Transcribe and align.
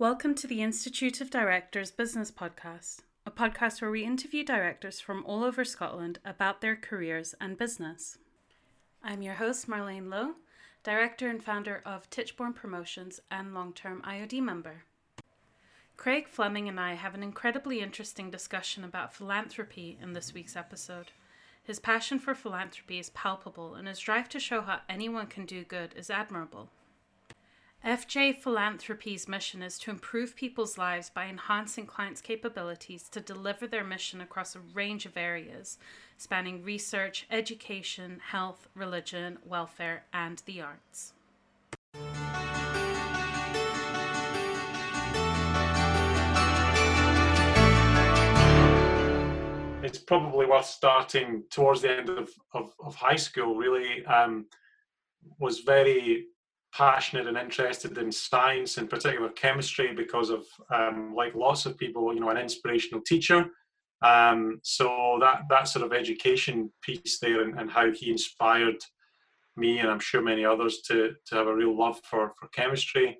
Welcome 0.00 0.34
to 0.36 0.46
the 0.46 0.62
Institute 0.62 1.20
of 1.20 1.28
Directors 1.28 1.90
Business 1.90 2.30
Podcast, 2.30 3.00
a 3.26 3.30
podcast 3.30 3.82
where 3.82 3.90
we 3.90 4.02
interview 4.02 4.42
directors 4.42 4.98
from 4.98 5.22
all 5.26 5.44
over 5.44 5.62
Scotland 5.62 6.18
about 6.24 6.62
their 6.62 6.74
careers 6.74 7.34
and 7.38 7.58
business. 7.58 8.16
I'm 9.04 9.20
your 9.20 9.34
host, 9.34 9.68
Marlene 9.68 10.08
Lowe, 10.08 10.36
director 10.82 11.28
and 11.28 11.44
founder 11.44 11.82
of 11.84 12.08
Tichborne 12.08 12.54
Promotions 12.54 13.20
and 13.30 13.52
long 13.52 13.74
term 13.74 14.00
IOD 14.00 14.40
member. 14.40 14.84
Craig 15.98 16.28
Fleming 16.28 16.66
and 16.66 16.80
I 16.80 16.94
have 16.94 17.14
an 17.14 17.22
incredibly 17.22 17.82
interesting 17.82 18.30
discussion 18.30 18.84
about 18.84 19.12
philanthropy 19.12 19.98
in 20.00 20.14
this 20.14 20.32
week's 20.32 20.56
episode. 20.56 21.10
His 21.62 21.78
passion 21.78 22.18
for 22.18 22.34
philanthropy 22.34 22.98
is 22.98 23.10
palpable, 23.10 23.74
and 23.74 23.86
his 23.86 23.98
drive 23.98 24.30
to 24.30 24.40
show 24.40 24.62
how 24.62 24.80
anyone 24.88 25.26
can 25.26 25.44
do 25.44 25.62
good 25.62 25.92
is 25.94 26.08
admirable. 26.08 26.70
FJ 27.84 28.36
Philanthropy's 28.36 29.26
mission 29.26 29.62
is 29.62 29.78
to 29.78 29.90
improve 29.90 30.36
people's 30.36 30.76
lives 30.76 31.08
by 31.08 31.24
enhancing 31.24 31.86
clients' 31.86 32.20
capabilities 32.20 33.08
to 33.08 33.22
deliver 33.22 33.66
their 33.66 33.84
mission 33.84 34.20
across 34.20 34.54
a 34.54 34.60
range 34.74 35.06
of 35.06 35.16
areas, 35.16 35.78
spanning 36.18 36.62
research, 36.62 37.26
education, 37.30 38.20
health, 38.22 38.68
religion, 38.74 39.38
welfare, 39.46 40.04
and 40.12 40.42
the 40.44 40.60
arts. 40.60 41.14
It's 49.82 49.98
probably 49.98 50.44
worth 50.44 50.66
starting 50.66 51.44
towards 51.48 51.80
the 51.80 51.96
end 51.96 52.10
of, 52.10 52.28
of, 52.52 52.74
of 52.84 52.94
high 52.94 53.16
school, 53.16 53.54
really. 53.54 54.04
Um, 54.04 54.44
was 55.38 55.60
very 55.60 56.26
passionate 56.72 57.26
and 57.26 57.36
interested 57.36 57.96
in 57.98 58.12
science, 58.12 58.78
in 58.78 58.86
particular 58.86 59.28
chemistry, 59.30 59.92
because 59.94 60.30
of 60.30 60.44
um, 60.72 61.14
like 61.14 61.34
lots 61.34 61.66
of 61.66 61.76
people, 61.76 62.14
you 62.14 62.20
know, 62.20 62.30
an 62.30 62.36
inspirational 62.36 63.02
teacher. 63.02 63.50
Um, 64.02 64.60
so 64.62 65.18
that 65.20 65.42
that 65.50 65.68
sort 65.68 65.84
of 65.84 65.92
education 65.92 66.70
piece 66.82 67.18
there, 67.18 67.42
and, 67.42 67.58
and, 67.58 67.70
how 67.70 67.90
he 67.90 68.10
inspired 68.10 68.82
me, 69.56 69.78
and 69.78 69.90
I'm 69.90 70.00
sure 70.00 70.22
many 70.22 70.44
others, 70.44 70.80
to 70.82 71.12
to 71.26 71.34
have 71.34 71.48
a 71.48 71.54
real 71.54 71.76
love 71.76 72.00
for 72.04 72.32
for 72.38 72.48
chemistry. 72.48 73.18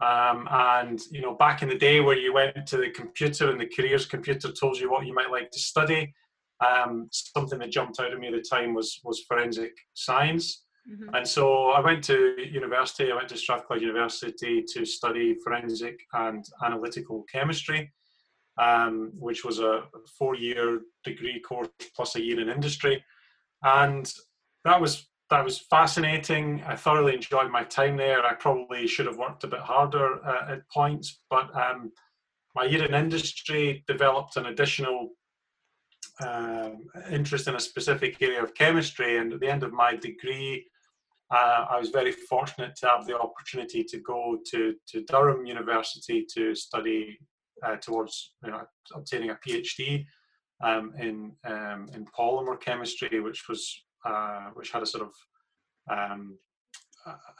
Um, 0.00 0.48
and 0.50 1.00
you 1.10 1.20
know, 1.20 1.34
back 1.34 1.62
in 1.62 1.68
the 1.68 1.74
day 1.74 2.00
where 2.00 2.18
you 2.18 2.32
went 2.32 2.66
to 2.66 2.76
the 2.76 2.90
computer 2.90 3.50
and 3.50 3.60
the 3.60 3.70
careers 3.74 4.06
computer 4.06 4.50
told 4.50 4.78
you 4.78 4.90
what 4.90 5.06
you 5.06 5.14
might 5.14 5.30
like 5.30 5.50
to 5.50 5.58
study, 5.58 6.14
um, 6.66 7.08
something 7.10 7.58
that 7.58 7.70
jumped 7.70 8.00
out 8.00 8.12
at 8.12 8.18
me 8.18 8.28
at 8.28 8.34
the 8.34 8.42
time 8.42 8.74
was 8.74 9.00
was 9.04 9.20
forensic 9.20 9.72
science. 9.94 10.64
Mm-hmm. 10.90 11.14
And 11.14 11.26
so 11.26 11.70
I 11.70 11.80
went 11.80 12.02
to 12.04 12.34
university, 12.40 13.12
I 13.12 13.16
went 13.16 13.28
to 13.28 13.36
Strathclyde 13.36 13.82
University 13.82 14.64
to 14.74 14.84
study 14.84 15.36
forensic 15.44 16.00
and 16.14 16.44
analytical 16.64 17.24
chemistry, 17.30 17.92
um, 18.58 19.12
which 19.14 19.44
was 19.44 19.60
a 19.60 19.84
four 20.18 20.34
year 20.34 20.80
degree 21.04 21.40
course 21.40 21.68
plus 21.94 22.16
a 22.16 22.22
year 22.22 22.40
in 22.40 22.48
industry. 22.48 23.04
And 23.62 24.12
that 24.64 24.80
was 24.80 25.06
that 25.30 25.44
was 25.44 25.58
fascinating. 25.58 26.62
I 26.66 26.74
thoroughly 26.74 27.14
enjoyed 27.14 27.52
my 27.52 27.62
time 27.62 27.96
there. 27.96 28.26
I 28.26 28.34
probably 28.34 28.88
should 28.88 29.06
have 29.06 29.16
worked 29.16 29.44
a 29.44 29.48
bit 29.48 29.60
harder 29.60 30.24
uh, 30.26 30.54
at 30.54 30.68
points, 30.70 31.20
but 31.30 31.54
um, 31.54 31.92
my 32.56 32.64
year 32.64 32.84
in 32.84 32.94
industry 32.94 33.84
developed 33.86 34.36
an 34.36 34.46
additional 34.46 35.10
um, 36.20 36.84
interest 37.10 37.46
in 37.46 37.54
a 37.54 37.60
specific 37.60 38.20
area 38.20 38.42
of 38.42 38.54
chemistry. 38.54 39.18
And 39.18 39.32
at 39.32 39.40
the 39.40 39.48
end 39.48 39.62
of 39.62 39.72
my 39.72 39.94
degree, 39.94 40.66
uh, 41.30 41.66
I 41.70 41.78
was 41.78 41.90
very 41.90 42.12
fortunate 42.12 42.74
to 42.76 42.88
have 42.88 43.06
the 43.06 43.18
opportunity 43.18 43.84
to 43.84 43.98
go 44.00 44.38
to, 44.50 44.74
to 44.88 45.04
Durham 45.04 45.46
University 45.46 46.26
to 46.34 46.54
study 46.54 47.18
uh, 47.64 47.76
towards 47.76 48.34
you 48.44 48.50
know, 48.50 48.62
obtaining 48.94 49.30
a 49.30 49.38
PhD 49.46 50.04
um, 50.62 50.92
in 50.98 51.32
um, 51.44 51.88
in 51.94 52.04
polymer 52.06 52.60
chemistry, 52.60 53.20
which 53.20 53.48
was 53.48 53.82
uh, 54.04 54.50
which 54.54 54.70
had 54.70 54.82
a 54.82 54.86
sort 54.86 55.08
of 55.08 55.14
um, 55.90 56.38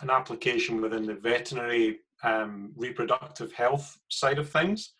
an 0.00 0.10
application 0.10 0.80
within 0.80 1.04
the 1.04 1.14
veterinary 1.14 1.98
um, 2.22 2.72
reproductive 2.76 3.52
health 3.52 3.98
side 4.08 4.38
of 4.38 4.48
things, 4.48 4.94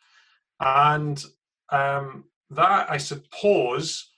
and 0.61 1.25
um, 1.71 2.25
that 2.51 2.91
I 2.91 2.97
suppose 2.97 4.11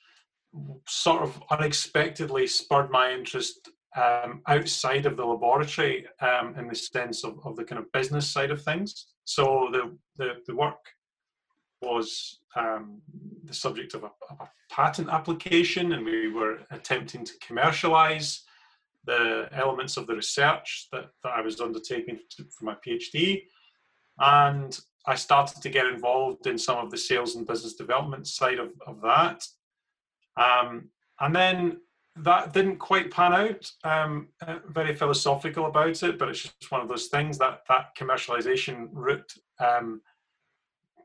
sort 0.86 1.22
of 1.22 1.42
unexpectedly 1.50 2.46
spurred 2.46 2.90
my 2.90 3.12
interest 3.12 3.70
um, 3.96 4.42
outside 4.46 5.06
of 5.06 5.16
the 5.16 5.24
laboratory 5.24 6.06
um, 6.20 6.54
in 6.56 6.66
the 6.66 6.74
sense 6.74 7.24
of, 7.24 7.38
of 7.44 7.56
the 7.56 7.64
kind 7.64 7.78
of 7.78 7.92
business 7.92 8.28
side 8.28 8.50
of 8.50 8.62
things. 8.62 9.06
So 9.24 9.68
the, 9.70 9.96
the, 10.16 10.34
the 10.46 10.54
work 10.54 10.78
was 11.82 12.38
um, 12.56 13.02
the 13.44 13.54
subject 13.54 13.94
of 13.94 14.04
a, 14.04 14.10
of 14.30 14.40
a, 14.40 14.48
patent 14.70 15.10
application, 15.10 15.92
and 15.92 16.02
we 16.02 16.32
were 16.32 16.60
attempting 16.70 17.22
to 17.22 17.34
commercialize 17.46 18.42
the 19.04 19.46
elements 19.52 19.98
of 19.98 20.06
the 20.06 20.14
research 20.14 20.88
that, 20.90 21.10
that 21.22 21.32
I 21.32 21.42
was 21.42 21.60
undertaking 21.60 22.18
for 22.56 22.64
my 22.64 22.76
PhD. 22.86 23.42
And 24.18 24.78
I 25.06 25.14
started 25.14 25.60
to 25.60 25.68
get 25.68 25.86
involved 25.86 26.46
in 26.46 26.56
some 26.56 26.78
of 26.78 26.90
the 26.90 26.96
sales 26.96 27.36
and 27.36 27.46
business 27.46 27.74
development 27.74 28.26
side 28.26 28.58
of, 28.58 28.70
of 28.86 29.02
that. 29.02 29.44
Um, 30.40 30.88
and 31.20 31.36
then 31.36 31.76
that 32.16 32.52
didn't 32.52 32.76
quite 32.76 33.10
pan 33.10 33.32
out. 33.32 33.70
Um, 33.84 34.28
uh, 34.46 34.58
very 34.68 34.94
philosophical 34.94 35.66
about 35.66 36.02
it, 36.02 36.18
but 36.18 36.28
it's 36.28 36.42
just 36.42 36.70
one 36.70 36.80
of 36.80 36.88
those 36.88 37.06
things 37.06 37.38
that 37.38 37.62
that 37.68 37.96
commercialization 37.96 38.88
route 38.92 39.32
um, 39.58 40.02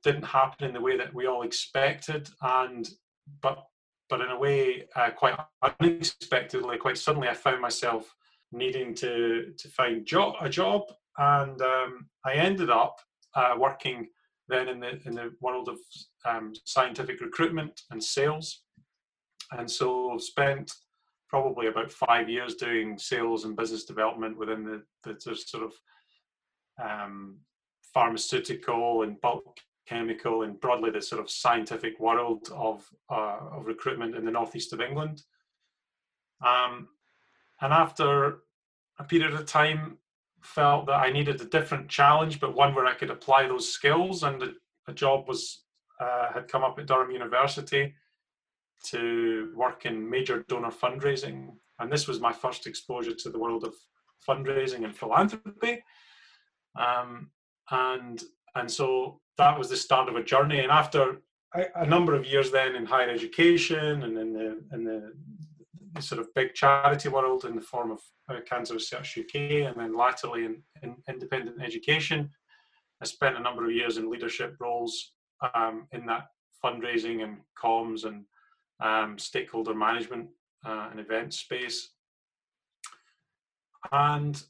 didn't 0.03 0.25
happen 0.25 0.67
in 0.67 0.73
the 0.73 0.81
way 0.81 0.97
that 0.97 1.13
we 1.13 1.27
all 1.27 1.43
expected, 1.43 2.29
and 2.41 2.89
but 3.41 3.65
but 4.09 4.21
in 4.21 4.29
a 4.29 4.39
way 4.39 4.87
uh, 4.95 5.09
quite 5.11 5.37
unexpectedly, 5.79 6.77
quite 6.77 6.97
suddenly, 6.97 7.27
I 7.27 7.33
found 7.33 7.61
myself 7.61 8.13
needing 8.51 8.93
to 8.95 9.53
to 9.57 9.67
find 9.69 10.05
job 10.05 10.35
a 10.41 10.49
job, 10.49 10.83
and 11.17 11.61
um, 11.61 12.07
I 12.25 12.33
ended 12.33 12.69
up 12.69 12.99
uh, 13.33 13.55
working 13.57 14.09
then 14.49 14.67
in 14.67 14.81
the 14.81 14.99
in 15.05 15.15
the 15.15 15.33
world 15.39 15.69
of 15.69 15.77
um, 16.25 16.51
scientific 16.65 17.21
recruitment 17.21 17.81
and 17.91 18.03
sales, 18.03 18.63
and 19.51 19.69
so 19.71 20.17
spent 20.17 20.73
probably 21.29 21.67
about 21.67 21.91
five 21.91 22.29
years 22.29 22.55
doing 22.55 22.97
sales 22.97 23.43
and 23.43 23.55
business 23.55 23.83
development 23.83 24.37
within 24.37 24.63
the, 24.63 24.81
the, 25.03 25.13
the 25.13 25.35
sort 25.35 25.63
of 25.63 25.73
um, 26.81 27.37
pharmaceutical 27.93 29.03
and 29.03 29.19
bulk 29.21 29.59
chemical 29.87 30.43
and 30.43 30.59
broadly 30.59 30.91
the 30.91 31.01
sort 31.01 31.21
of 31.21 31.29
scientific 31.29 31.99
world 31.99 32.49
of, 32.53 32.85
uh, 33.09 33.39
of 33.53 33.65
recruitment 33.65 34.15
in 34.15 34.25
the 34.25 34.31
northeast 34.31 34.73
of 34.73 34.81
England. 34.81 35.23
Um, 36.45 36.89
and 37.61 37.73
after 37.73 38.39
a 38.99 39.03
period 39.03 39.33
of 39.33 39.45
time, 39.45 39.97
felt 40.41 40.85
that 40.85 40.93
I 40.93 41.11
needed 41.11 41.41
a 41.41 41.45
different 41.45 41.89
challenge, 41.89 42.39
but 42.39 42.55
one 42.55 42.73
where 42.75 42.85
I 42.85 42.93
could 42.93 43.09
apply 43.09 43.47
those 43.47 43.71
skills. 43.71 44.23
And 44.23 44.41
a, 44.43 44.51
a 44.87 44.93
job 44.93 45.27
was 45.27 45.63
uh, 45.99 46.31
had 46.31 46.47
come 46.47 46.63
up 46.63 46.77
at 46.77 46.85
Durham 46.85 47.11
University 47.11 47.93
to 48.85 49.51
work 49.55 49.85
in 49.85 50.09
major 50.09 50.43
donor 50.47 50.71
fundraising. 50.71 51.49
And 51.79 51.91
this 51.91 52.07
was 52.07 52.19
my 52.19 52.31
first 52.31 52.67
exposure 52.67 53.13
to 53.13 53.29
the 53.29 53.39
world 53.39 53.63
of 53.63 53.73
fundraising 54.27 54.83
and 54.83 54.95
philanthropy. 54.95 55.83
Um, 56.77 57.31
and 57.71 58.23
and 58.55 58.71
so 58.71 59.19
that 59.37 59.57
was 59.57 59.69
the 59.69 59.75
start 59.75 60.09
of 60.09 60.15
a 60.15 60.23
journey. 60.23 60.59
And 60.59 60.71
after 60.71 61.21
a, 61.53 61.85
number 61.85 62.13
of 62.15 62.25
years 62.25 62.51
then 62.51 62.75
in 62.75 62.85
higher 62.85 63.09
education 63.09 64.03
and 64.03 64.17
in 64.17 64.33
the 64.33 64.63
in 64.73 64.83
the, 64.83 65.13
the, 65.93 66.01
sort 66.01 66.19
of 66.19 66.33
big 66.33 66.53
charity 66.53 67.09
world 67.09 67.45
in 67.45 67.55
the 67.55 67.61
form 67.61 67.91
of 67.91 67.99
uh, 68.29 68.39
Cancer 68.45 68.73
Research 68.73 69.17
UK, 69.17 69.35
and 69.67 69.75
then 69.77 69.95
latterly 69.95 70.45
in, 70.45 70.61
in, 70.83 70.95
independent 71.07 71.61
education, 71.61 72.29
I 73.01 73.05
spent 73.05 73.37
a 73.37 73.41
number 73.41 73.65
of 73.65 73.71
years 73.71 73.97
in 73.97 74.11
leadership 74.11 74.55
roles 74.59 75.13
um, 75.53 75.87
in 75.91 76.05
that 76.07 76.27
fundraising 76.63 77.23
and 77.23 77.37
comms 77.61 78.05
and 78.05 78.25
um, 78.79 79.17
stakeholder 79.17 79.73
management 79.73 80.29
uh, 80.65 80.89
and 80.91 80.99
event 80.99 81.33
space. 81.33 81.89
And 83.91 84.41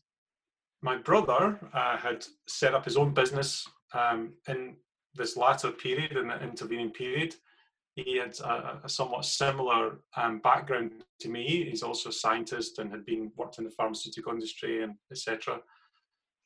my 0.82 0.98
brother 0.98 1.60
uh, 1.74 1.98
had 1.98 2.26
set 2.48 2.74
up 2.74 2.86
his 2.86 2.98
own 2.98 3.14
business 3.14 3.68
um, 3.94 4.34
in 4.48 4.76
this 5.16 5.38
latter 5.38 5.72
period, 5.72 6.16
in 6.16 6.28
the 6.28 6.42
intervening 6.42 6.92
period. 6.92 7.36
He 7.96 8.18
had 8.18 8.38
a, 8.40 8.82
a 8.84 8.90
somewhat 8.90 9.26
similar 9.26 10.00
um, 10.16 10.40
background 10.40 11.04
to 11.22 11.30
me. 11.30 11.66
He's 11.68 11.82
also 11.82 12.10
a 12.10 12.14
scientist 12.14 12.78
and 12.78 12.92
had 12.92 13.06
been 13.06 13.32
worked 13.36 13.58
in 13.58 13.64
the 13.64 13.72
pharmaceutical 13.72 14.34
industry 14.34 14.84
and 14.84 14.94
etc. 15.12 15.60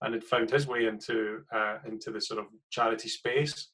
And 0.01 0.13
had 0.13 0.24
found 0.24 0.50
his 0.50 0.66
way 0.66 0.86
into 0.86 1.44
uh, 1.54 1.80
into 1.86 2.10
the 2.12 2.22
sort 2.22 2.39
of 2.39 2.45
charity 2.69 3.10
space. 3.10 3.68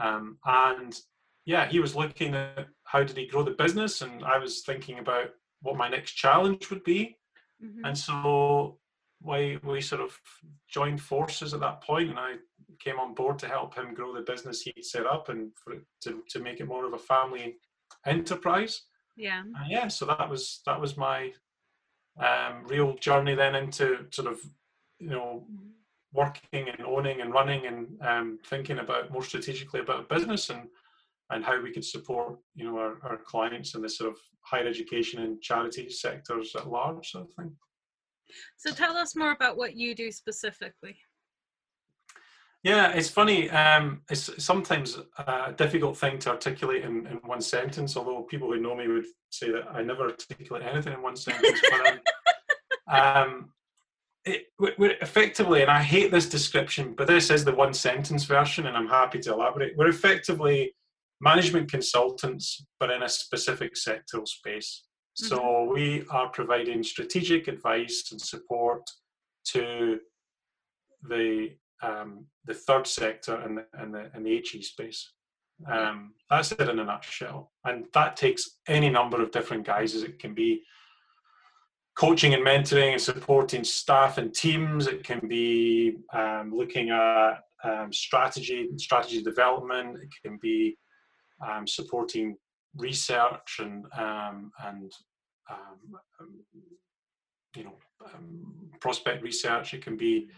Um, 0.00 0.38
and 0.44 0.98
yeah, 1.46 1.66
he 1.68 1.80
was 1.80 1.94
looking 1.94 2.34
at 2.34 2.68
how 2.84 3.02
did 3.02 3.16
he 3.16 3.26
grow 3.26 3.42
the 3.42 3.50
business, 3.52 4.02
and 4.02 4.24
I 4.24 4.38
was 4.38 4.62
thinking 4.62 4.98
about 4.98 5.30
what 5.62 5.76
my 5.76 5.88
next 5.88 6.12
challenge 6.12 6.70
would 6.70 6.84
be. 6.84 7.16
Mm-hmm. 7.62 7.84
And 7.84 7.96
so 7.96 8.78
we 9.22 9.58
we 9.62 9.80
sort 9.80 10.00
of 10.00 10.18
joined 10.68 11.00
forces 11.00 11.54
at 11.54 11.60
that 11.60 11.82
point, 11.82 12.10
and 12.10 12.18
I 12.18 12.34
came 12.78 12.98
on 12.98 13.14
board 13.14 13.38
to 13.40 13.48
help 13.48 13.74
him 13.74 13.94
grow 13.94 14.14
the 14.14 14.20
business 14.20 14.62
he'd 14.62 14.84
set 14.84 15.06
up 15.06 15.28
and 15.28 15.50
for 15.56 15.74
it 15.74 15.82
to, 16.02 16.22
to 16.30 16.38
make 16.40 16.60
it 16.60 16.68
more 16.68 16.84
of 16.86 16.92
a 16.92 16.98
family 16.98 17.56
enterprise. 18.06 18.82
Yeah. 19.16 19.40
And 19.40 19.70
yeah, 19.70 19.88
so 19.88 20.06
that 20.06 20.28
was 20.28 20.60
that 20.66 20.80
was 20.80 20.96
my 20.96 21.32
um, 22.18 22.64
real 22.66 22.94
journey 22.94 23.34
then 23.34 23.54
into 23.54 24.06
sort 24.12 24.28
of 24.28 24.40
you 24.98 25.10
know 25.10 25.46
working 26.12 26.68
and 26.68 26.86
owning 26.86 27.20
and 27.20 27.32
running 27.32 27.66
and 27.66 28.00
um, 28.02 28.38
thinking 28.46 28.78
about 28.78 29.10
more 29.10 29.22
strategically 29.22 29.80
about 29.80 30.08
business 30.08 30.48
and 30.50 30.68
and 31.30 31.44
how 31.44 31.60
we 31.60 31.72
could 31.72 31.84
support 31.84 32.38
you 32.54 32.64
know 32.64 32.78
our, 32.78 32.98
our 33.02 33.18
clients 33.24 33.74
in 33.74 33.82
the 33.82 33.88
sort 33.88 34.10
of 34.10 34.18
higher 34.42 34.66
education 34.66 35.22
and 35.22 35.40
charity 35.40 35.88
sectors 35.88 36.54
at 36.56 36.68
large 36.68 37.10
sort 37.10 37.24
of 37.24 37.34
thing. 37.34 37.52
So 38.56 38.72
tell 38.72 38.96
us 38.96 39.16
more 39.16 39.32
about 39.32 39.56
what 39.56 39.74
you 39.76 39.94
do 39.94 40.10
specifically. 40.10 40.96
Yeah, 42.64 42.92
it's 42.92 43.10
funny. 43.10 43.50
Um, 43.50 44.00
it's 44.10 44.42
sometimes 44.42 44.98
a 45.18 45.52
difficult 45.52 45.98
thing 45.98 46.18
to 46.20 46.30
articulate 46.30 46.82
in, 46.82 47.06
in 47.06 47.16
one 47.24 47.42
sentence, 47.42 47.94
although 47.94 48.22
people 48.22 48.50
who 48.50 48.58
know 48.58 48.74
me 48.74 48.88
would 48.88 49.04
say 49.28 49.50
that 49.52 49.68
I 49.70 49.82
never 49.82 50.04
articulate 50.04 50.62
anything 50.64 50.94
in 50.94 51.02
one 51.02 51.14
sentence. 51.14 51.60
but, 51.70 51.86
um, 51.86 51.98
um, 52.88 53.50
it, 54.24 54.46
we're 54.58 54.96
effectively, 55.02 55.60
and 55.60 55.70
I 55.70 55.82
hate 55.82 56.10
this 56.10 56.26
description, 56.26 56.94
but 56.96 57.06
this 57.06 57.28
is 57.28 57.44
the 57.44 57.54
one 57.54 57.74
sentence 57.74 58.24
version, 58.24 58.66
and 58.66 58.78
I'm 58.78 58.88
happy 58.88 59.18
to 59.20 59.34
elaborate. 59.34 59.76
We're 59.76 59.88
effectively 59.88 60.74
management 61.24 61.70
consultants, 61.70 62.64
but 62.78 62.90
in 62.90 63.02
a 63.02 63.08
specific 63.08 63.74
sectoral 63.74 64.28
space. 64.28 64.84
Mm-hmm. 65.20 65.28
So 65.28 65.72
we 65.72 66.04
are 66.10 66.28
providing 66.28 66.82
strategic 66.82 67.48
advice 67.48 68.08
and 68.12 68.20
support 68.20 68.82
to 69.52 69.98
the 71.08 71.50
um, 71.82 72.26
the 72.46 72.54
third 72.54 72.86
sector 72.86 73.34
and 73.34 73.58
the, 73.58 73.66
and 73.74 73.94
the, 73.94 74.10
and 74.14 74.24
the 74.24 74.42
HE 74.42 74.62
space. 74.62 75.12
Um, 75.66 76.14
that's 76.30 76.52
it 76.52 76.68
in 76.68 76.78
a 76.78 76.84
nutshell. 76.84 77.52
And 77.64 77.86
that 77.92 78.16
takes 78.16 78.58
any 78.68 78.88
number 78.88 79.22
of 79.22 79.30
different 79.30 79.66
guises. 79.66 80.02
It 80.02 80.18
can 80.18 80.34
be 80.34 80.62
coaching 81.96 82.34
and 82.34 82.44
mentoring 82.44 82.92
and 82.92 83.00
supporting 83.00 83.64
staff 83.64 84.18
and 84.18 84.34
teams. 84.34 84.86
It 84.86 85.04
can 85.04 85.20
be 85.28 85.98
um, 86.12 86.52
looking 86.54 86.90
at 86.90 87.34
um, 87.62 87.92
strategy, 87.92 88.68
strategy 88.78 89.22
development. 89.22 89.98
It 90.02 90.08
can 90.22 90.38
be 90.40 90.76
um, 91.46 91.66
supporting 91.66 92.36
research 92.76 93.60
and 93.60 93.86
um, 93.96 94.50
and 94.64 94.92
um, 95.50 96.30
you 97.56 97.64
know 97.64 97.74
prospect 98.80 99.22
research. 99.22 99.74
It 99.74 99.82
can 99.82 99.96
be 99.96 100.28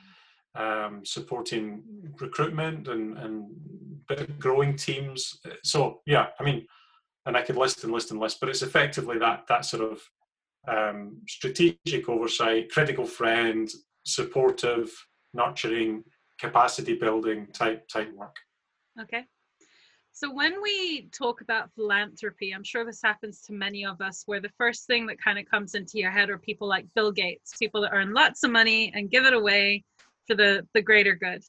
um, 0.54 1.04
supporting 1.04 1.82
recruitment 2.20 2.88
and, 2.88 3.18
and 3.18 3.50
growing 4.38 4.76
teams. 4.76 5.38
So 5.62 6.00
yeah, 6.06 6.26
I 6.38 6.44
mean, 6.44 6.66
and 7.26 7.36
I 7.36 7.42
could 7.42 7.56
list 7.56 7.84
and 7.84 7.92
list 7.92 8.10
and 8.10 8.20
list, 8.20 8.38
but 8.40 8.48
it's 8.48 8.62
effectively 8.62 9.18
that 9.18 9.46
that 9.48 9.64
sort 9.64 9.90
of 9.92 10.00
um, 10.68 11.18
strategic 11.28 12.08
oversight, 12.08 12.70
critical 12.70 13.04
friend, 13.04 13.68
supportive, 14.04 14.90
nurturing, 15.34 16.04
capacity 16.40 16.94
building 16.94 17.48
type 17.52 17.86
type 17.88 18.12
work. 18.14 18.36
Okay. 19.00 19.24
So 20.16 20.32
when 20.32 20.62
we 20.62 21.10
talk 21.12 21.42
about 21.42 21.68
philanthropy, 21.74 22.52
I'm 22.52 22.64
sure 22.64 22.86
this 22.86 23.02
happens 23.04 23.42
to 23.42 23.52
many 23.52 23.84
of 23.84 24.00
us 24.00 24.22
where 24.24 24.40
the 24.40 24.50
first 24.56 24.86
thing 24.86 25.06
that 25.08 25.20
kind 25.22 25.38
of 25.38 25.44
comes 25.44 25.74
into 25.74 25.98
your 25.98 26.10
head 26.10 26.30
are 26.30 26.38
people 26.38 26.66
like 26.66 26.86
Bill 26.94 27.12
Gates, 27.12 27.52
people 27.58 27.82
that 27.82 27.92
earn 27.92 28.14
lots 28.14 28.42
of 28.42 28.50
money 28.50 28.90
and 28.94 29.10
give 29.10 29.26
it 29.26 29.34
away 29.34 29.84
for 30.26 30.34
the 30.34 30.66
the 30.72 30.80
greater 30.80 31.14
good. 31.14 31.44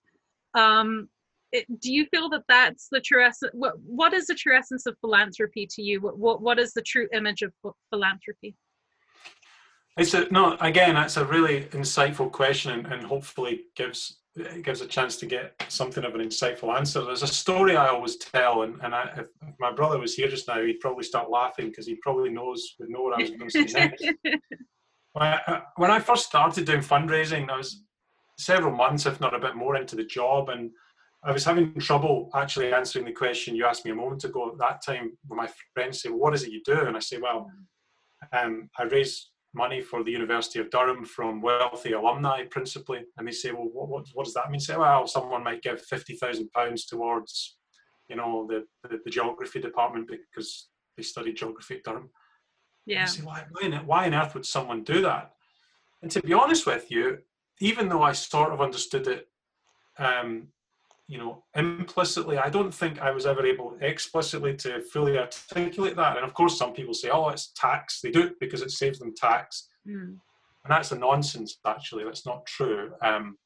Um, 0.54 1.08
it, 1.54 1.66
do 1.80 1.94
you 1.94 2.08
feel 2.08 2.28
that 2.32 2.44
that's 2.50 2.90
the 2.92 3.00
true 3.00 3.24
essence? 3.24 3.54
What 3.54 3.80
what 3.86 4.12
is 4.12 4.28
the 4.28 4.36
true 4.36 4.58
essence 4.58 4.86
of 4.86 4.98
philanthropy 5.00 5.66
to 5.68 5.82
you? 5.82 6.02
What 6.02 6.18
what, 6.18 6.42
what 6.42 6.60
is 6.60 6.74
the 6.74 6.82
true 6.82 7.08
image 7.14 7.44
of 7.44 7.54
philanthropy? 7.90 8.54
It's 9.98 10.14
a 10.14 10.28
no. 10.30 10.58
Again, 10.60 10.96
that's 10.96 11.16
a 11.16 11.24
really 11.24 11.64
insightful 11.72 12.30
question, 12.30 12.74
and, 12.74 12.88
and 12.88 13.04
hopefully 13.04 13.68
gives 13.76 14.17
it 14.38 14.64
gives 14.64 14.82
a 14.82 14.88
chance 14.88 15.18
to 15.18 15.26
get 15.26 15.54
something 15.68 16.04
of 16.04 16.16
an 16.16 16.22
insightful 16.22 16.76
answer. 16.76 17.04
There's 17.04 17.24
a 17.24 17.28
story 17.28 17.76
I 17.76 17.88
always 17.88 18.18
tell, 18.18 18.64
and, 18.64 18.80
and 18.84 18.94
I, 18.94 19.12
if 19.18 19.28
my 19.60 19.72
brother 19.72 20.00
was 20.00 20.16
here 20.16 20.28
just 20.28 20.48
now, 20.48 20.62
he'd 20.62 20.80
probably 20.80 21.04
start 21.04 21.30
laughing 21.30 21.70
because 21.70 21.88
he 21.88 21.96
probably 21.96 22.30
knows 22.30 22.76
would 22.80 22.90
know 22.90 23.02
what 23.02 23.18
I 23.18 23.22
was 23.22 23.32
going 23.32 23.50
to 23.50 23.68
say 23.68 23.74
next. 23.74 24.04
when, 25.14 25.24
I, 25.24 25.62
when 25.76 25.92
I 25.92 26.00
first 26.00 26.26
started 26.28 26.66
doing 26.66 26.82
fundraising, 26.82 27.50
I 27.50 27.58
was 27.58 27.84
several 28.38 28.76
months, 28.76 29.06
if 29.06 29.20
not 29.20 29.34
a 29.34 29.40
bit 29.40 29.56
more, 29.56 29.76
into 29.76 29.96
the 29.96 30.06
job, 30.06 30.50
and 30.50 30.70
I 31.24 31.32
was 31.32 31.44
having 31.44 31.74
trouble 31.80 32.30
actually 32.36 32.74
answering 32.74 33.06
the 33.06 33.12
question 33.12 33.56
you 33.56 33.66
asked 33.66 33.86
me 33.86 33.92
a 33.92 33.96
moment 33.96 34.24
ago. 34.24 34.52
At 34.52 34.60
that 34.60 34.86
time, 34.86 35.18
when 35.28 35.38
my 35.38 35.50
friends 35.74 36.02
say, 36.02 36.10
well, 36.10 36.20
"What 36.20 36.36
is 36.36 36.44
it 36.44 36.52
you 36.52 36.62
do?" 36.64 36.80
and 36.86 36.96
I 36.96 37.00
say, 37.00 37.18
"Well, 37.18 37.52
um, 38.34 38.70
I 38.78 38.84
raise 38.84 39.32
money 39.58 39.82
for 39.82 40.04
the 40.04 40.12
University 40.12 40.60
of 40.60 40.70
Durham 40.70 41.04
from 41.04 41.42
wealthy 41.42 41.94
alumni, 41.94 42.46
principally." 42.46 43.02
And 43.18 43.28
they 43.28 43.32
say, 43.32 43.52
"Well, 43.52 43.70
what, 43.74 43.90
what, 43.90 44.06
what 44.14 44.26
does 44.26 44.36
that 44.36 44.50
mean?" 44.52 44.60
Say, 44.60 44.78
"Well, 44.78 45.08
someone 45.08 45.44
might 45.44 45.64
give 45.64 45.82
fifty 45.82 46.16
thousand 46.16 46.52
pounds 46.52 46.86
towards, 46.86 47.58
you 48.10 48.16
know, 48.16 48.48
the, 48.48 48.66
the, 48.88 49.00
the 49.04 49.12
geography 49.12 49.60
department 49.60 50.10
because 50.10 50.70
they 50.96 51.04
studied 51.04 51.38
geography 51.38 51.76
at 51.76 51.84
Durham." 51.84 52.10
Yeah. 52.86 53.06
Say, 53.06 53.24
why, 53.24 53.44
why 53.86 54.06
on 54.06 54.14
earth 54.14 54.34
would 54.34 54.46
someone 54.46 54.84
do 54.84 55.02
that? 55.02 55.34
And 56.02 56.10
to 56.12 56.22
be 56.22 56.34
honest 56.34 56.66
with 56.66 56.90
you, 56.90 57.18
even 57.60 57.90
though 57.90 58.04
I 58.04 58.14
sort 58.14 58.54
of 58.54 58.62
understood 58.62 59.08
it, 59.08 59.28
um, 59.98 60.48
you 61.08 61.18
know, 61.18 61.44
implicitly, 61.56 62.38
I 62.38 62.50
don't 62.50 62.74
think 62.74 63.00
I 63.00 63.12
was 63.12 63.26
ever 63.26 63.46
able 63.46 63.78
explicitly 63.80 64.56
to 64.58 64.82
fully 64.82 65.18
articulate 65.18 65.96
that. 65.96 66.18
And 66.18 66.26
of 66.26 66.34
course, 66.34 66.58
some 66.58 66.74
people 66.74 66.94
say, 66.94 67.10
"Oh, 67.10 67.30
it's 67.30 67.54
tax." 67.56 68.02
They 68.02 68.12
do 68.12 68.24
it 68.24 68.40
because 68.40 68.62
it 68.62 68.72
saves 68.72 69.00
them 69.00 69.14
tax, 69.16 69.70
mm. 69.88 70.02
and 70.02 70.20
that's 70.68 70.92
a 70.92 70.98
nonsense. 70.98 71.60
Actually, 71.66 72.04
that's 72.04 72.26
not 72.26 72.46
true. 72.46 72.92
Um, 73.02 73.38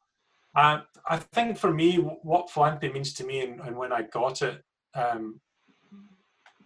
I, 0.55 0.81
I 1.07 1.17
think 1.17 1.57
for 1.57 1.71
me, 1.71 1.95
what 1.97 2.49
philanthropy 2.49 2.91
means 2.91 3.13
to 3.13 3.25
me, 3.25 3.41
and, 3.41 3.61
and 3.61 3.77
when 3.77 3.93
I 3.93 4.01
got 4.03 4.41
it 4.41 4.61
um, 4.95 5.39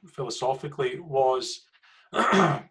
philosophically, 0.07 0.99
was 1.01 1.61
I, 2.13 2.63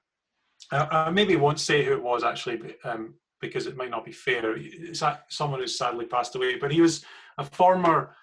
I, 0.73 1.11
maybe 1.11 1.37
won't 1.37 1.61
say 1.61 1.85
who 1.85 1.93
it 1.93 2.03
was 2.03 2.25
actually, 2.25 2.75
um, 2.85 3.15
because 3.41 3.67
it 3.67 3.77
might 3.77 3.91
not 3.91 4.05
be 4.05 4.13
fair. 4.13 4.57
It's 4.57 5.03
someone 5.29 5.61
who's 5.61 5.79
sadly 5.79 6.07
passed 6.07 6.35
away, 6.35 6.57
but 6.57 6.73
he 6.73 6.81
was 6.81 7.05
a 7.39 7.45
former 7.45 8.15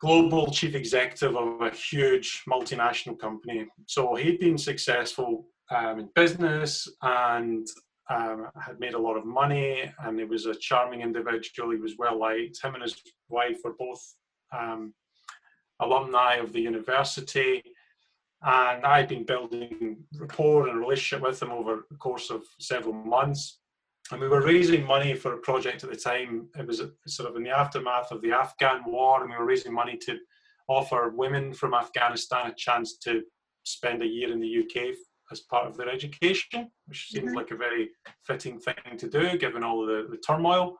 global 0.00 0.50
chief 0.50 0.74
executive 0.74 1.36
of 1.36 1.60
a 1.60 1.70
huge 1.70 2.42
multinational 2.48 3.18
company. 3.18 3.66
So 3.86 4.14
he'd 4.14 4.40
been 4.40 4.58
successful 4.58 5.46
um, 5.70 6.00
in 6.00 6.08
business 6.14 6.88
and 7.02 7.66
um, 8.10 8.48
had 8.60 8.78
made 8.78 8.94
a 8.94 8.98
lot 8.98 9.16
of 9.16 9.24
money, 9.24 9.90
and 10.00 10.18
he 10.18 10.26
was 10.26 10.44
a 10.44 10.54
charming 10.54 11.00
individual. 11.00 11.70
He 11.70 11.78
was 11.78 11.94
well 11.98 12.18
liked. 12.18 12.62
Him 12.62 12.74
and 12.74 12.82
his 12.82 13.00
wife 13.28 13.58
were 13.64 13.74
both 13.78 14.02
um, 14.52 14.92
alumni 15.80 16.34
of 16.34 16.52
the 16.52 16.60
university. 16.60 17.62
And 18.42 18.84
I'd 18.84 19.08
been 19.08 19.24
building 19.24 19.96
rapport 20.18 20.68
and 20.68 20.78
relationship 20.78 21.26
with 21.26 21.40
him 21.40 21.50
over 21.50 21.86
the 21.90 21.96
course 21.96 22.28
of 22.28 22.42
several 22.60 22.92
months 22.92 23.60
and 24.10 24.20
we 24.20 24.28
were 24.28 24.42
raising 24.42 24.84
money 24.84 25.14
for 25.14 25.34
a 25.34 25.38
project 25.38 25.82
at 25.82 25.90
the 25.90 25.96
time. 25.96 26.48
It 26.58 26.66
was 26.66 26.82
sort 27.06 27.30
of 27.30 27.36
in 27.36 27.42
the 27.42 27.50
aftermath 27.50 28.12
of 28.12 28.20
the 28.20 28.32
Afghan 28.32 28.82
war, 28.86 29.22
and 29.22 29.30
we 29.30 29.36
were 29.36 29.46
raising 29.46 29.72
money 29.72 29.96
to 29.98 30.18
offer 30.68 31.12
women 31.14 31.52
from 31.52 31.74
Afghanistan 31.74 32.50
a 32.50 32.54
chance 32.54 32.98
to 32.98 33.22
spend 33.64 34.02
a 34.02 34.06
year 34.06 34.30
in 34.30 34.40
the 34.40 34.58
UK 34.58 34.94
as 35.32 35.40
part 35.40 35.66
of 35.66 35.76
their 35.76 35.88
education, 35.88 36.70
which 36.86 37.08
seemed 37.08 37.28
mm-hmm. 37.28 37.36
like 37.36 37.50
a 37.50 37.56
very 37.56 37.90
fitting 38.26 38.58
thing 38.58 38.98
to 38.98 39.08
do 39.08 39.38
given 39.38 39.64
all 39.64 39.86
the, 39.86 40.06
the 40.10 40.18
turmoil. 40.18 40.76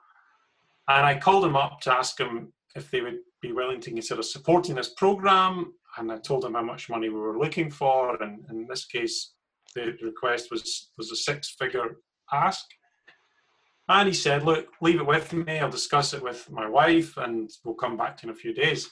And 0.88 1.06
I 1.06 1.18
called 1.18 1.44
them 1.44 1.56
up 1.56 1.80
to 1.82 1.92
ask 1.92 2.16
them 2.16 2.52
if 2.76 2.90
they 2.90 3.00
would 3.00 3.20
be 3.40 3.52
willing 3.52 3.80
to 3.80 3.90
consider 3.90 4.22
supporting 4.22 4.74
this 4.74 4.90
program. 4.90 5.72
And 5.96 6.12
I 6.12 6.18
told 6.18 6.42
them 6.42 6.54
how 6.54 6.62
much 6.62 6.90
money 6.90 7.08
we 7.08 7.18
were 7.18 7.38
looking 7.38 7.70
for. 7.70 8.22
And 8.22 8.44
in 8.50 8.66
this 8.68 8.84
case, 8.84 9.32
the 9.74 9.96
request 10.02 10.50
was, 10.50 10.90
was 10.98 11.10
a 11.10 11.16
six 11.16 11.54
figure 11.58 11.96
ask. 12.32 12.64
And 13.88 14.08
he 14.08 14.14
said, 14.14 14.44
Look, 14.44 14.68
leave 14.80 15.00
it 15.00 15.06
with 15.06 15.32
me. 15.32 15.58
I'll 15.58 15.70
discuss 15.70 16.14
it 16.14 16.22
with 16.22 16.50
my 16.50 16.68
wife 16.68 17.16
and 17.16 17.50
we'll 17.64 17.74
come 17.74 17.96
back 17.96 18.16
to 18.16 18.26
you 18.26 18.32
in 18.32 18.36
a 18.36 18.38
few 18.38 18.54
days. 18.54 18.90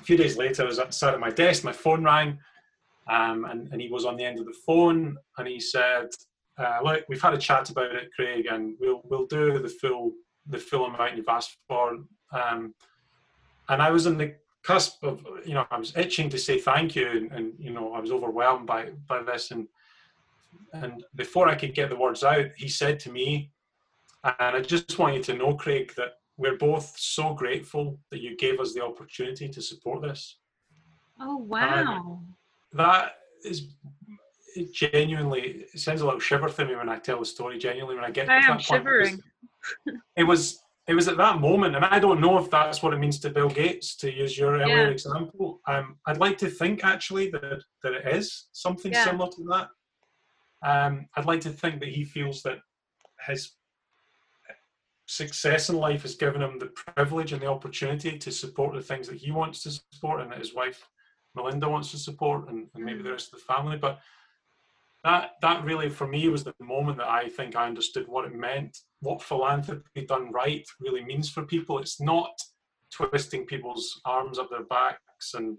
A 0.00 0.04
few 0.04 0.16
days 0.16 0.36
later, 0.36 0.62
I 0.62 0.66
was 0.66 0.80
sat 0.90 1.14
at 1.14 1.20
my 1.20 1.30
desk, 1.30 1.64
my 1.64 1.72
phone 1.72 2.04
rang, 2.04 2.38
um, 3.10 3.44
and, 3.46 3.68
and 3.72 3.80
he 3.80 3.88
was 3.88 4.04
on 4.04 4.16
the 4.16 4.24
end 4.24 4.38
of 4.38 4.46
the 4.46 4.54
phone 4.64 5.16
and 5.36 5.48
he 5.48 5.58
said, 5.58 6.08
uh, 6.58 6.78
Look, 6.82 7.04
we've 7.08 7.22
had 7.22 7.34
a 7.34 7.38
chat 7.38 7.70
about 7.70 7.94
it, 7.94 8.10
Craig, 8.14 8.46
and 8.50 8.76
we'll, 8.78 9.02
we'll 9.04 9.26
do 9.26 9.58
the 9.58 9.68
full, 9.68 10.12
the 10.46 10.58
full 10.58 10.86
amount 10.86 11.16
you've 11.16 11.28
asked 11.28 11.56
for. 11.66 11.98
Um, 12.32 12.74
and 13.68 13.82
I 13.82 13.90
was 13.90 14.06
on 14.06 14.16
the 14.16 14.34
cusp 14.62 15.02
of, 15.02 15.24
you 15.44 15.54
know, 15.54 15.66
I 15.70 15.78
was 15.78 15.96
itching 15.96 16.28
to 16.30 16.38
say 16.38 16.58
thank 16.58 16.94
you, 16.94 17.08
and, 17.08 17.32
and 17.32 17.52
you 17.58 17.70
know, 17.70 17.92
I 17.94 18.00
was 18.00 18.12
overwhelmed 18.12 18.66
by, 18.66 18.90
by 19.08 19.22
this. 19.22 19.50
And, 19.50 19.66
and 20.72 21.04
before 21.14 21.48
I 21.48 21.54
could 21.54 21.74
get 21.74 21.90
the 21.90 21.96
words 21.96 22.22
out, 22.22 22.46
he 22.56 22.68
said 22.68 23.00
to 23.00 23.10
me, 23.10 23.50
and 24.24 24.56
I 24.56 24.60
just 24.60 24.98
want 24.98 25.14
you 25.14 25.22
to 25.24 25.34
know, 25.34 25.54
Craig, 25.54 25.92
that 25.96 26.14
we're 26.36 26.56
both 26.56 26.94
so 26.96 27.34
grateful 27.34 27.98
that 28.10 28.20
you 28.20 28.36
gave 28.36 28.60
us 28.60 28.72
the 28.72 28.84
opportunity 28.84 29.48
to 29.48 29.62
support 29.62 30.02
this. 30.02 30.38
Oh 31.20 31.36
wow! 31.36 32.20
And 32.72 32.78
that 32.80 33.16
is 33.44 33.74
it 34.54 34.72
genuinely 34.72 35.66
it 35.72 35.80
sends 35.80 36.00
a 36.00 36.04
little 36.04 36.20
shiver 36.20 36.48
through 36.48 36.68
me 36.68 36.76
when 36.76 36.88
I 36.88 36.98
tell 36.98 37.20
the 37.20 37.26
story. 37.26 37.58
Genuinely, 37.58 37.96
when 37.96 38.04
I 38.04 38.10
get 38.10 38.28
I 38.28 38.40
to 38.40 38.52
am 38.52 38.58
shivering. 38.58 39.20
It 40.16 40.24
was 40.24 40.60
it 40.86 40.94
was 40.94 41.08
at 41.08 41.18
that 41.18 41.40
moment, 41.40 41.76
and 41.76 41.84
I 41.84 41.98
don't 41.98 42.20
know 42.20 42.38
if 42.38 42.50
that's 42.50 42.82
what 42.82 42.94
it 42.94 42.98
means 42.98 43.18
to 43.20 43.30
Bill 43.30 43.50
Gates, 43.50 43.94
to 43.96 44.10
use 44.10 44.38
your 44.38 44.54
earlier 44.54 44.84
yeah. 44.84 44.88
example. 44.88 45.60
Um, 45.66 45.96
I'd 46.06 46.16
like 46.16 46.38
to 46.38 46.48
think 46.48 46.82
actually 46.82 47.28
that 47.30 47.62
that 47.82 47.92
it 47.92 48.06
is 48.06 48.48
something 48.52 48.92
yeah. 48.92 49.04
similar 49.04 49.28
to 49.30 49.44
that. 49.44 49.68
Um, 50.62 51.06
I'd 51.16 51.26
like 51.26 51.42
to 51.42 51.50
think 51.50 51.80
that 51.80 51.90
he 51.90 52.04
feels 52.04 52.42
that 52.42 52.58
his 53.26 53.50
success 55.08 55.70
in 55.70 55.76
life 55.76 56.02
has 56.02 56.14
given 56.14 56.42
him 56.42 56.58
the 56.58 56.66
privilege 56.66 57.32
and 57.32 57.40
the 57.40 57.46
opportunity 57.46 58.18
to 58.18 58.30
support 58.30 58.74
the 58.74 58.80
things 58.80 59.08
that 59.08 59.16
he 59.16 59.30
wants 59.30 59.62
to 59.62 59.70
support 59.92 60.20
and 60.20 60.30
that 60.30 60.38
his 60.38 60.54
wife 60.54 60.86
Melinda 61.34 61.68
wants 61.68 61.90
to 61.92 61.98
support 61.98 62.48
and, 62.48 62.66
and 62.74 62.84
maybe 62.84 63.02
the 63.02 63.10
rest 63.10 63.32
of 63.32 63.40
the 63.40 63.44
family. 63.46 63.78
But 63.78 64.00
that 65.04 65.32
that 65.40 65.64
really 65.64 65.88
for 65.88 66.06
me 66.06 66.28
was 66.28 66.44
the 66.44 66.54
moment 66.60 66.98
that 66.98 67.08
I 67.08 67.28
think 67.28 67.56
I 67.56 67.66
understood 67.66 68.06
what 68.06 68.26
it 68.26 68.34
meant, 68.34 68.78
what 69.00 69.22
philanthropy 69.22 70.04
done 70.06 70.30
right 70.30 70.66
really 70.80 71.04
means 71.04 71.30
for 71.30 71.44
people. 71.44 71.78
It's 71.78 72.00
not 72.00 72.38
twisting 72.92 73.46
people's 73.46 74.00
arms 74.04 74.38
up 74.38 74.50
their 74.50 74.64
backs 74.64 75.34
and 75.34 75.56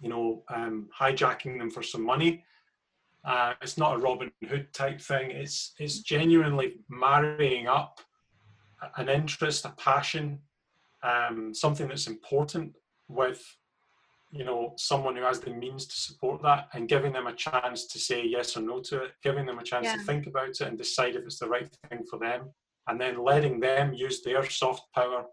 you 0.00 0.08
know 0.08 0.44
um, 0.54 0.88
hijacking 0.96 1.58
them 1.58 1.70
for 1.70 1.82
some 1.82 2.04
money. 2.04 2.44
Uh, 3.24 3.54
it's 3.60 3.76
not 3.76 3.96
a 3.96 3.98
Robin 3.98 4.30
Hood 4.48 4.72
type 4.72 5.00
thing. 5.00 5.32
It's 5.32 5.72
it's 5.78 6.00
genuinely 6.00 6.76
marrying 6.88 7.66
up 7.66 8.00
an 8.96 9.08
interest, 9.08 9.64
a 9.64 9.70
passion, 9.70 10.40
um, 11.02 11.54
something 11.54 11.88
that's 11.88 12.06
important 12.06 12.76
with 13.08 13.42
you 14.30 14.44
know 14.44 14.74
someone 14.76 15.16
who 15.16 15.22
has 15.22 15.40
the 15.40 15.50
means 15.50 15.86
to 15.86 15.96
support 15.96 16.42
that 16.42 16.68
and 16.74 16.88
giving 16.88 17.12
them 17.12 17.26
a 17.26 17.34
chance 17.34 17.86
to 17.86 17.98
say 17.98 18.24
yes 18.26 18.56
or 18.56 18.60
no 18.60 18.80
to 18.80 19.04
it 19.04 19.12
giving 19.22 19.46
them 19.46 19.58
a 19.58 19.62
chance 19.62 19.86
yeah. 19.86 19.94
to 19.94 20.02
think 20.02 20.26
about 20.26 20.50
it 20.50 20.60
and 20.60 20.76
decide 20.76 21.16
if 21.16 21.24
it's 21.24 21.38
the 21.38 21.48
right 21.48 21.68
thing 21.88 22.04
for 22.10 22.18
them 22.18 22.50
and 22.88 23.00
then 23.00 23.22
letting 23.22 23.58
them 23.58 23.94
use 23.94 24.22
their 24.22 24.44
soft 24.48 24.82
power 24.94 25.24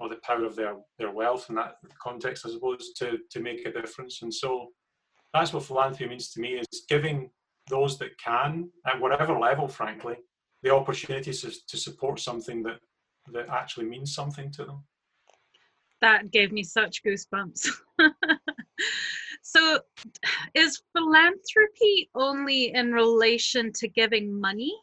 or 0.00 0.08
the 0.08 0.18
power 0.24 0.44
of 0.44 0.56
their 0.56 0.74
their 0.98 1.12
wealth 1.12 1.46
in 1.48 1.54
that 1.54 1.76
context 2.02 2.44
i 2.44 2.50
suppose 2.50 2.92
to 2.96 3.18
to 3.30 3.40
make 3.40 3.64
a 3.66 3.72
difference 3.72 4.22
and 4.22 4.34
so 4.34 4.68
that's 5.32 5.52
what 5.52 5.62
philanthropy 5.62 6.08
means 6.08 6.30
to 6.30 6.40
me 6.40 6.54
is 6.54 6.84
giving 6.88 7.30
those 7.68 7.98
that 7.98 8.18
can 8.18 8.68
at 8.86 9.00
whatever 9.00 9.38
level 9.38 9.68
frankly 9.68 10.16
the 10.62 10.74
opportunities 10.74 11.42
to, 11.42 11.52
to 11.68 11.76
support 11.76 12.18
something 12.18 12.62
that 12.64 12.80
that 13.32 13.48
actually 13.48 13.86
means 13.86 14.14
something 14.14 14.50
to 14.52 14.64
them 14.64 14.82
that 16.00 16.30
gave 16.30 16.52
me 16.52 16.62
such 16.62 17.02
goosebumps. 17.04 17.68
so, 19.42 19.80
is 20.54 20.82
philanthropy 20.92 22.10
only 22.14 22.74
in 22.74 22.92
relation 22.92 23.72
to 23.74 23.88
giving 23.88 24.38
money? 24.38 24.74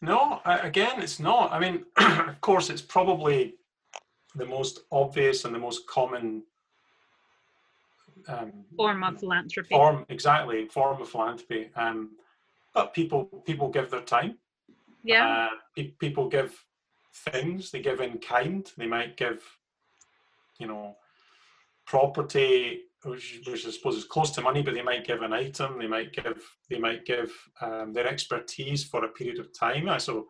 No, 0.00 0.40
again, 0.44 1.02
it's 1.02 1.18
not. 1.18 1.52
I 1.52 1.58
mean, 1.58 1.84
of 1.96 2.40
course, 2.40 2.70
it's 2.70 2.82
probably 2.82 3.54
the 4.34 4.46
most 4.46 4.80
obvious 4.92 5.44
and 5.44 5.54
the 5.54 5.58
most 5.58 5.86
common 5.86 6.42
um, 8.28 8.52
form 8.76 9.02
of 9.02 9.18
philanthropy. 9.18 9.74
Form 9.74 10.04
exactly, 10.08 10.66
form 10.66 11.00
of 11.00 11.08
philanthropy. 11.08 11.70
Um, 11.74 12.10
but 12.74 12.94
people 12.94 13.24
people 13.44 13.68
give 13.68 13.90
their 13.90 14.02
time. 14.02 14.38
Yeah. 15.02 15.46
Uh, 15.46 15.48
pe- 15.74 15.94
people 15.98 16.28
give 16.28 16.54
things. 17.14 17.70
They 17.70 17.80
give 17.80 18.00
in 18.00 18.18
kind. 18.18 18.70
They 18.76 18.86
might 18.86 19.16
give, 19.16 19.42
you 20.58 20.66
know, 20.66 20.96
property, 21.86 22.82
which, 23.04 23.40
which 23.46 23.66
I 23.66 23.70
suppose 23.70 23.96
is 23.96 24.04
close 24.04 24.30
to 24.32 24.40
money, 24.40 24.62
but 24.62 24.74
they 24.74 24.82
might 24.82 25.06
give 25.06 25.22
an 25.22 25.32
item. 25.32 25.78
They 25.78 25.86
might 25.86 26.12
give 26.12 26.42
they 26.68 26.78
might 26.78 27.04
give 27.04 27.32
um, 27.60 27.92
their 27.92 28.06
expertise 28.06 28.84
for 28.84 29.04
a 29.04 29.08
period 29.08 29.38
of 29.38 29.56
time. 29.58 29.88
So, 30.00 30.26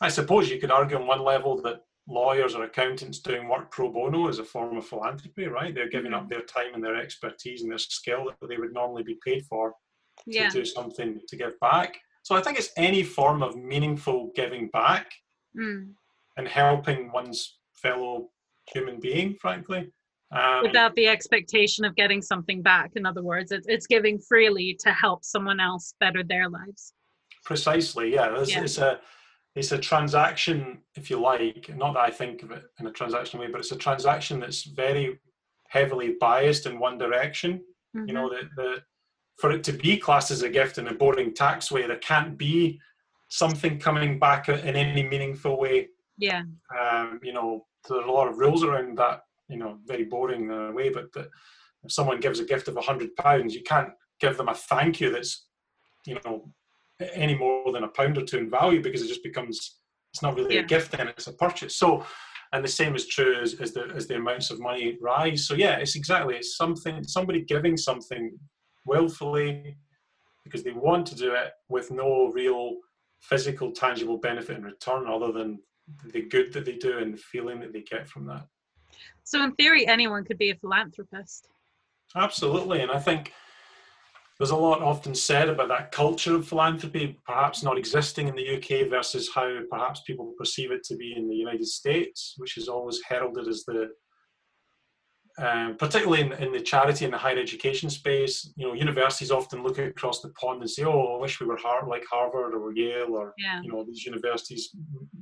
I 0.00 0.08
suppose 0.08 0.50
you 0.50 0.58
could 0.58 0.70
argue 0.70 0.96
on 0.96 1.06
one 1.06 1.22
level 1.22 1.60
that 1.62 1.84
lawyers 2.08 2.54
or 2.54 2.64
accountants 2.64 3.20
doing 3.20 3.48
work 3.48 3.70
pro 3.70 3.88
bono 3.88 4.28
is 4.28 4.38
a 4.38 4.44
form 4.44 4.76
of 4.76 4.86
philanthropy, 4.86 5.46
right? 5.46 5.74
They're 5.74 5.88
giving 5.88 6.12
mm-hmm. 6.12 6.24
up 6.24 6.28
their 6.28 6.42
time 6.42 6.74
and 6.74 6.82
their 6.82 6.96
expertise 6.96 7.62
and 7.62 7.70
their 7.70 7.78
skill 7.78 8.32
that 8.40 8.48
they 8.48 8.56
would 8.56 8.72
normally 8.72 9.02
be 9.02 9.18
paid 9.24 9.46
for 9.46 9.74
yeah. 10.26 10.48
to 10.48 10.58
do 10.58 10.64
something 10.64 11.20
to 11.26 11.36
give 11.36 11.58
back. 11.60 12.00
So 12.22 12.36
I 12.36 12.42
think 12.42 12.58
it's 12.58 12.70
any 12.76 13.02
form 13.02 13.42
of 13.42 13.56
meaningful 13.56 14.30
giving 14.34 14.68
back. 14.68 15.12
Mm 15.58 15.94
and 16.36 16.48
helping 16.48 17.10
one's 17.12 17.58
fellow 17.74 18.30
human 18.72 19.00
being, 19.00 19.34
frankly. 19.40 19.90
Um, 20.30 20.62
Without 20.62 20.94
the 20.94 21.08
expectation 21.08 21.84
of 21.84 21.94
getting 21.94 22.22
something 22.22 22.62
back. 22.62 22.92
In 22.96 23.04
other 23.04 23.22
words, 23.22 23.52
it's, 23.52 23.66
it's 23.68 23.86
giving 23.86 24.18
freely 24.18 24.78
to 24.80 24.90
help 24.90 25.24
someone 25.24 25.60
else 25.60 25.94
better 26.00 26.22
their 26.22 26.48
lives. 26.48 26.94
Precisely, 27.44 28.14
yeah. 28.14 28.38
It's, 28.38 28.50
yeah. 28.50 28.62
it's 28.62 28.78
a 28.78 29.00
it's 29.54 29.72
a 29.72 29.78
transaction, 29.78 30.78
if 30.94 31.10
you 31.10 31.20
like. 31.20 31.70
Not 31.76 31.92
that 31.92 32.00
I 32.00 32.10
think 32.10 32.42
of 32.42 32.52
it 32.52 32.62
in 32.80 32.86
a 32.86 32.90
transactional 32.90 33.40
way, 33.40 33.48
but 33.48 33.58
it's 33.58 33.72
a 33.72 33.76
transaction 33.76 34.40
that's 34.40 34.62
very 34.62 35.20
heavily 35.68 36.16
biased 36.18 36.64
in 36.64 36.78
one 36.78 36.96
direction. 36.96 37.60
Mm-hmm. 37.94 38.08
You 38.08 38.14
know, 38.14 38.30
mm-hmm. 38.30 38.46
the, 38.56 38.62
the 38.62 38.82
for 39.38 39.50
it 39.50 39.64
to 39.64 39.72
be 39.72 39.96
classed 39.96 40.30
as 40.30 40.42
a 40.42 40.48
gift 40.48 40.78
in 40.78 40.88
a 40.88 40.94
boring 40.94 41.34
tax 41.34 41.70
way, 41.70 41.86
there 41.86 41.96
can't 41.98 42.38
be 42.38 42.80
something 43.28 43.78
coming 43.78 44.18
back 44.18 44.48
in 44.48 44.76
any 44.76 45.02
meaningful 45.02 45.58
way 45.58 45.88
yeah. 46.18 46.42
Um, 46.80 47.20
you 47.22 47.32
know, 47.32 47.66
there's 47.88 48.04
a 48.04 48.10
lot 48.10 48.28
of 48.28 48.38
rules 48.38 48.62
around 48.62 48.96
that, 48.98 49.22
you 49.48 49.56
know, 49.56 49.78
very 49.86 50.04
boring 50.04 50.44
in 50.44 50.50
a 50.50 50.72
way, 50.72 50.88
but 50.88 51.12
that 51.14 51.28
if 51.82 51.92
someone 51.92 52.20
gives 52.20 52.38
a 52.38 52.44
gift 52.44 52.68
of 52.68 52.76
a 52.76 52.80
hundred 52.80 53.14
pounds, 53.16 53.54
you 53.54 53.62
can't 53.62 53.90
give 54.20 54.36
them 54.36 54.48
a 54.48 54.54
thank 54.54 55.00
you 55.00 55.10
that's, 55.10 55.46
you 56.06 56.18
know, 56.24 56.48
any 57.14 57.34
more 57.34 57.72
than 57.72 57.82
a 57.82 57.88
pound 57.88 58.16
or 58.18 58.24
two 58.24 58.38
in 58.38 58.50
value 58.50 58.80
because 58.80 59.02
it 59.02 59.08
just 59.08 59.24
becomes 59.24 59.78
it's 60.12 60.22
not 60.22 60.36
really 60.36 60.54
yeah. 60.54 60.60
a 60.60 60.64
gift 60.64 60.92
then 60.92 61.08
it's 61.08 61.26
a 61.26 61.32
purchase. 61.32 61.74
So 61.76 62.04
and 62.52 62.62
the 62.62 62.68
same 62.68 62.94
is 62.94 63.08
true 63.08 63.40
as, 63.40 63.54
as 63.54 63.72
the 63.72 63.90
as 63.96 64.06
the 64.06 64.16
amounts 64.16 64.50
of 64.50 64.60
money 64.60 64.98
rise. 65.00 65.48
So 65.48 65.54
yeah, 65.54 65.78
it's 65.78 65.96
exactly 65.96 66.36
it's 66.36 66.56
something 66.56 67.02
somebody 67.02 67.42
giving 67.42 67.76
something 67.76 68.38
willfully 68.84 69.76
because 70.44 70.62
they 70.62 70.72
want 70.72 71.06
to 71.06 71.14
do 71.14 71.34
it 71.34 71.52
with 71.68 71.90
no 71.90 72.30
real 72.32 72.76
physical 73.20 73.70
tangible 73.70 74.18
benefit 74.18 74.56
in 74.56 74.64
return 74.64 75.06
other 75.06 75.32
than 75.32 75.60
the 76.12 76.22
good 76.22 76.52
that 76.52 76.64
they 76.64 76.76
do 76.76 76.98
and 76.98 77.14
the 77.14 77.18
feeling 77.18 77.60
that 77.60 77.72
they 77.72 77.82
get 77.82 78.08
from 78.08 78.26
that. 78.26 78.46
So, 79.24 79.42
in 79.42 79.52
theory, 79.52 79.86
anyone 79.86 80.24
could 80.24 80.38
be 80.38 80.50
a 80.50 80.56
philanthropist. 80.56 81.48
Absolutely, 82.14 82.80
and 82.82 82.90
I 82.90 82.98
think 82.98 83.32
there's 84.38 84.50
a 84.50 84.56
lot 84.56 84.82
often 84.82 85.14
said 85.14 85.48
about 85.48 85.68
that 85.68 85.92
culture 85.92 86.34
of 86.34 86.48
philanthropy 86.48 87.18
perhaps 87.24 87.62
not 87.62 87.78
existing 87.78 88.28
in 88.28 88.34
the 88.34 88.56
UK 88.56 88.90
versus 88.90 89.30
how 89.32 89.60
perhaps 89.70 90.00
people 90.00 90.34
perceive 90.36 90.72
it 90.72 90.82
to 90.84 90.96
be 90.96 91.14
in 91.16 91.28
the 91.28 91.36
United 91.36 91.66
States, 91.66 92.34
which 92.38 92.56
is 92.56 92.68
always 92.68 93.00
heralded 93.08 93.46
as 93.46 93.64
the 93.64 93.90
um, 95.38 95.76
particularly 95.78 96.20
in, 96.20 96.32
in, 96.34 96.52
the 96.52 96.60
charity 96.60 97.04
and 97.04 97.14
the 97.14 97.18
higher 97.18 97.38
education 97.38 97.88
space, 97.88 98.52
you 98.54 98.66
know, 98.66 98.74
universities 98.74 99.30
often 99.30 99.62
look 99.62 99.78
across 99.78 100.20
the 100.20 100.28
pond 100.30 100.60
and 100.60 100.70
say, 100.70 100.84
"Oh, 100.84 101.16
I 101.16 101.20
wish 101.20 101.40
we 101.40 101.46
were 101.46 101.56
Har- 101.56 101.88
like 101.88 102.04
Harvard 102.10 102.54
or 102.54 102.72
Yale 102.72 103.14
or 103.14 103.32
yeah. 103.38 103.62
you 103.62 103.72
know 103.72 103.82
these 103.82 104.04
universities 104.04 104.70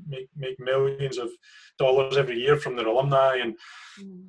make 0.09 0.29
make 0.37 0.59
millions 0.59 1.17
of 1.17 1.31
dollars 1.79 2.17
every 2.17 2.41
year 2.41 2.57
from 2.57 2.75
their 2.75 2.89
alumni." 2.89 3.37
And 3.37 3.55
mm. 4.03 4.27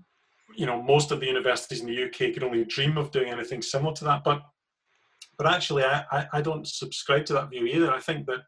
you 0.55 0.67
know, 0.67 0.81
most 0.81 1.11
of 1.11 1.19
the 1.19 1.25
universities 1.25 1.81
in 1.81 1.87
the 1.87 2.03
UK 2.03 2.33
could 2.33 2.43
only 2.43 2.63
dream 2.65 2.97
of 2.97 3.09
doing 3.09 3.29
anything 3.29 3.63
similar 3.63 3.93
to 3.95 4.03
that. 4.03 4.23
But 4.23 4.43
but 5.37 5.51
actually, 5.51 5.83
I, 5.83 6.03
I, 6.11 6.27
I 6.33 6.41
don't 6.41 6.67
subscribe 6.67 7.25
to 7.25 7.33
that 7.33 7.49
view 7.49 7.65
either. 7.65 7.91
I 7.91 7.99
think 7.99 8.27
that 8.27 8.41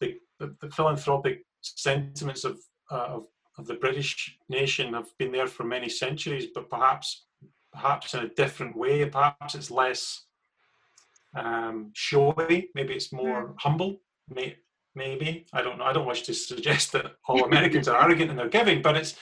the, 0.00 0.16
the, 0.40 0.56
the 0.60 0.70
philanthropic 0.70 1.44
sentiments 1.60 2.42
of 2.42 2.58
uh, 2.90 3.06
of 3.16 3.26
of 3.58 3.66
the 3.66 3.74
British 3.74 4.38
nation 4.48 4.94
have 4.94 5.08
been 5.18 5.32
there 5.32 5.46
for 5.46 5.64
many 5.64 5.88
centuries, 5.88 6.46
but 6.54 6.70
perhaps 6.70 7.26
perhaps 7.72 8.14
in 8.14 8.20
a 8.20 8.28
different 8.28 8.76
way. 8.76 9.04
Perhaps 9.06 9.54
it's 9.54 9.70
less 9.70 10.26
um, 11.36 11.90
showy. 11.94 12.68
Maybe 12.74 12.94
it's 12.94 13.12
more 13.12 13.48
mm. 13.48 13.54
humble. 13.58 14.00
May, 14.28 14.56
maybe 14.94 15.46
I 15.52 15.62
don't 15.62 15.78
know. 15.78 15.84
I 15.84 15.92
don't 15.92 16.06
wish 16.06 16.22
to 16.22 16.34
suggest 16.34 16.92
that 16.92 17.16
all 17.26 17.44
Americans 17.50 17.88
are 17.88 18.02
arrogant 18.02 18.30
in 18.30 18.36
their 18.36 18.48
giving, 18.48 18.82
but 18.82 18.96
it's 18.96 19.16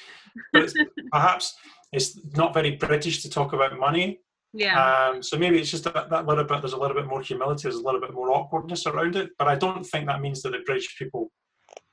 but 0.53 0.65
it's 0.65 0.75
perhaps 1.13 1.55
it's 1.93 2.19
not 2.37 2.55
very 2.55 2.77
British 2.77 3.23
to 3.23 3.31
talk 3.31 3.53
about 3.53 3.79
money. 3.79 4.21
Yeah. 4.53 5.09
Um, 5.09 5.23
so 5.23 5.39
maybe 5.39 5.61
it's 5.61 5.71
just 5.71 5.85
that, 5.85 6.11
that 6.11 6.27
little 6.27 6.45
bit. 6.45 6.61
There's 6.61 6.73
a 6.73 6.79
little 6.79 6.97
bit 6.97 7.07
more 7.07 7.23
humility. 7.23 7.63
There's 7.65 7.77
a 7.77 7.83
little 7.83 8.01
bit 8.01 8.13
more 8.13 8.33
awkwardness 8.33 8.87
around 8.87 9.15
it. 9.15 9.31
But 9.39 9.47
I 9.47 9.55
don't 9.55 9.85
think 9.85 10.07
that 10.07 10.21
means 10.21 10.43
that 10.43 10.51
the 10.51 10.63
British 10.67 10.99
people, 10.99 11.31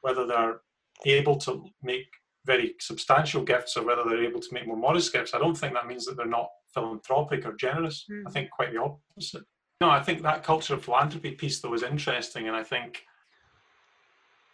whether 0.01 0.25
they're 0.25 0.61
able 1.05 1.37
to 1.37 1.63
make 1.83 2.07
very 2.47 2.75
substantial 2.79 3.43
gifts 3.43 3.77
or 3.77 3.85
whether 3.85 4.03
they're 4.03 4.23
able 4.23 4.39
to 4.39 4.53
make 4.53 4.65
more 4.65 4.77
modest 4.77 5.13
gifts, 5.13 5.35
I 5.35 5.39
don't 5.39 5.55
think 5.55 5.73
that 5.73 5.85
means 5.85 6.05
that 6.05 6.15
they're 6.17 6.25
not 6.25 6.49
philanthropic 6.73 7.45
or 7.45 7.53
generous. 7.53 8.05
Mm. 8.09 8.23
I 8.25 8.31
think 8.31 8.49
quite 8.49 8.71
the 8.71 8.81
opposite. 8.81 9.43
No, 9.81 9.89
I 9.89 10.01
think 10.01 10.23
that 10.23 10.43
culture 10.43 10.73
of 10.73 10.83
philanthropy 10.83 11.31
piece 11.31 11.59
though 11.59 11.73
is 11.73 11.83
interesting, 11.83 12.47
and 12.47 12.55
I 12.55 12.63
think 12.63 13.03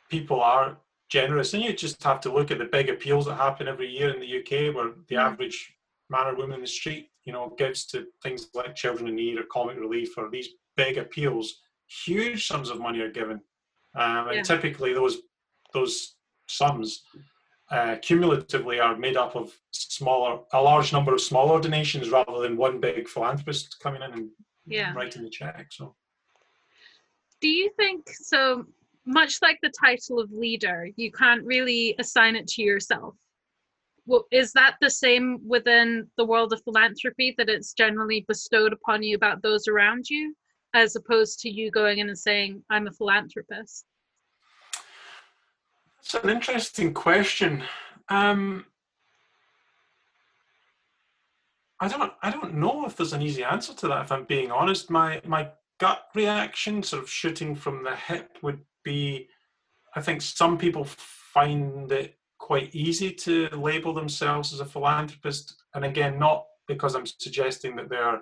people 0.09 0.41
are 0.41 0.77
generous. 1.09 1.53
And 1.53 1.63
you 1.63 1.71
just 1.71 2.03
have 2.03 2.19
to 2.21 2.33
look 2.33 2.51
at 2.51 2.57
the 2.57 2.65
big 2.65 2.89
appeals 2.89 3.25
that 3.27 3.35
happen 3.35 3.67
every 3.67 3.89
year 3.89 4.09
in 4.09 4.19
the 4.19 4.39
UK, 4.39 4.75
where 4.75 4.91
the 5.07 5.15
mm. 5.15 5.19
average 5.19 5.73
man 6.09 6.27
or 6.27 6.35
woman 6.35 6.55
in 6.55 6.61
the 6.61 6.67
street, 6.67 7.09
you 7.23 7.31
know, 7.31 7.53
gives 7.57 7.85
to 7.85 8.07
things 8.21 8.49
like 8.53 8.75
Children 8.75 9.07
in 9.07 9.15
Need 9.15 9.37
or 9.37 9.43
Comic 9.51 9.77
Relief 9.77 10.17
or 10.17 10.29
these 10.29 10.49
big 10.75 10.97
appeals. 10.97 11.61
Huge 12.05 12.47
sums 12.47 12.69
of 12.69 12.79
money 12.79 12.99
are 12.99 13.11
given, 13.11 13.39
um, 13.95 14.27
and 14.27 14.37
yeah. 14.37 14.41
typically 14.41 14.93
those 14.93 15.19
those 15.73 16.15
sums 16.47 17.03
uh, 17.69 17.95
cumulatively 18.01 18.79
are 18.79 18.97
made 18.97 19.17
up 19.17 19.35
of 19.35 19.51
smaller, 19.71 20.41
a 20.51 20.61
large 20.61 20.93
number 20.93 21.13
of 21.13 21.21
smaller 21.21 21.61
donations 21.61 22.09
rather 22.09 22.39
than 22.41 22.57
one 22.57 22.79
big 22.79 23.07
philanthropist 23.07 23.79
coming 23.81 24.01
in 24.01 24.11
and 24.13 24.29
yeah. 24.65 24.93
writing 24.93 25.23
the 25.23 25.29
check. 25.29 25.67
So, 25.71 25.95
do 27.41 27.47
you 27.47 27.69
think 27.77 28.07
so? 28.09 28.65
Much 29.05 29.41
like 29.41 29.59
the 29.61 29.71
title 29.77 30.19
of 30.19 30.31
leader, 30.31 30.89
you 30.95 31.11
can't 31.11 31.43
really 31.43 31.93
assign 31.99 32.37
it 32.37 32.47
to 32.47 32.61
yourself. 32.61 33.15
Well, 34.05 34.27
is 34.31 34.53
that 34.53 34.75
the 34.79 34.89
same 34.89 35.39
within 35.45 36.07
the 36.17 36.25
world 36.25 36.53
of 36.53 36.63
philanthropy 36.63 37.35
that 37.37 37.49
it's 37.49 37.73
generally 37.73 38.25
bestowed 38.27 38.71
upon 38.73 39.03
you 39.03 39.15
about 39.15 39.41
those 39.41 39.67
around 39.67 40.09
you, 40.09 40.35
as 40.73 40.95
opposed 40.95 41.39
to 41.39 41.49
you 41.49 41.71
going 41.71 41.99
in 41.99 42.09
and 42.09 42.17
saying, 42.17 42.63
"I'm 42.69 42.87
a 42.87 42.91
philanthropist"? 42.91 43.85
It's 46.03 46.15
an 46.15 46.29
interesting 46.29 46.93
question. 46.93 47.63
Um, 48.09 48.65
I 51.79 51.87
don't. 51.87 52.11
I 52.21 52.29
don't 52.29 52.55
know 52.55 52.85
if 52.85 52.97
there's 52.97 53.13
an 53.13 53.21
easy 53.21 53.43
answer 53.43 53.73
to 53.73 53.87
that. 53.87 54.03
If 54.03 54.11
I'm 54.11 54.25
being 54.25 54.51
honest, 54.51 54.89
my 54.89 55.21
my 55.25 55.49
gut 55.79 56.07
reaction, 56.13 56.83
sort 56.83 57.03
of 57.03 57.09
shooting 57.09 57.55
from 57.55 57.83
the 57.83 57.95
hip, 57.95 58.37
would 58.41 58.59
be. 58.83 59.29
I 59.95 60.01
think 60.01 60.21
some 60.21 60.57
people 60.57 60.83
find 60.85 61.89
it 61.91 62.17
quite 62.37 62.75
easy 62.75 63.11
to 63.11 63.47
label 63.49 63.93
themselves 63.93 64.53
as 64.53 64.59
a 64.59 64.65
philanthropist, 64.65 65.63
and 65.73 65.85
again, 65.85 66.19
not 66.19 66.45
because 66.67 66.95
I'm 66.95 67.05
suggesting 67.05 67.77
that 67.77 67.89
they're 67.89 68.21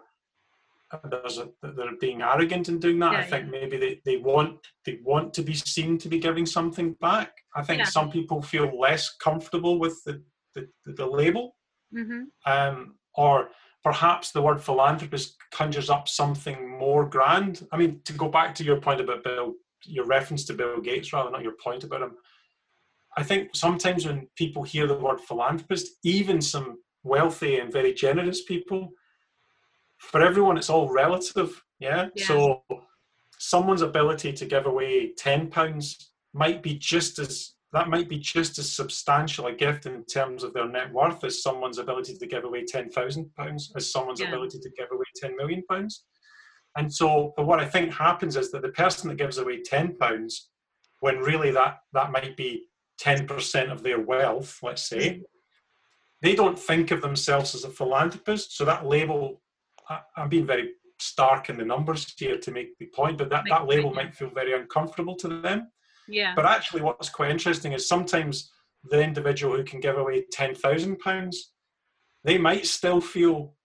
there's 1.09 1.37
a, 1.37 1.49
they're 1.61 1.95
being 1.99 2.21
arrogant 2.21 2.69
in 2.69 2.79
doing 2.79 2.99
that. 2.99 3.13
Yeah, 3.13 3.19
I 3.19 3.23
think 3.23 3.45
yeah. 3.45 3.51
maybe 3.51 3.77
they, 3.77 4.01
they 4.05 4.17
want 4.17 4.59
they 4.85 4.99
want 5.03 5.33
to 5.35 5.41
be 5.41 5.53
seen 5.53 5.97
to 5.99 6.09
be 6.09 6.19
giving 6.19 6.45
something 6.45 6.93
back. 7.01 7.31
I 7.55 7.63
think 7.63 7.79
yeah. 7.79 7.85
some 7.85 8.11
people 8.11 8.41
feel 8.41 8.77
less 8.79 9.15
comfortable 9.17 9.79
with 9.79 10.03
the 10.05 10.21
the, 10.55 10.67
the 10.85 11.05
label, 11.05 11.55
mm-hmm. 11.95 12.23
um, 12.45 12.95
or 13.15 13.49
perhaps 13.83 14.31
the 14.31 14.41
word 14.41 14.61
philanthropist 14.61 15.37
conjures 15.51 15.89
up 15.89 16.07
something 16.07 16.77
more 16.77 17.05
grand. 17.05 17.67
I 17.71 17.77
mean, 17.77 18.01
to 18.05 18.13
go 18.13 18.27
back 18.27 18.53
to 18.55 18.63
your 18.63 18.79
point 18.79 19.01
about 19.01 19.23
Bill, 19.23 19.53
your 19.85 20.05
reference 20.05 20.45
to 20.45 20.53
Bill 20.53 20.81
Gates, 20.81 21.13
rather 21.13 21.31
not 21.31 21.43
your 21.43 21.55
point 21.63 21.83
about 21.83 22.01
him. 22.01 22.15
I 23.17 23.23
think 23.23 23.55
sometimes 23.55 24.05
when 24.05 24.27
people 24.35 24.63
hear 24.63 24.87
the 24.87 24.97
word 24.97 25.19
philanthropist, 25.19 25.87
even 26.03 26.41
some 26.41 26.77
wealthy 27.03 27.59
and 27.59 27.71
very 27.71 27.93
generous 27.93 28.43
people, 28.43 28.91
for 30.01 30.21
everyone 30.21 30.57
it's 30.57 30.69
all 30.69 30.89
relative 30.89 31.63
yeah? 31.79 32.07
yeah, 32.15 32.25
so 32.25 32.63
someone's 33.37 33.81
ability 33.81 34.33
to 34.33 34.45
give 34.45 34.65
away 34.65 35.13
10 35.17 35.49
pounds 35.49 36.11
might 36.33 36.61
be 36.61 36.75
just 36.75 37.19
as 37.19 37.53
that 37.73 37.87
might 37.87 38.09
be 38.09 38.17
just 38.17 38.59
as 38.59 38.69
substantial 38.69 39.47
a 39.47 39.53
gift 39.53 39.85
in 39.85 40.03
terms 40.03 40.43
of 40.43 40.53
their 40.53 40.67
net 40.67 40.91
worth 40.91 41.23
as 41.23 41.41
someone's 41.41 41.77
ability 41.77 42.17
to 42.17 42.27
give 42.27 42.43
away 42.43 42.65
10,000 42.65 43.33
pounds 43.35 43.71
as 43.77 43.89
someone's 43.91 44.19
yeah. 44.19 44.27
ability 44.27 44.59
to 44.59 44.69
give 44.77 44.87
away 44.91 45.05
10 45.15 45.35
million 45.37 45.63
pounds 45.69 46.03
and 46.77 46.93
so 46.93 47.33
but 47.37 47.45
what 47.45 47.59
i 47.59 47.65
think 47.65 47.93
happens 47.93 48.35
is 48.35 48.51
that 48.51 48.61
the 48.61 48.69
person 48.69 49.07
that 49.07 49.17
gives 49.17 49.37
away 49.37 49.61
10 49.61 49.97
pounds 49.97 50.49
when 50.99 51.17
really 51.19 51.51
that 51.51 51.77
that 51.93 52.11
might 52.11 52.35
be 52.35 52.67
10% 53.01 53.71
of 53.71 53.81
their 53.81 53.99
wealth 53.99 54.59
let's 54.61 54.87
say 54.87 55.21
they 56.21 56.35
don't 56.35 56.59
think 56.59 56.91
of 56.91 57.01
themselves 57.01 57.55
as 57.55 57.63
a 57.63 57.69
philanthropist 57.69 58.55
so 58.55 58.65
that 58.65 58.85
label 58.85 59.41
I, 59.89 59.99
am 60.17 60.29
being 60.29 60.45
very 60.45 60.71
stark 60.99 61.49
in 61.49 61.57
the 61.57 61.65
numbers 61.65 62.13
here 62.17 62.37
to 62.37 62.51
make 62.51 62.77
the 62.77 62.85
point, 62.87 63.17
but 63.17 63.29
that, 63.29 63.43
that 63.49 63.67
label 63.67 63.93
might 63.93 64.15
feel 64.15 64.29
very 64.29 64.53
uncomfortable 64.53 65.15
to 65.15 65.27
them. 65.27 65.71
Yeah. 66.07 66.33
But 66.35 66.45
actually, 66.45 66.81
what's 66.81 67.09
quite 67.09 67.31
interesting 67.31 67.73
is 67.73 67.87
sometimes 67.87 68.51
the 68.89 69.01
individual 69.01 69.55
who 69.55 69.63
can 69.63 69.79
give 69.79 69.97
away 69.97 70.25
ten 70.31 70.55
thousand 70.55 70.99
pounds, 70.99 71.53
they 72.23 72.37
might 72.37 72.65
still 72.65 73.01
feel 73.01 73.55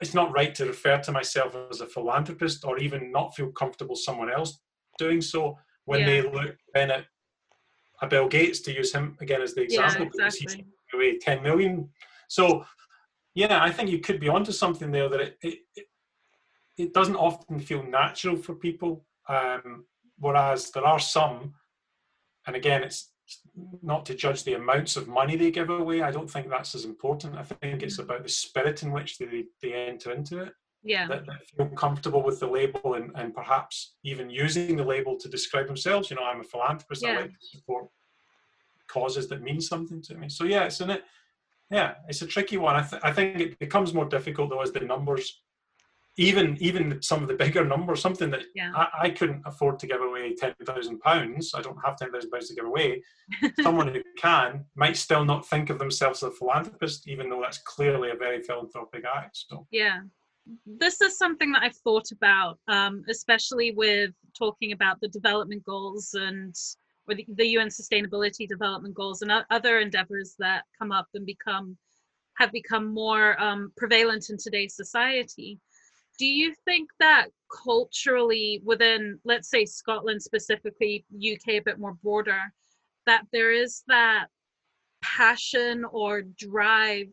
it's 0.00 0.14
not 0.14 0.32
right 0.32 0.54
to 0.56 0.66
refer 0.66 0.98
to 0.98 1.12
myself 1.12 1.56
as 1.70 1.80
a 1.80 1.86
philanthropist, 1.86 2.64
or 2.64 2.78
even 2.78 3.12
not 3.12 3.34
feel 3.34 3.50
comfortable 3.52 3.96
someone 3.96 4.30
else 4.30 4.60
doing 4.98 5.20
so 5.20 5.56
when 5.84 6.00
yeah. 6.00 6.06
they 6.06 6.22
look 6.22 6.56
then 6.74 6.90
at 6.90 7.04
a 8.02 8.06
Bill 8.06 8.28
Gates 8.28 8.60
to 8.62 8.74
use 8.74 8.92
him 8.92 9.16
again 9.20 9.40
as 9.40 9.54
the 9.54 9.62
example 9.62 10.00
yeah, 10.00 10.06
exactly. 10.06 10.46
because 10.46 10.54
he's 10.56 10.94
away 10.94 11.18
ten 11.18 11.42
million. 11.42 11.88
So 12.28 12.64
yeah, 13.34 13.62
I 13.62 13.70
think 13.70 13.90
you 13.90 13.98
could 13.98 14.20
be 14.20 14.28
onto 14.28 14.52
something 14.52 14.90
there 14.90 15.08
that 15.08 15.20
it, 15.20 15.38
it, 15.42 15.86
it 16.76 16.94
doesn't 16.94 17.16
often 17.16 17.58
feel 17.60 17.82
natural 17.82 18.36
for 18.36 18.54
people. 18.54 19.04
Um, 19.28 19.86
whereas 20.18 20.70
there 20.70 20.84
are 20.84 21.00
some, 21.00 21.54
and 22.46 22.56
again, 22.56 22.82
it's 22.82 23.10
not 23.82 24.04
to 24.06 24.14
judge 24.14 24.44
the 24.44 24.54
amounts 24.54 24.96
of 24.96 25.08
money 25.08 25.36
they 25.36 25.50
give 25.50 25.70
away. 25.70 26.02
I 26.02 26.10
don't 26.10 26.30
think 26.30 26.48
that's 26.50 26.74
as 26.74 26.84
important. 26.84 27.36
I 27.36 27.42
think 27.42 27.82
it's 27.82 27.98
mm. 27.98 28.04
about 28.04 28.22
the 28.22 28.28
spirit 28.28 28.82
in 28.82 28.92
which 28.92 29.18
they, 29.18 29.44
they 29.62 29.72
enter 29.72 30.12
into 30.12 30.42
it. 30.42 30.52
Yeah. 30.84 31.06
That, 31.06 31.26
that 31.26 31.46
feel 31.56 31.68
comfortable 31.68 32.22
with 32.22 32.40
the 32.40 32.48
label 32.48 32.94
and, 32.94 33.12
and 33.14 33.32
perhaps 33.32 33.94
even 34.04 34.28
using 34.28 34.76
the 34.76 34.84
label 34.84 35.16
to 35.16 35.28
describe 35.28 35.68
themselves. 35.68 36.10
You 36.10 36.16
know, 36.16 36.24
I'm 36.24 36.40
a 36.40 36.44
philanthropist. 36.44 37.02
Yeah. 37.02 37.12
I 37.12 37.20
like 37.22 37.30
to 37.30 37.46
support 37.46 37.86
causes 38.88 39.28
that 39.28 39.42
mean 39.42 39.60
something 39.60 40.02
to 40.02 40.14
me. 40.16 40.28
So 40.28 40.44
yeah, 40.44 40.64
it's 40.64 40.80
in 40.80 40.90
it 40.90 41.04
yeah, 41.72 41.94
it's 42.08 42.22
a 42.22 42.26
tricky 42.26 42.58
one. 42.58 42.76
I, 42.76 42.82
th- 42.82 43.02
I 43.02 43.12
think 43.12 43.40
it 43.40 43.58
becomes 43.58 43.94
more 43.94 44.04
difficult 44.04 44.50
though 44.50 44.60
as 44.60 44.72
the 44.72 44.80
numbers, 44.80 45.40
even 46.18 46.58
even 46.60 47.00
some 47.00 47.22
of 47.22 47.28
the 47.28 47.34
bigger 47.34 47.64
numbers, 47.64 48.02
something 48.02 48.30
that 48.30 48.42
yeah. 48.54 48.72
I, 48.74 48.88
I, 49.04 49.10
couldn't 49.10 49.42
afford 49.46 49.78
to 49.78 49.86
give 49.86 50.02
away 50.02 50.34
ten 50.34 50.54
thousand 50.64 51.00
pounds. 51.00 51.54
I 51.54 51.62
don't 51.62 51.78
have 51.82 51.96
ten 51.96 52.12
thousand 52.12 52.30
pounds 52.30 52.48
to 52.48 52.54
give 52.54 52.66
away. 52.66 53.02
Someone 53.62 53.88
who 53.88 54.02
can 54.18 54.66
might 54.76 54.98
still 54.98 55.24
not 55.24 55.48
think 55.48 55.70
of 55.70 55.78
themselves 55.78 56.22
as 56.22 56.28
a 56.28 56.32
philanthropist, 56.32 57.08
even 57.08 57.30
though 57.30 57.40
that's 57.40 57.58
clearly 57.58 58.10
a 58.10 58.16
very 58.16 58.42
philanthropic 58.42 59.04
act. 59.04 59.44
So 59.48 59.66
yeah, 59.70 60.00
this 60.66 61.00
is 61.00 61.16
something 61.16 61.52
that 61.52 61.62
I've 61.62 61.76
thought 61.76 62.10
about, 62.12 62.58
um, 62.68 63.04
especially 63.08 63.72
with 63.72 64.10
talking 64.36 64.72
about 64.72 65.00
the 65.00 65.08
development 65.08 65.64
goals 65.64 66.14
and 66.14 66.54
or 67.08 67.14
the, 67.14 67.26
the 67.36 67.48
UN 67.48 67.68
Sustainability 67.68 68.48
Development 68.48 68.94
Goals 68.94 69.22
and 69.22 69.32
other 69.50 69.78
endeavors 69.78 70.34
that 70.38 70.64
come 70.78 70.92
up 70.92 71.08
and 71.14 71.26
become 71.26 71.76
have 72.38 72.52
become 72.52 72.92
more 72.92 73.40
um, 73.40 73.72
prevalent 73.76 74.30
in 74.30 74.38
today's 74.38 74.74
society. 74.74 75.58
Do 76.18 76.26
you 76.26 76.54
think 76.64 76.88
that 76.98 77.26
culturally, 77.64 78.62
within 78.64 79.18
let's 79.24 79.50
say 79.50 79.66
Scotland 79.66 80.22
specifically, 80.22 81.04
UK 81.14 81.54
a 81.54 81.60
bit 81.60 81.78
more 81.78 81.94
broader, 82.02 82.40
that 83.06 83.24
there 83.32 83.52
is 83.52 83.82
that 83.88 84.26
passion 85.02 85.84
or 85.84 86.22
drive 86.22 87.08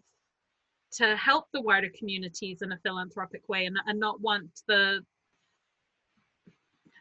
to 0.91 1.15
help 1.15 1.45
the 1.53 1.61
wider 1.61 1.89
communities 1.97 2.61
in 2.61 2.71
a 2.71 2.79
philanthropic 2.83 3.47
way 3.47 3.65
and, 3.65 3.77
and 3.85 3.99
not 3.99 4.21
want 4.21 4.49
the 4.67 5.01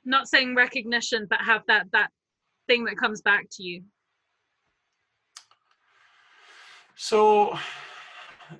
not 0.04 0.28
saying 0.28 0.54
recognition 0.54 1.26
but 1.28 1.40
have 1.40 1.62
that 1.66 1.86
that 1.92 2.10
thing 2.68 2.84
that 2.84 2.96
comes 2.96 3.20
back 3.20 3.48
to 3.52 3.62
you? 3.64 3.82
So, 6.94 7.58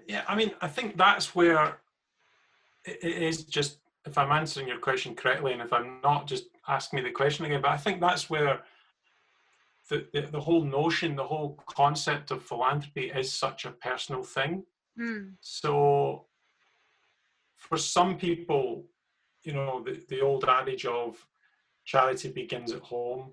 yeah, 0.06 0.22
I 0.28 0.34
mean, 0.34 0.52
I 0.60 0.68
think 0.68 0.96
that's 0.96 1.34
where 1.34 1.78
it 2.84 3.04
is 3.04 3.44
just, 3.44 3.78
if 4.06 4.16
I'm 4.16 4.32
answering 4.32 4.68
your 4.68 4.78
question 4.78 5.14
correctly, 5.14 5.52
and 5.52 5.62
if 5.62 5.72
I'm 5.72 6.00
not, 6.02 6.26
just 6.26 6.46
ask 6.66 6.92
me 6.92 7.00
the 7.00 7.10
question 7.10 7.44
again. 7.44 7.60
But 7.60 7.72
I 7.72 7.76
think 7.76 8.00
that's 8.00 8.30
where 8.30 8.62
the, 9.88 10.06
the, 10.12 10.22
the 10.22 10.40
whole 10.40 10.64
notion, 10.64 11.16
the 11.16 11.24
whole 11.24 11.58
concept 11.66 12.30
of 12.30 12.42
philanthropy 12.42 13.10
is 13.10 13.32
such 13.32 13.64
a 13.64 13.70
personal 13.70 14.22
thing. 14.22 14.64
Mm. 14.98 15.32
So, 15.40 16.26
for 17.56 17.76
some 17.76 18.16
people, 18.16 18.84
you 19.42 19.52
know, 19.52 19.82
the, 19.84 20.00
the 20.08 20.20
old 20.20 20.44
adage 20.44 20.86
of 20.86 21.26
charity 21.84 22.28
begins 22.28 22.72
at 22.72 22.82
home 22.82 23.32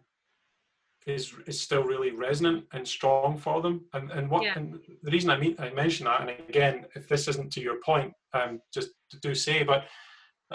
is 1.06 1.34
is 1.46 1.60
still 1.60 1.84
really 1.84 2.12
resonant 2.12 2.66
and 2.74 2.88
strong 2.88 3.38
for 3.38 3.62
them. 3.62 3.86
And 3.94 4.12
and 4.12 4.30
what 4.30 4.44
yeah. 4.44 4.54
and 4.56 4.80
the 5.04 5.12
reason 5.12 5.30
I 5.30 5.38
mean 5.38 5.56
I 5.60 5.70
mention 5.72 6.06
that, 6.06 6.22
and 6.22 6.30
again, 6.50 6.86
if 6.96 7.08
this 7.08 7.28
isn't 7.28 7.52
to 7.54 7.62
your 7.62 7.80
point, 7.82 8.14
um, 8.34 8.62
just 8.74 8.90
to 9.12 9.20
do 9.20 9.36
say, 9.36 9.64
but 9.64 9.86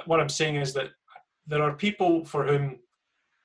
what 0.06 0.20
I'm 0.20 0.28
saying 0.28 0.56
is 0.56 0.72
that 0.74 0.90
there 1.46 1.62
are 1.62 1.74
people 1.74 2.24
for 2.24 2.46
whom, 2.46 2.78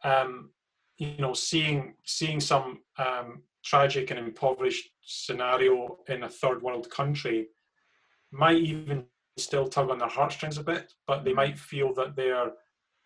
um, 0.04 0.52
you 0.98 1.18
know, 1.18 1.34
seeing 1.34 1.96
seeing 2.06 2.39
some 2.39 2.80
um, 2.98 3.44
tragic 3.63 4.12
and 4.12 4.20
impoverished 4.20 4.89
scenario 5.04 5.98
in 6.08 6.24
a 6.24 6.30
third 6.30 6.62
world 6.62 6.89
country 6.89 7.48
might 8.32 8.58
even 8.58 9.06
still 9.38 9.68
tug 9.68 9.89
on 9.89 9.98
their 9.98 10.08
heartstrings 10.08 10.58
a 10.58 10.63
bit, 10.63 10.94
but 11.08 11.24
they 11.24 11.32
mm-hmm. 11.32 11.38
might 11.38 11.60
feel 11.60 11.94
that 11.94 12.15
they're 12.15 12.52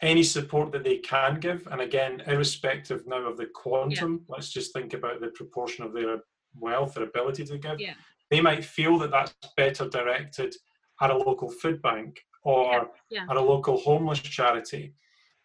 any 0.01 0.23
support 0.23 0.71
that 0.71 0.83
they 0.83 0.97
can 0.97 1.39
give, 1.39 1.67
and 1.67 1.81
again, 1.81 2.23
irrespective 2.25 3.05
now 3.05 3.27
of 3.27 3.37
the 3.37 3.47
quantum, 3.47 4.25
yeah. 4.27 4.35
let's 4.35 4.49
just 4.49 4.71
think 4.71 4.93
about 4.93 5.19
the 5.19 5.27
proportion 5.27 5.83
of 5.83 5.93
their 5.93 6.19
wealth, 6.57 6.97
or 6.97 7.03
ability 7.03 7.45
to 7.45 7.57
give. 7.57 7.79
Yeah. 7.79 7.93
They 8.29 8.41
might 8.41 8.63
feel 8.63 8.97
that 8.99 9.11
that's 9.11 9.33
better 9.57 9.89
directed 9.89 10.55
at 11.01 11.11
a 11.11 11.17
local 11.17 11.49
food 11.49 11.81
bank 11.81 12.21
or 12.43 12.89
yeah. 13.09 13.25
At 13.29 13.35
a 13.35 13.41
local 13.41 13.77
homeless 13.77 14.19
charity. 14.19 14.93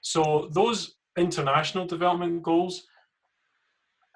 So 0.00 0.48
those 0.52 0.94
international 1.16 1.86
development 1.86 2.42
goals, 2.42 2.86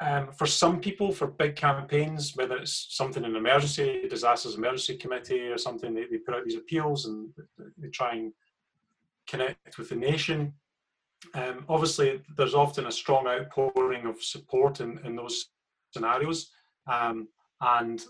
um, 0.01 0.31
for 0.33 0.47
some 0.47 0.79
people, 0.79 1.11
for 1.11 1.27
big 1.27 1.57
campaigns, 1.57 2.37
whether 2.37 2.57
it's 2.57 2.87
something 2.91 3.25
in 3.25 3.35
emergency, 3.35 4.07
disasters 4.09 4.55
emergency 4.55 4.97
committee 4.97 5.49
or 5.49 5.59
something, 5.59 5.93
they, 5.93 6.05
they 6.05 6.19
put 6.19 6.35
out 6.35 6.45
these 6.45 6.57
appeals 6.57 7.07
and 7.07 7.31
they 7.77 7.89
try 7.89 8.15
and 8.15 8.33
connect 9.29 9.79
with 9.79 9.91
the 9.91 9.97
nation. 9.97 10.53
Um, 11.35 11.65
obviously, 11.69 12.23
there's 12.37 12.55
often 12.55 12.87
a 12.87 12.93
strong 12.93 13.27
outpouring 13.27 14.07
of 14.07 14.23
support 14.23 14.81
in, 14.81 14.99
in 15.05 15.17
those 15.17 15.47
scenarios, 15.93 16.51
um, 16.87 17.29
and 17.61 18.05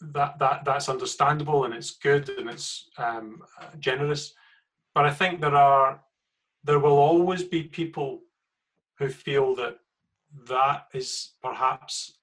that 0.00 0.38
that 0.38 0.64
that's 0.64 0.88
understandable 0.88 1.64
and 1.64 1.74
it's 1.74 1.90
good 1.90 2.28
and 2.30 2.48
it's 2.48 2.88
um, 2.96 3.42
generous. 3.78 4.34
But 4.94 5.04
I 5.06 5.10
think 5.10 5.40
there 5.40 5.54
are 5.54 6.00
there 6.64 6.78
will 6.78 6.98
always 6.98 7.42
be 7.42 7.64
people 7.64 8.20
who 8.98 9.08
feel 9.08 9.54
that 9.56 9.78
that 10.46 10.86
is 10.94 11.32
perhaps 11.42 12.18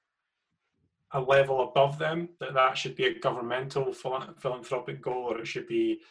a 1.13 1.21
level 1.21 1.69
above 1.69 1.97
them 1.97 2.29
that 2.39 2.53
that 2.53 2.77
should 2.77 2.95
be 2.95 3.05
a 3.05 3.19
governmental 3.19 3.93
philanthropic 3.93 5.01
goal 5.01 5.31
or 5.31 5.39
it 5.39 5.47
should 5.47 5.67
be 5.67 6.01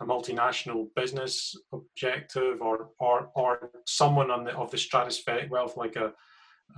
a 0.00 0.04
multinational 0.04 0.88
business 0.94 1.54
objective 1.72 2.60
or 2.60 2.90
or 2.98 3.30
or 3.34 3.70
someone 3.86 4.30
on 4.30 4.44
the 4.44 4.52
of 4.56 4.70
the 4.70 4.76
stratospheric 4.76 5.48
wealth 5.50 5.76
like 5.76 5.96
a 5.96 6.12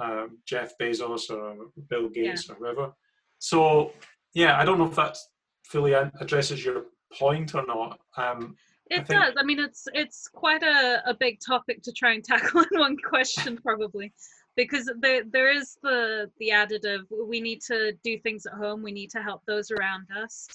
um, 0.00 0.38
Jeff 0.46 0.72
Bezos 0.80 1.30
or 1.30 1.70
Bill 1.88 2.08
Gates 2.08 2.46
yeah. 2.48 2.54
or 2.54 2.58
whoever. 2.58 2.92
So 3.38 3.92
yeah, 4.34 4.58
I 4.58 4.64
don't 4.64 4.78
know 4.78 4.86
if 4.86 4.96
that 4.96 5.16
fully 5.64 5.94
addresses 5.94 6.64
your 6.64 6.84
point 7.12 7.54
or 7.54 7.64
not. 7.66 7.98
Um, 8.16 8.56
it 8.90 9.00
I 9.00 9.04
think... 9.04 9.20
does. 9.20 9.34
I 9.38 9.42
mean, 9.42 9.58
it's 9.58 9.86
it's 9.94 10.28
quite 10.28 10.62
a, 10.62 11.02
a 11.06 11.14
big 11.14 11.38
topic 11.44 11.82
to 11.82 11.92
try 11.92 12.12
and 12.12 12.24
tackle 12.24 12.64
in 12.70 12.78
one 12.78 12.96
question, 13.08 13.58
probably, 13.58 14.12
because 14.58 14.90
there 15.00 15.22
there 15.32 15.50
is 15.50 15.78
the 15.82 16.30
the 16.38 16.50
additive. 16.50 17.04
We 17.10 17.40
need 17.40 17.62
to 17.62 17.92
do 18.02 18.18
things 18.18 18.44
at 18.44 18.54
home. 18.54 18.82
We 18.82 18.92
need 18.92 19.10
to 19.10 19.22
help 19.22 19.42
those 19.46 19.70
around 19.70 20.08
us. 20.22 20.48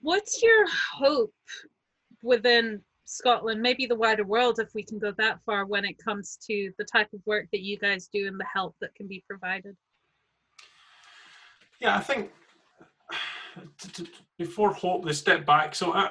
What's 0.00 0.42
your 0.42 0.66
hope 0.68 1.34
within 2.22 2.82
Scotland, 3.06 3.62
maybe 3.62 3.86
the 3.86 3.94
wider 3.94 4.24
world, 4.24 4.58
if 4.58 4.74
we 4.74 4.82
can 4.82 4.98
go 4.98 5.12
that 5.16 5.38
far, 5.46 5.64
when 5.64 5.84
it 5.84 5.96
comes 5.96 6.36
to 6.48 6.70
the 6.76 6.84
type 6.84 7.08
of 7.14 7.20
work 7.24 7.46
that 7.52 7.62
you 7.62 7.78
guys 7.78 8.08
do 8.12 8.26
and 8.26 8.38
the 8.38 8.46
help 8.52 8.74
that 8.80 8.94
can 8.94 9.06
be 9.06 9.24
provided? 9.28 9.76
Yeah, 11.80 11.96
I 11.96 12.00
think 12.00 12.30
before 14.38 14.72
hope, 14.72 15.04
the 15.04 15.14
step 15.14 15.46
back. 15.46 15.74
So, 15.74 15.92
uh, 15.92 16.10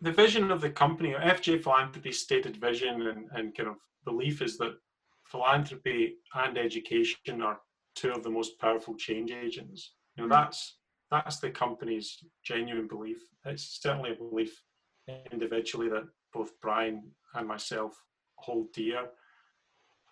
the 0.00 0.12
vision 0.12 0.52
of 0.52 0.60
the 0.60 0.70
company, 0.70 1.12
FJ 1.12 1.62
Philanthropy 1.62 2.12
stated 2.12 2.56
vision 2.56 3.08
and, 3.08 3.26
and 3.32 3.54
kind 3.54 3.68
of 3.68 3.76
belief 4.04 4.40
is 4.40 4.56
that 4.58 4.76
philanthropy 5.30 6.16
and 6.34 6.58
education 6.58 7.42
are 7.42 7.60
two 7.94 8.10
of 8.10 8.22
the 8.22 8.30
most 8.30 8.58
powerful 8.58 8.94
change 8.94 9.30
agents. 9.30 9.92
You 10.16 10.26
know, 10.26 10.34
mm. 10.34 10.38
that's 10.38 10.76
that's 11.10 11.38
the 11.38 11.50
company's 11.50 12.18
genuine 12.44 12.86
belief. 12.86 13.18
It's 13.46 13.78
certainly 13.80 14.12
a 14.12 14.14
belief 14.14 14.62
individually 15.32 15.88
that 15.88 16.06
both 16.34 16.52
Brian 16.60 17.10
and 17.34 17.48
myself 17.48 17.94
hold 18.36 18.72
dear. 18.72 19.06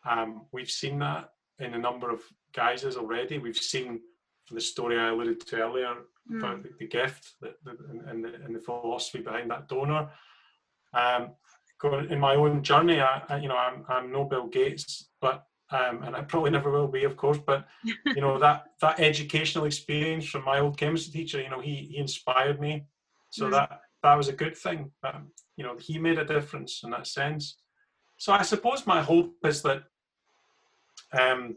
Um, 0.08 0.46
we've 0.52 0.70
seen 0.70 0.98
that 1.00 1.30
in 1.58 1.74
a 1.74 1.78
number 1.78 2.10
of 2.10 2.22
guises 2.54 2.96
already. 2.96 3.38
We've 3.38 3.56
seen 3.56 4.00
the 4.50 4.60
story 4.60 4.98
I 4.98 5.08
alluded 5.08 5.40
to 5.40 5.56
earlier 5.56 5.94
mm. 6.30 6.38
about 6.38 6.62
the, 6.62 6.70
the 6.78 6.86
gift 6.86 7.32
that, 7.42 7.56
and, 8.06 8.24
the, 8.24 8.34
and 8.34 8.54
the 8.54 8.60
philosophy 8.60 9.20
behind 9.20 9.50
that 9.50 9.68
donor. 9.68 10.08
Um, 10.94 11.32
in 12.10 12.18
my 12.18 12.34
own 12.34 12.62
journey, 12.62 13.00
I, 13.00 13.22
I, 13.28 13.36
you 13.38 13.48
know, 13.48 13.56
I'm, 13.56 13.84
I'm 13.88 14.12
no 14.12 14.24
Bill 14.24 14.46
Gates, 14.46 15.08
but 15.20 15.46
um, 15.70 16.02
and 16.04 16.14
I 16.14 16.22
probably 16.22 16.50
never 16.50 16.70
will 16.70 16.86
be, 16.86 17.04
of 17.04 17.16
course. 17.16 17.38
But 17.44 17.66
you 18.06 18.20
know 18.20 18.38
that 18.38 18.66
that 18.80 19.00
educational 19.00 19.64
experience 19.64 20.26
from 20.26 20.44
my 20.44 20.60
old 20.60 20.76
chemistry 20.76 21.12
teacher, 21.12 21.40
you 21.40 21.50
know, 21.50 21.60
he 21.60 21.88
he 21.90 21.98
inspired 21.98 22.60
me. 22.60 22.84
So 23.30 23.46
mm. 23.46 23.50
that 23.52 23.80
that 24.02 24.14
was 24.14 24.28
a 24.28 24.32
good 24.32 24.56
thing. 24.56 24.90
Um, 25.02 25.28
you 25.56 25.64
know, 25.64 25.76
he 25.78 25.98
made 25.98 26.18
a 26.18 26.24
difference 26.24 26.82
in 26.84 26.90
that 26.90 27.06
sense. 27.06 27.56
So 28.18 28.32
I 28.32 28.42
suppose 28.42 28.86
my 28.86 29.02
hope 29.02 29.34
is 29.44 29.62
that 29.62 29.82
um, 31.12 31.56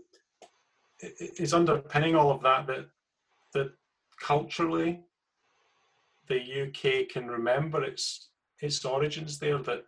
is 1.02 1.54
underpinning 1.54 2.16
all 2.16 2.32
of 2.32 2.42
that 2.42 2.68
that 2.68 2.88
that 3.54 3.72
culturally 4.22 5.02
the 6.28 6.68
UK 6.68 7.10
can 7.10 7.28
remember 7.28 7.84
its 7.84 8.30
its 8.62 8.84
origins 8.86 9.40
there. 9.40 9.58
That 9.60 9.86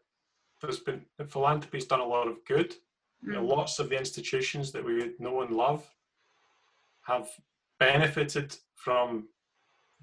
there's 0.62 0.80
been 0.80 1.06
philanthropy's 1.28 1.86
done 1.86 2.00
a 2.00 2.06
lot 2.06 2.28
of 2.28 2.44
good. 2.46 2.72
Mm. 2.72 3.28
You 3.28 3.34
know, 3.34 3.44
mm. 3.44 3.50
lots 3.50 3.80
of 3.80 3.90
the 3.90 3.98
institutions 3.98 4.72
that 4.72 4.84
we 4.84 5.12
know 5.20 5.42
and 5.42 5.56
love 5.56 5.86
have 7.04 7.30
benefited 7.80 8.56
from 8.76 9.28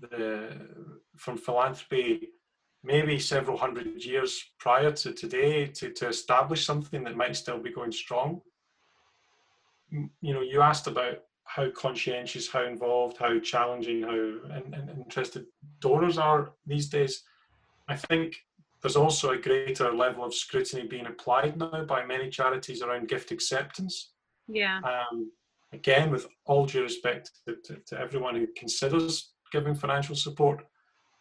the 0.01 0.51
from 1.17 1.37
philanthropy 1.37 2.29
maybe 2.85 3.19
several 3.19 3.57
hundred 3.57 4.05
years 4.05 4.45
prior 4.59 4.93
to 4.93 5.13
today 5.13 5.67
to, 5.67 5.91
to 5.91 6.09
establish 6.09 6.65
something 6.65 7.03
that 7.05 7.17
might 7.17 7.37
still 7.37 7.59
be 7.59 7.73
going 7.73 7.93
strong. 7.93 8.41
You 9.91 10.35
know, 10.35 10.43
you 10.43 10.61
asked 10.63 10.87
about 10.87 11.25
how 11.45 11.71
conscientious, 11.71 12.49
how 12.49 12.65
involved, 12.65 13.17
how 13.19 13.41
challenging, 13.41 14.03
how 14.03 14.11
and, 14.11 14.75
in 14.75 15.03
interested 15.05 15.47
donors 15.81 16.19
are 16.19 16.53
these 16.67 16.89
days. 16.89 17.23
I 17.89 17.97
think 17.97 18.37
there's 18.83 18.97
also 18.97 19.31
a 19.31 19.39
greater 19.39 19.93
level 19.93 20.25
of 20.25 20.35
scrutiny 20.35 20.87
being 20.87 21.07
applied 21.07 21.57
now 21.57 21.85
by 21.85 22.05
many 22.05 22.31
charities 22.31 22.83
around 22.83 23.09
gift 23.09 23.33
acceptance. 23.33 24.11
Yeah. 24.47 24.81
Um, 24.81 25.31
again, 25.73 26.11
with 26.11 26.29
all 26.47 26.67
due 26.67 26.83
respect 26.83 27.33
to, 27.47 27.57
to, 27.65 27.81
to 27.87 28.01
everyone 28.01 28.37
who 28.37 28.47
considers 28.57 29.33
giving 29.53 29.75
financial 29.75 30.15
support, 30.15 30.65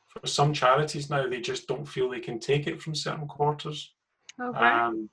for 0.08 0.28
some 0.28 0.54
charities 0.54 1.10
now, 1.10 1.28
they 1.28 1.42
just 1.42 1.68
don't 1.68 1.88
feel 1.88 2.10
they 2.10 2.20
can 2.20 2.40
take 2.40 2.68
it 2.68 2.82
from 2.82 2.96
certain 2.96 3.28
quarters. 3.28 3.94
Okay. 4.42 4.60
Um, 4.60 5.10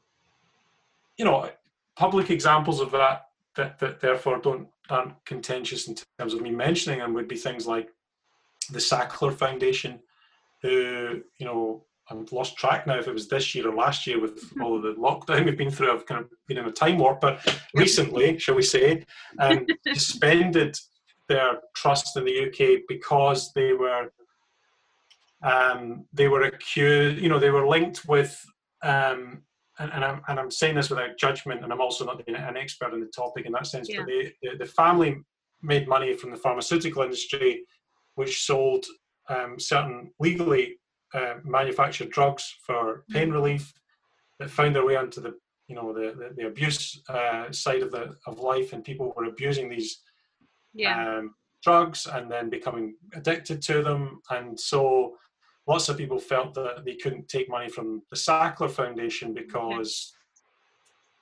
you 1.16 1.24
know, 1.24 1.50
public 1.96 2.30
examples 2.30 2.80
of 2.80 2.90
that, 2.92 3.28
that 3.56 3.78
that 3.78 4.00
therefore 4.00 4.38
don't 4.38 4.68
aren't 4.90 5.24
contentious 5.24 5.88
in 5.88 5.94
terms 6.18 6.34
of 6.34 6.42
me 6.42 6.50
mentioning 6.50 6.98
them 6.98 7.14
would 7.14 7.28
be 7.28 7.36
things 7.36 7.66
like 7.66 7.88
the 8.70 8.78
Sackler 8.78 9.32
Foundation, 9.32 10.00
who 10.62 11.22
you 11.38 11.46
know 11.46 11.84
I've 12.10 12.32
lost 12.32 12.56
track 12.56 12.86
now 12.86 12.98
if 12.98 13.08
it 13.08 13.14
was 13.14 13.28
this 13.28 13.54
year 13.54 13.68
or 13.68 13.74
last 13.74 14.06
year 14.06 14.20
with 14.20 14.52
all 14.62 14.76
of 14.76 14.82
the 14.82 14.94
lockdown 14.94 15.44
we've 15.44 15.56
been 15.56 15.70
through. 15.70 15.92
I've 15.92 16.06
kind 16.06 16.20
of 16.20 16.30
been 16.46 16.58
in 16.58 16.66
a 16.66 16.72
time 16.72 16.98
warp, 16.98 17.20
but 17.20 17.40
recently, 17.74 18.38
shall 18.38 18.54
we 18.54 18.62
say, 18.62 19.04
um, 19.38 19.66
suspended 19.94 20.76
their 21.28 21.60
trust 21.74 22.16
in 22.16 22.24
the 22.24 22.48
UK 22.48 22.82
because 22.88 23.52
they 23.54 23.72
were 23.72 24.10
um, 25.42 26.06
they 26.12 26.28
were 26.28 26.42
accused, 26.42 27.22
you 27.22 27.28
know, 27.28 27.38
they 27.38 27.50
were 27.50 27.66
linked 27.66 28.08
with, 28.08 28.42
um, 28.82 29.42
and, 29.78 29.92
and, 29.92 30.02
I'm, 30.02 30.22
and 30.28 30.40
I'm 30.40 30.50
saying 30.50 30.74
this 30.74 30.88
without 30.88 31.18
judgment, 31.18 31.62
and 31.62 31.70
I'm 31.70 31.82
also 31.82 32.06
not 32.06 32.26
an 32.26 32.56
expert 32.56 32.94
in 32.94 33.00
the 33.00 33.06
topic 33.14 33.44
in 33.44 33.52
that 33.52 33.66
sense, 33.66 33.90
yeah. 33.90 33.98
but 33.98 34.06
they, 34.06 34.32
the, 34.42 34.56
the 34.56 34.64
family 34.64 35.18
made 35.62 35.86
money 35.86 36.14
from 36.14 36.30
the 36.30 36.38
pharmaceutical 36.38 37.02
industry, 37.02 37.62
which 38.14 38.44
sold 38.44 38.86
um, 39.28 39.58
certain 39.58 40.12
legally 40.18 40.78
uh, 41.14 41.34
manufactured 41.44 42.10
drugs 42.10 42.56
for 42.66 43.04
pain 43.10 43.28
mm-hmm. 43.28 43.32
relief 43.32 43.72
that 44.38 44.50
found 44.50 44.74
their 44.74 44.84
way 44.84 44.96
onto 44.96 45.20
the 45.20 45.34
you 45.68 45.74
know 45.74 45.92
the 45.92 46.14
the, 46.18 46.34
the 46.36 46.46
abuse 46.46 47.00
uh, 47.08 47.50
side 47.50 47.82
of 47.82 47.90
the 47.90 48.16
of 48.26 48.38
life, 48.38 48.72
and 48.72 48.84
people 48.84 49.12
were 49.16 49.24
abusing 49.24 49.68
these 49.68 50.00
yeah. 50.74 51.18
um, 51.18 51.34
drugs 51.62 52.06
and 52.06 52.30
then 52.30 52.50
becoming 52.50 52.96
addicted 53.14 53.62
to 53.62 53.82
them, 53.82 54.20
and 54.30 54.58
so 54.58 55.16
lots 55.66 55.88
of 55.88 55.96
people 55.96 56.18
felt 56.18 56.54
that 56.54 56.84
they 56.84 56.94
couldn't 56.94 57.28
take 57.28 57.48
money 57.48 57.68
from 57.68 58.02
the 58.10 58.16
Sackler 58.16 58.70
Foundation 58.70 59.32
because, 59.32 60.12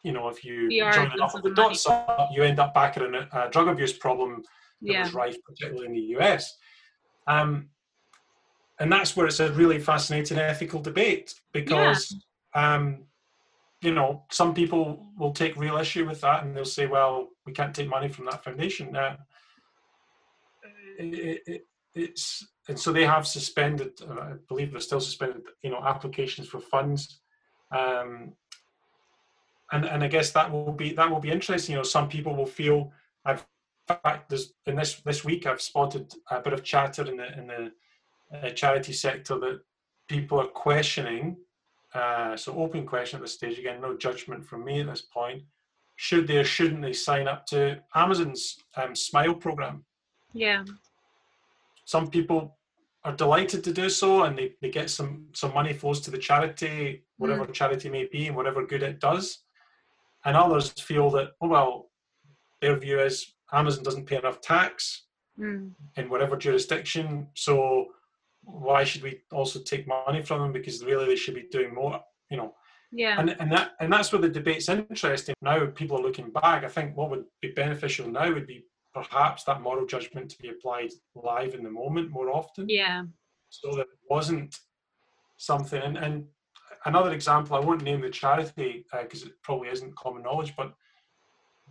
you 0.03 0.13
know, 0.13 0.29
if 0.29 0.45
you 0.45 0.69
join 0.93 1.13
enough 1.13 1.35
of 1.35 1.43
the 1.43 1.55
dots 1.55 1.87
up, 1.87 2.31
you 2.33 2.43
end 2.43 2.59
up 2.59 2.75
back 2.75 2.97
at 2.97 3.03
a, 3.03 3.29
a 3.33 3.51
drug 3.51 3.69
abuse 3.69 3.93
problem 3.93 4.43
that 4.83 4.93
yeah. 4.93 5.03
was 5.03 5.15
rife, 5.15 5.37
particularly 5.45 5.87
in 5.87 5.93
the 5.93 6.19
US. 6.19 6.57
Um, 7.27 7.69
and 8.83 8.91
that's 8.91 9.17
where 9.17 9.27
it's 9.27 9.39
a 9.39 9.53
really 9.53 9.79
fascinating 9.79 10.39
ethical 10.39 10.81
debate 10.81 11.41
because, 11.53 12.17
yeah. 12.53 12.75
um, 12.75 13.05
you 13.81 13.95
know, 13.95 14.25
some 14.29 14.53
people 14.53 15.07
will 15.17 15.31
take 15.31 15.57
real 15.57 15.77
issue 15.77 16.05
with 16.05 16.21
that 16.23 16.43
and 16.43 16.57
they'll 16.57 16.65
say, 16.65 16.89
well, 16.89 17.29
we 17.47 17.53
can't 17.53 17.73
take 17.73 17.89
money 17.89 18.09
from 18.09 18.25
that 18.25 18.43
foundation. 18.43 18.97
Uh, 18.97 19.17
it, 20.99 21.43
it, 21.47 21.67
it's 21.95 22.45
and 22.69 22.79
so 22.79 22.93
they 22.93 23.05
have 23.05 23.25
suspended. 23.25 23.93
Uh, 24.03 24.15
I 24.15 24.33
believe 24.49 24.73
they're 24.73 24.81
still 24.81 25.01
suspended. 25.01 25.43
You 25.63 25.71
know, 25.71 25.83
applications 25.85 26.49
for 26.49 26.59
funds. 26.59 27.21
Um, 27.71 28.33
and 29.71 29.85
and 29.85 30.03
I 30.03 30.09
guess 30.09 30.33
that 30.33 30.51
will 30.51 30.73
be 30.73 30.93
that 30.95 31.09
will 31.09 31.21
be 31.21 31.31
interesting. 31.31 31.75
You 31.75 31.79
know, 31.79 31.85
some 31.85 32.09
people 32.09 32.35
will 32.35 32.47
feel. 32.47 32.91
I've 33.25 33.47
in 33.89 33.97
fact, 34.05 34.29
there's 34.29 34.53
in 34.67 34.75
this 34.75 34.97
this 35.05 35.25
week 35.25 35.47
I've 35.47 35.63
spotted 35.63 36.13
a 36.31 36.41
bit 36.41 36.53
of 36.53 36.65
chatter 36.65 37.09
in 37.09 37.17
the 37.17 37.39
in 37.39 37.47
the 37.47 37.73
uh, 38.35 38.51
charity 38.51 38.93
sector 38.93 39.39
that 39.39 39.61
people 40.09 40.41
are 40.41 40.47
questioning. 40.47 41.37
Uh, 41.95 42.37
so 42.37 42.55
open 42.55 42.87
question 42.87 43.19
at 43.19 43.23
this 43.23 43.35
stage 43.35 43.59
again, 43.59 43.81
no 43.81 43.97
judgment 43.97 44.45
from 44.45 44.65
me 44.65 44.81
at 44.81 44.87
this 44.87 45.03
point. 45.03 45.43
Should 45.97 46.27
they 46.27 46.39
or 46.39 46.45
shouldn't 46.45 46.83
they 46.83 46.93
sign 46.93 47.29
up 47.29 47.47
to 47.47 47.81
Amazon's 47.95 48.59
um, 48.77 48.95
Smile 48.97 49.35
program? 49.35 49.85
Yeah. 50.33 50.65
Some 51.85 52.09
people 52.09 52.57
are 53.05 53.13
delighted 53.13 53.63
to 53.65 53.73
do 53.73 53.91
so, 53.91 54.23
and 54.23 54.39
they, 54.39 54.53
they 54.63 54.71
get 54.71 54.89
some 54.89 55.27
some 55.33 55.53
money 55.53 55.73
flows 55.73 56.01
to 56.03 56.11
the 56.11 56.19
charity, 56.19 57.05
whatever 57.19 57.47
mm. 57.47 57.53
charity 57.53 57.89
may 57.89 58.07
be, 58.07 58.29
and 58.29 58.37
whatever 58.37 58.65
good 58.65 58.83
it 58.83 59.01
does. 59.01 59.41
And 60.25 60.37
others 60.37 60.71
feel 60.71 61.11
that, 61.11 61.33
oh 61.41 61.49
well, 61.49 61.91
their 62.61 62.77
view 62.77 63.01
is 63.01 63.35
Amazon 63.53 63.83
doesn't 63.83 64.07
pay 64.07 64.17
enough 64.17 64.41
tax 64.41 65.07
mm. 65.39 65.71
in 65.97 66.09
whatever 66.09 66.37
jurisdiction, 66.37 67.27
so 67.35 67.89
why 68.43 68.85
should 68.85 69.03
we 69.03 69.21
also 69.33 69.61
take 69.61 69.87
money 69.87 70.23
from 70.23 70.41
them? 70.41 70.53
Because 70.53 70.85
really 70.85 71.07
they 71.07 71.17
should 71.17 71.35
be 71.35 71.49
doing 71.51 71.75
more, 71.75 72.01
you 72.31 72.37
know. 72.37 72.55
Yeah. 72.91 73.19
And 73.19 73.37
and 73.41 73.51
that 73.53 73.73
and 73.81 73.93
that's 73.93 74.13
where 74.13 74.21
the 74.21 74.29
debate's 74.29 74.69
interesting. 74.69 75.35
Now 75.41 75.67
people 75.67 75.99
are 75.99 76.03
looking 76.03 76.31
back. 76.31 76.65
I 76.65 76.69
think 76.69 76.97
what 76.97 77.11
would 77.11 77.25
be 77.41 77.53
beneficial 77.53 78.09
now 78.09 78.33
would 78.33 78.47
be 78.47 78.65
perhaps 78.93 79.45
that 79.45 79.63
moral 79.63 79.87
judgment 79.87 80.31
to 80.31 80.39
be 80.39 80.51
applied 80.51 80.91
live 81.15 81.55
in 81.55 81.63
the 81.63 81.71
moment 81.71 82.11
more 82.11 82.31
often. 82.31 82.69
Yeah. 82.69 83.05
So 83.49 83.71
that 83.77 83.83
it 83.83 83.99
wasn't 84.11 84.59
something 85.39 85.81
and, 85.83 85.97
and 85.97 86.27
another 86.85 87.13
example, 87.13 87.57
I 87.57 87.61
won't 87.61 87.83
name 87.83 88.01
the 88.01 88.11
charity 88.11 88.85
because 88.93 89.25
uh, 89.25 89.29
it 89.29 89.33
probably 89.43 89.69
isn't 89.69 89.97
common 89.97 90.23
knowledge, 90.23 90.55
but 90.57 90.75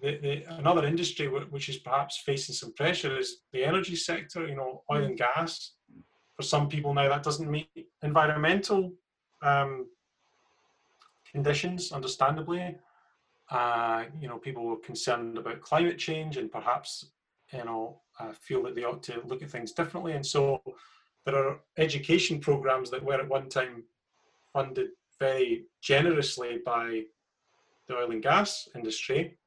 the, 0.01 0.17
the, 0.21 0.55
another 0.57 0.85
industry 0.85 1.27
which 1.27 1.69
is 1.69 1.77
perhaps 1.77 2.21
facing 2.25 2.55
some 2.55 2.73
pressure 2.73 3.17
is 3.17 3.41
the 3.53 3.63
energy 3.63 3.95
sector, 3.95 4.47
you 4.47 4.55
know, 4.55 4.83
oil 4.91 5.03
and 5.03 5.17
gas. 5.17 5.73
For 6.41 6.47
some 6.47 6.69
people 6.69 6.91
now, 6.95 7.07
that 7.07 7.21
doesn't 7.21 7.51
meet 7.51 7.69
environmental 8.01 8.91
um, 9.43 9.85
conditions, 11.31 11.91
understandably. 11.91 12.77
Uh, 13.51 14.05
you 14.19 14.27
know, 14.27 14.39
people 14.39 14.65
were 14.65 14.77
concerned 14.77 15.37
about 15.37 15.61
climate 15.61 15.99
change 15.99 16.37
and 16.37 16.51
perhaps, 16.51 17.11
you 17.53 17.63
know, 17.63 18.01
uh, 18.19 18.31
feel 18.31 18.63
that 18.63 18.73
they 18.73 18.85
ought 18.85 19.03
to 19.03 19.21
look 19.27 19.43
at 19.43 19.51
things 19.51 19.71
differently. 19.71 20.13
And 20.13 20.25
so 20.25 20.63
there 21.27 21.35
are 21.35 21.59
education 21.77 22.39
programs 22.39 22.89
that 22.89 23.03
were 23.03 23.21
at 23.21 23.29
one 23.29 23.47
time 23.47 23.83
funded 24.51 24.87
very 25.19 25.65
generously 25.79 26.57
by 26.65 27.03
the 27.87 27.97
oil 27.97 28.09
and 28.09 28.23
gas 28.23 28.67
industry 28.73 29.37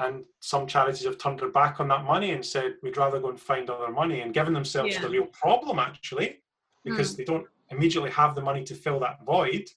and 0.00 0.24
some 0.40 0.66
charities 0.66 1.04
have 1.04 1.18
turned 1.18 1.38
their 1.38 1.50
back 1.50 1.78
on 1.78 1.88
that 1.88 2.04
money 2.04 2.32
and 2.32 2.44
said 2.44 2.74
we'd 2.82 2.96
rather 2.96 3.20
go 3.20 3.28
and 3.28 3.40
find 3.40 3.68
other 3.68 3.92
money 3.92 4.20
and 4.20 4.34
given 4.34 4.52
themselves 4.52 4.94
yeah. 4.94 5.00
the 5.00 5.08
real 5.08 5.26
problem 5.26 5.78
actually 5.78 6.38
because 6.84 7.12
mm. 7.12 7.18
they 7.18 7.24
don't 7.24 7.46
immediately 7.70 8.10
have 8.10 8.34
the 8.34 8.40
money 8.40 8.64
to 8.64 8.74
fill 8.74 8.98
that 8.98 9.24
void 9.24 9.68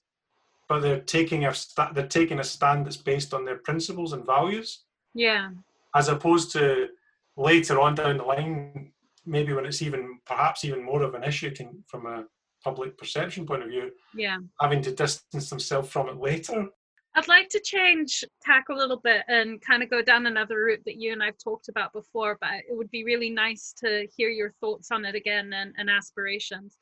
but 0.68 0.80
they're 0.80 1.00
taking 1.00 1.44
a 1.44 1.54
st- 1.54 1.94
they're 1.94 2.06
taking 2.06 2.40
a 2.40 2.44
stand 2.44 2.86
that's 2.86 2.96
based 2.96 3.34
on 3.34 3.44
their 3.44 3.58
principles 3.58 4.12
and 4.12 4.24
values 4.24 4.84
yeah 5.14 5.50
as 5.94 6.08
opposed 6.08 6.50
to 6.50 6.88
later 7.36 7.80
on 7.80 7.94
down 7.94 8.16
the 8.16 8.24
line 8.24 8.92
maybe 9.26 9.52
when 9.52 9.66
it's 9.66 9.82
even 9.82 10.18
perhaps 10.26 10.64
even 10.64 10.82
more 10.82 11.02
of 11.02 11.14
an 11.14 11.24
issue 11.24 11.50
can, 11.50 11.82
from 11.86 12.06
a 12.06 12.24
public 12.62 12.96
perception 12.96 13.44
point 13.44 13.62
of 13.62 13.68
view 13.68 13.90
yeah 14.14 14.38
having 14.60 14.80
to 14.80 14.94
distance 14.94 15.50
themselves 15.50 15.88
from 15.88 16.08
it 16.08 16.16
later 16.16 16.66
I'd 17.16 17.28
like 17.28 17.48
to 17.50 17.60
change 17.60 18.24
tack 18.42 18.70
a 18.70 18.74
little 18.74 18.96
bit 18.96 19.22
and 19.28 19.60
kind 19.60 19.82
of 19.82 19.90
go 19.90 20.02
down 20.02 20.26
another 20.26 20.64
route 20.64 20.82
that 20.84 21.00
you 21.00 21.12
and 21.12 21.22
I've 21.22 21.38
talked 21.38 21.68
about 21.68 21.92
before, 21.92 22.36
but 22.40 22.50
it 22.68 22.76
would 22.76 22.90
be 22.90 23.04
really 23.04 23.30
nice 23.30 23.72
to 23.84 24.08
hear 24.16 24.30
your 24.30 24.52
thoughts 24.60 24.90
on 24.90 25.04
it 25.04 25.14
again 25.14 25.52
and, 25.52 25.72
and 25.78 25.88
aspirations. 25.88 26.76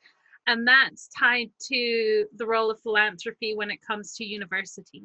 And 0.47 0.67
that's 0.67 1.07
tied 1.17 1.51
to 1.67 2.25
the 2.35 2.47
role 2.47 2.71
of 2.71 2.81
philanthropy 2.81 3.55
when 3.55 3.69
it 3.69 3.79
comes 3.85 4.15
to 4.15 4.25
university. 4.25 5.03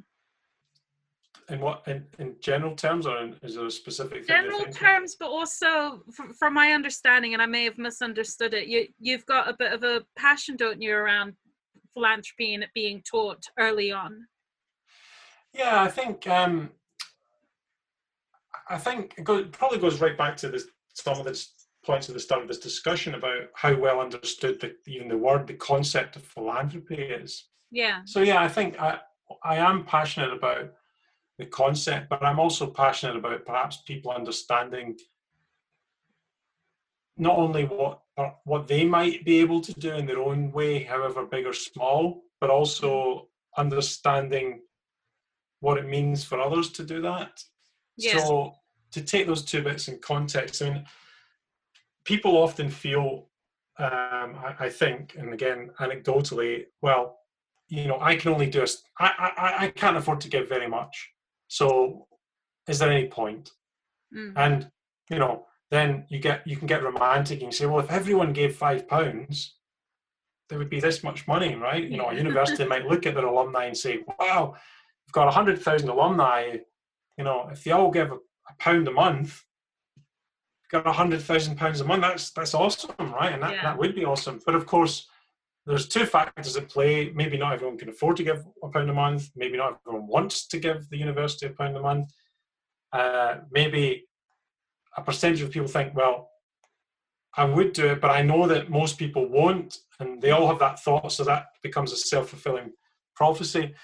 In 1.50 1.60
what, 1.60 1.86
in, 1.86 2.06
in 2.18 2.36
general 2.40 2.74
terms, 2.74 3.06
or 3.06 3.18
in, 3.18 3.36
is 3.42 3.54
there 3.54 3.66
a 3.66 3.70
specific 3.70 4.26
general 4.26 4.64
terms, 4.66 5.16
but 5.18 5.28
also 5.28 6.02
from, 6.12 6.34
from 6.34 6.54
my 6.54 6.72
understanding, 6.72 7.34
and 7.34 7.42
I 7.42 7.46
may 7.46 7.64
have 7.64 7.78
misunderstood 7.78 8.52
it, 8.52 8.66
you 8.66 8.88
you've 8.98 9.24
got 9.24 9.48
a 9.48 9.56
bit 9.58 9.72
of 9.72 9.82
a 9.82 10.02
passion, 10.16 10.56
don't 10.56 10.82
you, 10.82 10.94
around 10.94 11.34
philanthropy 11.94 12.54
and 12.54 12.64
it 12.64 12.70
being 12.74 13.02
taught 13.08 13.42
early 13.58 13.92
on. 13.92 14.26
Yeah, 15.52 15.82
I 15.82 15.88
think 15.88 16.26
um, 16.28 16.70
I 18.68 18.78
think 18.78 19.14
it 19.16 19.24
goes, 19.24 19.46
probably 19.52 19.78
goes 19.78 20.00
right 20.00 20.16
back 20.16 20.36
to 20.38 20.48
this, 20.48 20.66
some 20.94 21.18
of 21.18 21.24
the 21.24 21.42
points 21.84 22.08
at 22.08 22.14
the 22.14 22.20
start 22.20 22.42
of 22.42 22.48
this 22.48 22.58
discussion 22.58 23.14
about 23.14 23.48
how 23.54 23.74
well 23.74 24.00
understood 24.00 24.60
the, 24.60 24.74
even 24.86 25.08
the 25.08 25.16
word, 25.16 25.46
the 25.46 25.54
concept 25.54 26.16
of 26.16 26.22
philanthropy 26.22 26.96
is. 26.96 27.44
Yeah. 27.70 28.00
So 28.04 28.20
yeah, 28.20 28.42
I 28.42 28.48
think 28.48 28.80
I 28.80 28.98
I 29.42 29.56
am 29.56 29.84
passionate 29.84 30.32
about 30.32 30.72
the 31.38 31.46
concept, 31.46 32.08
but 32.08 32.22
I'm 32.22 32.40
also 32.40 32.66
passionate 32.66 33.16
about 33.16 33.46
perhaps 33.46 33.82
people 33.86 34.10
understanding 34.10 34.98
not 37.16 37.36
only 37.36 37.64
what 37.64 38.00
what 38.44 38.66
they 38.66 38.84
might 38.84 39.24
be 39.24 39.38
able 39.38 39.60
to 39.60 39.72
do 39.74 39.92
in 39.92 40.06
their 40.06 40.20
own 40.20 40.50
way, 40.50 40.82
however 40.82 41.24
big 41.24 41.46
or 41.46 41.52
small, 41.52 42.22
but 42.40 42.50
also 42.50 43.28
understanding 43.56 44.60
what 45.60 45.78
it 45.78 45.86
means 45.86 46.24
for 46.24 46.40
others 46.40 46.70
to 46.70 46.84
do 46.84 47.00
that. 47.02 47.42
Yes. 47.96 48.26
So 48.26 48.54
to 48.92 49.02
take 49.02 49.26
those 49.26 49.44
two 49.44 49.62
bits 49.62 49.88
in 49.88 49.98
context, 49.98 50.62
I 50.62 50.70
mean, 50.70 50.84
people 52.04 52.36
often 52.36 52.70
feel, 52.70 53.26
um, 53.78 54.36
I, 54.36 54.54
I, 54.60 54.68
think, 54.68 55.16
and 55.18 55.32
again, 55.32 55.70
anecdotally, 55.80 56.66
well, 56.80 57.18
you 57.68 57.86
know, 57.86 57.98
I 58.00 58.16
can 58.16 58.32
only 58.32 58.48
do 58.48 58.62
a, 58.62 58.66
I, 58.98 59.32
I, 59.36 59.64
I 59.64 59.68
can't 59.68 59.96
afford 59.96 60.20
to 60.22 60.28
give 60.28 60.48
very 60.48 60.68
much. 60.68 61.10
So 61.48 62.06
is 62.66 62.78
there 62.78 62.90
any 62.90 63.08
point? 63.08 63.50
Mm. 64.14 64.32
And, 64.36 64.70
you 65.10 65.18
know, 65.18 65.46
then 65.70 66.06
you 66.08 66.18
get, 66.18 66.46
you 66.46 66.56
can 66.56 66.66
get 66.66 66.82
romantic 66.82 67.42
and 67.42 67.52
say, 67.52 67.66
well, 67.66 67.80
if 67.80 67.90
everyone 67.90 68.32
gave 68.32 68.56
five 68.56 68.88
pounds, 68.88 69.56
there 70.48 70.58
would 70.58 70.70
be 70.70 70.80
this 70.80 71.04
much 71.04 71.26
money, 71.26 71.54
right? 71.56 71.84
You 71.84 71.98
know, 71.98 72.08
a 72.08 72.14
university 72.14 72.64
might 72.68 72.86
look 72.86 73.06
at 73.06 73.14
their 73.14 73.26
alumni 73.26 73.66
and 73.66 73.76
say, 73.76 74.00
wow, 74.18 74.56
we've 75.08 75.12
got 75.12 75.24
100,000 75.24 75.88
alumni, 75.88 76.58
you 77.16 77.24
know, 77.24 77.48
if 77.50 77.64
they 77.64 77.70
all 77.70 77.90
give 77.90 78.12
a, 78.12 78.16
a 78.16 78.54
pound 78.58 78.86
a 78.88 78.90
month, 78.90 79.42
got 80.70 80.84
100,000 80.84 81.56
pounds 81.56 81.80
a 81.80 81.84
month, 81.84 82.02
that's, 82.02 82.30
that's 82.30 82.52
awesome, 82.52 82.92
right? 82.98 83.32
And 83.32 83.42
that, 83.42 83.54
yeah. 83.54 83.62
that 83.62 83.78
would 83.78 83.94
be 83.94 84.04
awesome. 84.04 84.38
But 84.44 84.54
of 84.54 84.66
course, 84.66 85.08
there's 85.64 85.88
two 85.88 86.04
factors 86.04 86.58
at 86.58 86.68
play. 86.68 87.10
Maybe 87.14 87.38
not 87.38 87.54
everyone 87.54 87.78
can 87.78 87.88
afford 87.88 88.18
to 88.18 88.22
give 88.22 88.44
a 88.62 88.68
pound 88.68 88.90
a 88.90 88.94
month. 88.94 89.30
Maybe 89.34 89.56
not 89.56 89.80
everyone 89.86 90.06
wants 90.06 90.46
to 90.48 90.58
give 90.58 90.88
the 90.90 90.98
university 90.98 91.46
a 91.46 91.50
pound 91.50 91.76
a 91.76 91.80
month. 91.80 92.12
Uh, 92.92 93.36
maybe 93.50 94.06
a 94.96 95.02
percentage 95.02 95.40
of 95.40 95.50
people 95.50 95.68
think, 95.68 95.94
well, 95.94 96.28
I 97.34 97.44
would 97.44 97.72
do 97.72 97.86
it, 97.86 98.00
but 98.00 98.10
I 98.10 98.20
know 98.20 98.46
that 98.46 98.68
most 98.70 98.98
people 98.98 99.26
won't, 99.26 99.78
and 100.00 100.20
they 100.20 100.32
all 100.32 100.48
have 100.48 100.58
that 100.58 100.80
thought, 100.80 101.12
so 101.12 101.24
that 101.24 101.46
becomes 101.62 101.92
a 101.92 101.96
self 101.96 102.30
fulfilling 102.30 102.72
prophecy. 103.14 103.74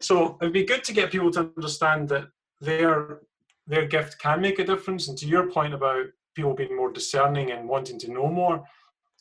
So 0.00 0.36
it'd 0.40 0.52
be 0.52 0.64
good 0.64 0.84
to 0.84 0.92
get 0.92 1.12
people 1.12 1.30
to 1.32 1.50
understand 1.56 2.08
that 2.10 2.28
their 2.60 3.20
their 3.66 3.86
gift 3.86 4.18
can 4.18 4.40
make 4.40 4.58
a 4.58 4.64
difference. 4.64 5.08
And 5.08 5.16
to 5.18 5.26
your 5.26 5.50
point 5.50 5.74
about 5.74 6.06
people 6.34 6.54
being 6.54 6.76
more 6.76 6.92
discerning 6.92 7.52
and 7.52 7.68
wanting 7.68 7.98
to 8.00 8.10
know 8.10 8.28
more, 8.28 8.64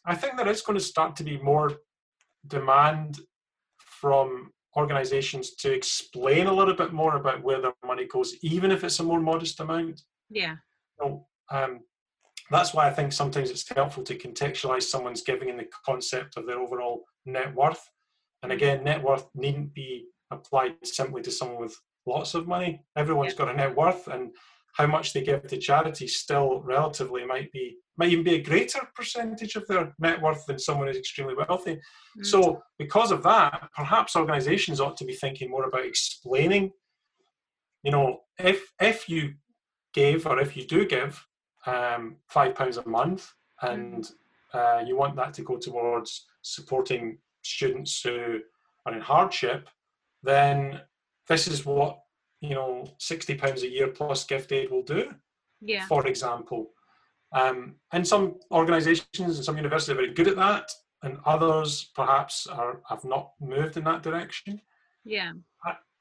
I 0.06 0.16
think 0.16 0.36
there 0.36 0.48
is 0.48 0.62
going 0.62 0.78
to 0.80 0.84
start 0.84 1.16
to 1.18 1.24
be 1.24 1.38
more 1.38 1.74
demand 2.48 3.20
from 3.80 4.52
organizations 4.76 5.56
to 5.56 5.72
explain 5.72 6.48
a 6.48 6.54
little 6.54 6.74
bit 6.74 6.94
more 6.94 7.18
about 7.18 7.44
where 7.44 7.62
their 7.62 7.74
money 7.86 8.08
goes, 8.08 8.36
even 8.42 8.72
if 8.72 8.84
it's 8.84 9.00
a 9.00 9.04
more 9.04 9.20
modest 9.20 9.60
amount. 9.60 10.02
Yeah. 10.30 10.56
So, 11.00 11.28
um, 11.52 11.82
that's 12.50 12.74
why 12.74 12.88
I 12.88 12.94
think 12.94 13.14
sometimes 13.14 13.50
it's 13.50 13.68
helpful 13.70 14.04
to 14.04 14.18
contextualize 14.18 14.84
someone's 14.84 15.22
giving 15.22 15.50
in 15.50 15.58
the 15.58 15.68
concept 15.86 16.36
of 16.36 16.46
their 16.46 16.60
overall 16.60 17.06
net 17.26 17.54
worth. 17.56 17.82
And 18.44 18.52
again, 18.52 18.84
net 18.84 19.02
worth 19.02 19.28
needn't 19.36 19.74
be 19.74 20.08
applied 20.32 20.76
simply 20.84 21.22
to 21.24 21.32
someone 21.32 21.62
with 21.62 21.76
lots 22.06 22.34
of 22.34 22.48
money. 22.48 22.84
Everyone's 22.96 23.34
got 23.34 23.50
a 23.50 23.54
net 23.54 23.76
worth, 23.76 24.08
and 24.08 24.32
how 24.74 24.88
much 24.88 25.14
they 25.14 25.22
give 25.22 25.46
to 25.48 25.58
charity 25.58 26.08
still 26.08 26.62
relatively 26.62 27.26
might 27.26 27.52
be 27.52 27.78
might 27.98 28.10
even 28.10 28.24
be 28.24 28.36
a 28.36 28.42
greater 28.42 28.80
percentage 28.96 29.56
of 29.56 29.68
their 29.68 29.94
net 30.00 30.22
worth 30.22 30.46
than 30.46 30.58
someone 30.58 30.88
who's 30.88 30.98
extremely 30.98 31.36
wealthy. 31.36 31.76
Mm. 32.18 32.26
So 32.26 32.64
because 32.80 33.12
of 33.12 33.22
that, 33.24 33.70
perhaps 33.76 34.16
organizations 34.16 34.80
ought 34.80 34.98
to 34.98 35.06
be 35.06 35.14
thinking 35.14 35.52
more 35.52 35.66
about 35.66 35.86
explaining, 35.86 36.72
you 37.84 37.92
know, 37.92 38.22
if 38.40 38.72
if 38.80 39.10
you 39.10 39.34
gave 39.94 40.26
or 40.26 40.40
if 40.40 40.56
you 40.56 40.66
do 40.66 40.86
give 40.86 41.24
um, 41.66 42.16
five 42.30 42.56
pounds 42.56 42.78
a 42.78 42.88
month 42.88 43.30
and 43.62 44.10
mm. 44.56 44.80
uh, 44.82 44.84
you 44.86 44.96
want 44.96 45.16
that 45.18 45.34
to 45.36 45.44
go 45.44 45.58
towards 45.58 46.26
supporting 46.42 47.18
students 47.44 48.02
who 48.02 48.40
are 48.86 48.94
in 48.94 49.02
hardship, 49.02 49.68
then 50.24 50.82
this 51.28 51.48
is 51.48 51.66
what 51.66 52.02
you 52.42 52.56
know, 52.56 52.86
sixty 52.98 53.36
pounds 53.36 53.64
a 53.64 53.70
year 53.70 53.88
plus 53.88 54.26
gift 54.26 54.52
aid 54.52 54.72
will 54.72 54.84
do. 54.84 55.14
Yeah. 55.62 55.86
For 55.86 56.08
example, 56.08 56.72
um, 57.34 57.76
and 57.94 58.06
some 58.06 58.36
organisations 58.52 59.38
and 59.38 59.46
some 59.46 59.58
universities 59.58 59.94
are 59.94 60.02
very 60.02 60.14
good 60.14 60.28
at 60.28 60.36
that, 60.38 60.72
and 61.04 61.20
others 61.26 61.92
perhaps 61.96 62.48
are 62.48 62.82
have 62.90 63.06
not 63.06 63.32
moved 63.40 63.78
in 63.78 63.84
that 63.86 64.04
direction. 64.04 64.60
Yeah. 65.06 65.34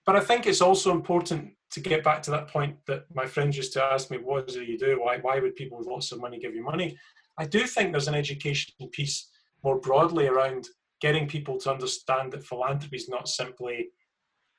But 0.07 0.17
I 0.17 0.21
think 0.21 0.47
it's 0.47 0.63
also 0.63 0.93
important 0.93 1.53
to 1.73 1.81
get 1.81 2.03
back 2.03 2.23
to 2.23 2.31
that 2.33 2.49
point 2.49 2.75
that 2.87 3.05
my 3.15 3.27
friends 3.27 3.57
used 3.57 3.75
to 3.75 3.85
ask 3.85 4.11
me, 4.11 4.17
what 4.17 4.49
do 4.49 4.65
you 4.65 4.79
do? 4.79 4.99
Why 5.01 5.19
why 5.19 5.39
would 5.39 5.57
people 5.57 5.79
with 5.79 5.87
lots 5.87 6.11
of 6.11 6.21
money 6.21 6.39
give 6.39 6.55
you 6.55 6.65
money?" 6.65 6.99
I 7.39 7.45
do 7.45 7.67
think 7.67 7.93
there's 7.93 8.09
an 8.09 8.15
education 8.15 8.73
piece 8.93 9.29
more 9.63 9.79
broadly 9.79 10.27
around 10.27 10.69
getting 11.01 11.29
people 11.29 11.59
to 11.59 11.71
understand 11.71 12.33
that 12.33 12.45
philanthropy 12.45 12.97
is 12.97 13.09
not 13.09 13.29
simply 13.29 13.91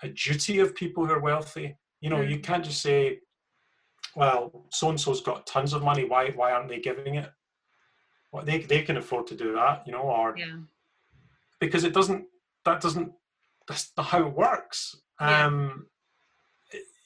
a 0.03 0.09
duty 0.09 0.59
of 0.59 0.75
people 0.75 1.05
who 1.05 1.13
are 1.13 1.19
wealthy. 1.19 1.77
You 1.99 2.09
know, 2.09 2.17
mm. 2.17 2.29
you 2.29 2.39
can't 2.39 2.65
just 2.65 2.81
say, 2.81 3.19
well, 4.15 4.65
so 4.69 4.89
and 4.89 4.99
so's 4.99 5.21
got 5.21 5.47
tons 5.47 5.73
of 5.73 5.83
money. 5.83 6.05
Why 6.05 6.31
why 6.31 6.51
aren't 6.51 6.69
they 6.69 6.79
giving 6.79 7.15
it? 7.15 7.29
Well, 8.31 8.45
they 8.45 8.59
they 8.59 8.81
can 8.81 8.97
afford 8.97 9.27
to 9.27 9.35
do 9.35 9.53
that, 9.53 9.83
you 9.85 9.91
know, 9.91 10.01
or 10.01 10.35
yeah. 10.37 10.57
because 11.59 11.83
it 11.83 11.93
doesn't 11.93 12.25
that 12.65 12.81
doesn't 12.81 13.11
that's 13.67 13.91
not 13.95 14.07
how 14.07 14.25
it 14.25 14.33
works. 14.33 14.95
Yeah. 15.19 15.45
Um, 15.45 15.85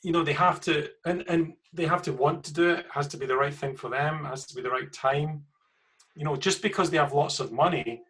you 0.04 0.12
know, 0.12 0.24
they 0.24 0.34
have 0.34 0.62
to 0.62 0.90
and 1.06 1.24
and 1.28 1.54
they 1.74 1.86
have 1.86 2.02
to 2.04 2.14
want 2.14 2.44
to 2.46 2.54
do 2.54 2.70
it. 2.70 2.80
it. 2.80 2.86
Has 2.92 3.08
to 3.10 3.18
be 3.18 3.26
the 3.26 3.36
right 3.36 3.54
thing 3.54 3.76
for 3.76 3.90
them. 3.90 4.26
Has 4.26 4.46
to 4.48 4.56
be 4.56 4.62
the 4.62 4.70
right 4.70 4.92
time. 4.94 5.44
You 6.16 6.24
know, 6.24 6.36
just 6.36 6.62
because 6.62 6.90
they 6.90 6.98
have 6.98 7.14
lots 7.14 7.40
of 7.40 7.52
money, 7.52 8.04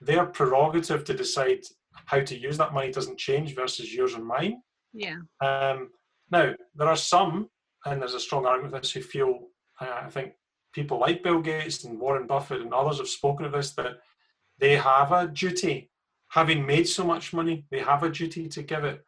their 0.00 0.26
prerogative 0.26 1.04
to 1.04 1.14
decide 1.14 1.64
how 1.92 2.20
to 2.20 2.38
use 2.38 2.56
that 2.58 2.72
money 2.72 2.90
doesn't 2.90 3.18
change 3.18 3.54
versus 3.54 3.92
yours 3.92 4.14
and 4.14 4.24
mine. 4.24 4.62
Yeah. 4.92 5.16
Um, 5.40 5.90
now 6.30 6.54
there 6.74 6.88
are 6.88 6.96
some, 6.96 7.48
and 7.84 8.00
there's 8.00 8.14
a 8.14 8.20
strong 8.20 8.46
argument 8.46 8.72
for 8.74 8.80
this, 8.80 8.92
who 8.92 9.00
feel 9.00 9.48
uh, 9.80 10.00
I 10.02 10.08
think 10.08 10.32
people 10.72 10.98
like 10.98 11.22
Bill 11.22 11.40
Gates 11.40 11.84
and 11.84 11.98
Warren 11.98 12.26
Buffett 12.26 12.60
and 12.60 12.72
others 12.72 12.98
have 12.98 13.08
spoken 13.08 13.46
of 13.46 13.52
this 13.52 13.72
that 13.72 13.98
they 14.58 14.76
have 14.76 15.12
a 15.12 15.26
duty, 15.26 15.90
having 16.28 16.66
made 16.66 16.86
so 16.86 17.04
much 17.04 17.32
money, 17.32 17.64
they 17.70 17.80
have 17.80 18.02
a 18.02 18.10
duty 18.10 18.48
to 18.48 18.62
give 18.62 18.84
it, 18.84 19.04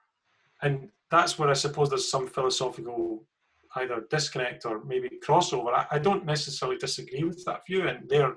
and 0.62 0.88
that's 1.10 1.38
where 1.38 1.50
I 1.50 1.54
suppose 1.54 1.90
there's 1.90 2.10
some 2.10 2.26
philosophical 2.26 3.24
either 3.76 4.04
disconnect 4.10 4.66
or 4.66 4.84
maybe 4.84 5.08
crossover. 5.26 5.72
I, 5.72 5.86
I 5.92 5.98
don't 5.98 6.24
necessarily 6.24 6.78
disagree 6.78 7.24
with 7.24 7.44
that 7.44 7.66
view, 7.66 7.86
and 7.86 8.08
they're 8.08 8.36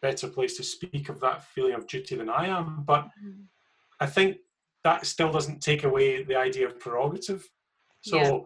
better 0.00 0.28
place 0.28 0.56
to 0.56 0.64
speak 0.64 1.08
of 1.08 1.20
that 1.20 1.44
feeling 1.44 1.74
of 1.74 1.86
duty 1.86 2.16
than 2.16 2.28
I 2.28 2.46
am. 2.46 2.82
But 2.84 3.04
mm-hmm. 3.04 3.42
I 4.02 4.06
think 4.06 4.38
that 4.82 5.06
still 5.06 5.30
doesn't 5.30 5.62
take 5.62 5.84
away 5.84 6.24
the 6.24 6.34
idea 6.34 6.66
of 6.66 6.80
prerogative. 6.80 7.48
So 8.00 8.16
yeah. 8.16 8.38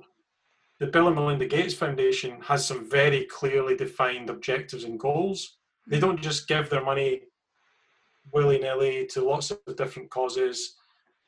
the 0.80 0.88
Bill 0.88 1.06
and 1.06 1.16
Melinda 1.16 1.46
Gates 1.46 1.72
Foundation 1.72 2.32
has 2.42 2.66
some 2.66 2.90
very 2.90 3.24
clearly 3.24 3.74
defined 3.74 4.28
objectives 4.28 4.84
and 4.84 5.00
goals. 5.00 5.56
They 5.86 5.98
don't 5.98 6.20
just 6.20 6.46
give 6.46 6.68
their 6.68 6.84
money 6.84 7.22
willy 8.34 8.58
nilly 8.58 9.06
to 9.12 9.24
lots 9.24 9.50
of 9.50 9.58
different 9.76 10.10
causes. 10.10 10.76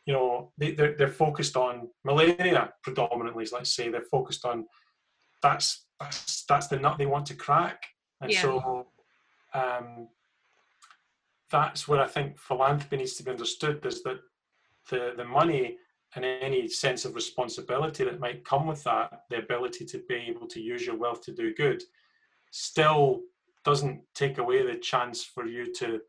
You 0.05 0.13
know, 0.13 0.53
they, 0.59 0.73
they're, 0.73 0.95
they're 0.95 1.09
focused 1.09 1.57
on 1.57 1.89
malaria 2.05 2.71
predominantly, 2.83 3.47
let's 3.51 3.75
say. 3.75 3.89
They're 3.89 4.03
focused 4.03 4.45
on 4.45 4.67
that's 5.43 5.87
that's, 5.99 6.45
that's 6.45 6.67
the 6.67 6.79
nut 6.79 6.99
they 6.99 7.07
want 7.07 7.25
to 7.27 7.35
crack. 7.35 7.83
And 8.21 8.31
yeah. 8.31 8.43
so 8.43 8.87
um, 9.55 10.09
that's 11.51 11.89
where 11.89 12.01
I 12.01 12.07
think 12.07 12.39
philanthropy 12.39 12.99
needs 12.99 13.15
to 13.15 13.23
be 13.23 13.31
understood 13.31 13.85
is 13.87 14.03
that 14.03 14.19
the, 14.91 15.15
the 15.17 15.25
money 15.25 15.77
and 16.15 16.25
any 16.25 16.69
sense 16.69 17.05
of 17.05 17.15
responsibility 17.15 18.05
that 18.05 18.21
might 18.21 18.45
come 18.45 18.67
with 18.67 18.83
that, 18.85 19.23
the 19.31 19.39
ability 19.39 19.85
to 19.87 20.03
be 20.09 20.15
able 20.15 20.47
to 20.49 20.61
use 20.61 20.87
your 20.87 20.97
wealth 20.97 21.23
to 21.25 21.33
do 21.33 21.55
good, 21.55 21.83
still 22.51 23.21
doesn't 23.65 24.01
take 24.15 24.39
away 24.39 24.67
the 24.67 24.77
chance 24.77 25.23
for 25.23 25.47
you 25.47 25.73
to 25.75 26.01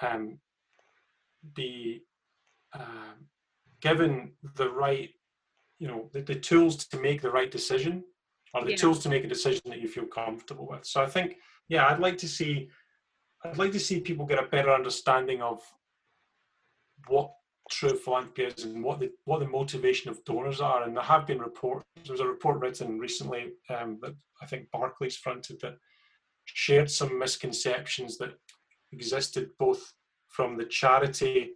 um, 0.00 0.38
be 1.54 2.02
uh, 2.72 3.14
given 3.80 4.32
the 4.56 4.70
right, 4.70 5.10
you 5.78 5.86
know, 5.86 6.08
the, 6.12 6.22
the, 6.22 6.34
tools 6.34 6.86
to 6.86 6.98
make 6.98 7.20
the 7.20 7.30
right 7.30 7.50
decision 7.50 8.02
or 8.54 8.64
the 8.64 8.70
yeah. 8.70 8.76
tools 8.76 9.00
to 9.00 9.08
make 9.08 9.24
a 9.24 9.28
decision 9.28 9.62
that 9.66 9.80
you 9.80 9.88
feel 9.88 10.06
comfortable 10.06 10.66
with. 10.66 10.86
So 10.86 11.02
I 11.02 11.06
think, 11.06 11.36
yeah, 11.68 11.86
I'd 11.86 12.00
like 12.00 12.18
to 12.18 12.28
see 12.28 12.70
I'd 13.44 13.58
like 13.58 13.72
to 13.72 13.80
see 13.80 14.00
people 14.00 14.26
get 14.26 14.42
a 14.42 14.48
better 14.48 14.72
understanding 14.72 15.42
of 15.42 15.60
what 17.08 17.32
true 17.70 17.96
philanthropy 17.96 18.44
is 18.44 18.64
and 18.64 18.82
what 18.82 19.00
the 19.00 19.10
what 19.24 19.40
the 19.40 19.46
motivation 19.46 20.10
of 20.10 20.24
donors 20.24 20.60
are. 20.60 20.84
And 20.84 20.96
there 20.96 21.04
have 21.04 21.26
been 21.26 21.38
reports. 21.38 21.84
There 22.04 22.12
was 22.12 22.20
a 22.20 22.26
report 22.26 22.60
written 22.60 22.98
recently 22.98 23.52
um, 23.70 23.98
that 24.02 24.14
I 24.42 24.46
think 24.46 24.70
Barclays 24.70 25.16
fronted 25.16 25.60
that 25.60 25.76
shared 26.46 26.90
some 26.90 27.18
misconceptions 27.18 28.18
that 28.18 28.34
existed 28.92 29.50
both 29.58 29.92
from 30.28 30.56
the 30.56 30.64
charity 30.64 31.52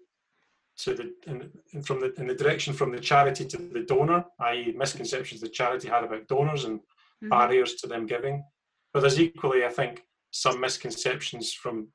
to 0.79 0.94
the 0.94 1.12
in, 1.27 1.83
from 1.83 2.01
the 2.01 2.14
in 2.18 2.27
the 2.27 2.35
direction 2.35 2.72
from 2.72 2.92
the 2.92 3.01
charity 3.01 3.44
to 3.44 3.57
the 3.57 3.85
donor, 3.87 4.24
i.e., 4.40 4.74
misconceptions 4.77 5.40
the 5.40 5.48
charity 5.48 5.88
had 5.88 6.05
about 6.05 6.29
donors 6.29 6.64
and 6.64 6.81
mm-hmm. 6.81 7.29
barriers 7.29 7.74
to 7.77 7.87
them 7.87 8.07
giving. 8.07 8.44
But 8.92 9.01
there's 9.01 9.20
equally, 9.20 9.64
I 9.64 9.68
think, 9.68 10.05
some 10.40 10.61
misconceptions 10.61 11.53
from 11.53 11.88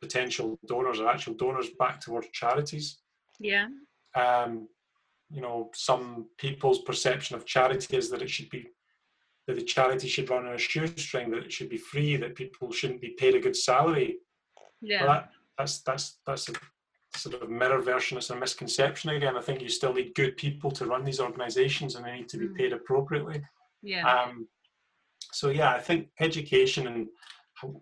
potential 0.00 0.58
donors 0.66 1.00
or 1.00 1.08
actual 1.08 1.34
donors 1.34 1.68
back 1.78 2.00
towards 2.00 2.28
charities. 2.32 2.98
Yeah. 3.38 3.66
Um, 4.14 4.68
you 5.30 5.42
know, 5.42 5.70
some 5.74 6.26
people's 6.38 6.80
perception 6.80 7.36
of 7.36 7.44
charity 7.44 7.96
is 7.96 8.08
that 8.10 8.22
it 8.22 8.30
should 8.30 8.48
be 8.50 8.68
that 9.46 9.56
the 9.56 9.62
charity 9.62 10.08
should 10.08 10.30
run 10.30 10.46
on 10.46 10.54
a 10.54 10.58
shoestring, 10.58 11.30
that 11.30 11.44
it 11.44 11.52
should 11.52 11.68
be 11.68 11.76
free, 11.76 12.16
that 12.16 12.34
people 12.34 12.70
shouldn't 12.72 13.00
be 13.00 13.16
paid 13.18 13.34
a 13.34 13.40
good 13.40 13.56
salary. 13.56 14.18
Yeah. 14.80 15.04
Well, 15.04 15.12
that, 15.12 15.30
that's 15.58 15.80
that's 15.80 16.18
that's 16.26 16.48
a 16.48 16.52
sort 17.16 17.42
of 17.42 17.50
mirror 17.50 17.82
version. 17.82 18.16
It's 18.16 18.30
a 18.30 18.36
misconception 18.36 19.10
again. 19.10 19.36
I 19.36 19.42
think 19.42 19.60
you 19.60 19.68
still 19.68 19.92
need 19.92 20.14
good 20.14 20.36
people 20.36 20.70
to 20.72 20.86
run 20.86 21.04
these 21.04 21.20
organisations, 21.20 21.96
and 21.96 22.04
they 22.04 22.16
need 22.16 22.28
to 22.30 22.38
be 22.38 22.46
mm. 22.46 22.56
paid 22.56 22.72
appropriately. 22.72 23.42
Yeah. 23.82 24.10
Um, 24.10 24.48
so 25.32 25.50
yeah, 25.50 25.70
I 25.72 25.80
think 25.80 26.08
education 26.20 26.86
and 26.86 27.08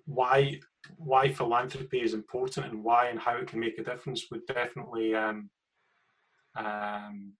why 0.05 0.61
why 0.97 1.29
philanthropy 1.29 2.01
is 2.01 2.15
important 2.15 2.67
and 2.67 2.83
why 2.83 3.09
and 3.09 3.19
how 3.19 3.37
it 3.37 3.47
can 3.47 3.61
make 3.61 3.79
a 3.79 3.85
difference 3.85 4.27
would 4.31 4.47
definitely 4.47 5.15
um, 5.15 5.51
um, 6.57 7.33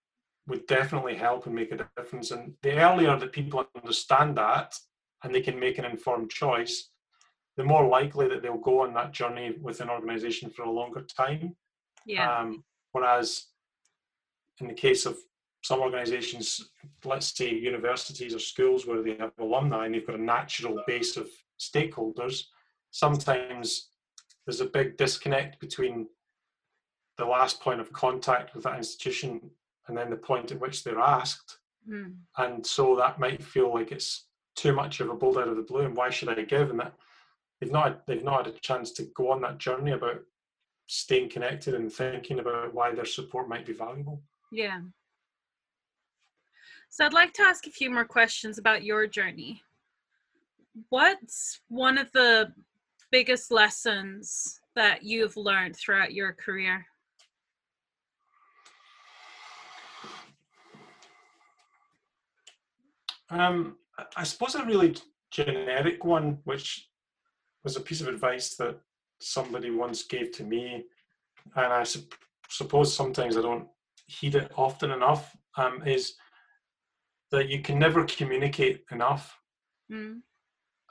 would 0.47 0.67
definitely 0.67 1.15
help 1.15 1.47
and 1.47 1.55
make 1.55 1.73
a 1.73 1.89
difference. 1.97 2.31
And 2.31 2.55
the 2.63 2.79
earlier 2.79 3.17
that 3.19 3.33
people 3.33 3.67
understand 3.77 4.37
that 4.39 4.75
and 5.23 5.35
they 5.35 5.41
can 5.41 5.59
make 5.61 5.79
an 5.79 5.85
informed 5.85 6.31
choice, 6.31 6.91
the 7.57 7.65
more 7.65 7.87
likely 7.87 8.29
that 8.29 8.43
they'll 8.43 8.57
go 8.57 8.83
on 8.83 8.95
that 8.95 9.13
journey 9.13 9.55
with 9.61 9.81
an 9.81 9.91
organization 9.91 10.49
for 10.49 10.63
a 10.63 10.71
longer 10.71 11.03
time. 11.03 11.55
Yeah. 12.07 12.33
Um, 12.33 12.65
whereas 12.93 13.47
in 14.61 14.69
the 14.69 14.75
case 14.75 15.07
of 15.07 15.17
some 15.63 15.81
organizations, 15.81 16.71
let's 17.05 17.37
say 17.37 17.53
universities 17.53 18.35
or 18.35 18.39
schools 18.39 18.87
where 18.87 19.03
they 19.03 19.17
have 19.17 19.33
alumni 19.39 19.87
and 19.87 19.95
they've 19.95 20.07
got 20.07 20.19
a 20.19 20.23
natural 20.23 20.83
base 20.87 21.17
of 21.17 21.29
stakeholders, 21.59 22.45
sometimes 22.91 23.89
there's 24.47 24.61
a 24.61 24.67
big 24.67 24.97
disconnect 24.97 25.61
between 25.61 26.07
the 27.19 27.25
last 27.25 27.61
point 27.61 27.81
of 27.81 27.93
contact 27.93 28.55
with 28.55 28.65
that 28.65 28.77
institution 28.77 29.51
and 29.89 29.97
then 29.97 30.11
the 30.11 30.17
point 30.17 30.53
at 30.53 30.61
which 30.61 30.85
they're 30.85 31.01
asked. 31.01 31.59
Mm. 31.89 32.15
And 32.37 32.65
so 32.65 32.97
that 32.97 33.19
might 33.19 33.43
feel 33.43 33.73
like 33.73 33.93
it's 33.93 34.27
too 34.57 34.73
much 34.73 35.01
of 35.01 35.11
a 35.11 35.15
bolt 35.15 35.37
out 35.37 35.49
of 35.49 35.57
the 35.57 35.63
blue 35.63 35.83
and 35.83 35.97
why 35.97 36.11
should 36.11 36.29
I 36.29 36.43
give? 36.43 36.71
And 36.71 36.81
that 36.81 36.95
they've 37.61 37.73
not 37.73 38.07
they've 38.07 38.25
not 38.25 38.47
had 38.47 38.55
a 38.55 38.59
chance 38.59 38.93
to 38.93 39.05
go 39.15 39.31
on 39.31 39.41
that 39.43 39.59
journey 39.59 39.93
about 39.93 40.21
staying 40.87 41.29
connected 41.29 41.75
and 41.75 41.93
thinking 41.93 42.39
about 42.39 42.73
why 42.75 42.95
their 42.95 43.05
support 43.05 43.49
might 43.49 43.67
be 43.67 43.73
valuable. 43.73 44.23
Yeah. 44.51 44.81
So 46.91 47.05
I'd 47.05 47.13
like 47.13 47.35
to 47.35 47.43
ask 47.43 47.67
a 47.67 47.71
few 47.71 47.91
more 47.91 48.07
questions 48.07 48.59
about 48.59 48.83
your 48.83 49.07
journey 49.07 49.63
what's 50.89 51.61
one 51.69 51.99
of 51.99 52.11
the 52.13 52.53
biggest 53.11 53.51
lessons 53.51 54.61
that 54.75 55.03
you've 55.03 55.37
learned 55.37 55.77
throughout 55.77 56.13
your 56.13 56.33
career? 56.33 56.87
Um, 63.31 63.77
I 64.17 64.25
suppose 64.25 64.55
a 64.55 64.65
really 64.65 64.97
generic 65.31 66.05
one, 66.05 66.39
which 66.45 66.89
was 67.65 67.77
a 67.77 67.81
piece 67.81 68.01
of 68.01 68.09
advice 68.09 68.57
that 68.57 68.79
somebody 69.21 69.71
once 69.71 70.05
gave 70.05 70.33
to 70.33 70.45
me, 70.45 70.85
and 71.57 71.73
I 71.73 71.83
su- 71.83 72.07
suppose 72.49 72.95
sometimes 72.95 73.37
I 73.37 73.43
don't 73.43 73.69
heed 74.07 74.37
it 74.37 74.53
often 74.57 74.91
enough, 74.93 75.37
um, 75.57 75.83
is 75.87 76.15
that 77.31 77.49
you 77.49 77.61
can 77.61 77.79
never 77.79 78.05
communicate 78.05 78.85
enough. 78.91 79.39
Mm 79.93 80.23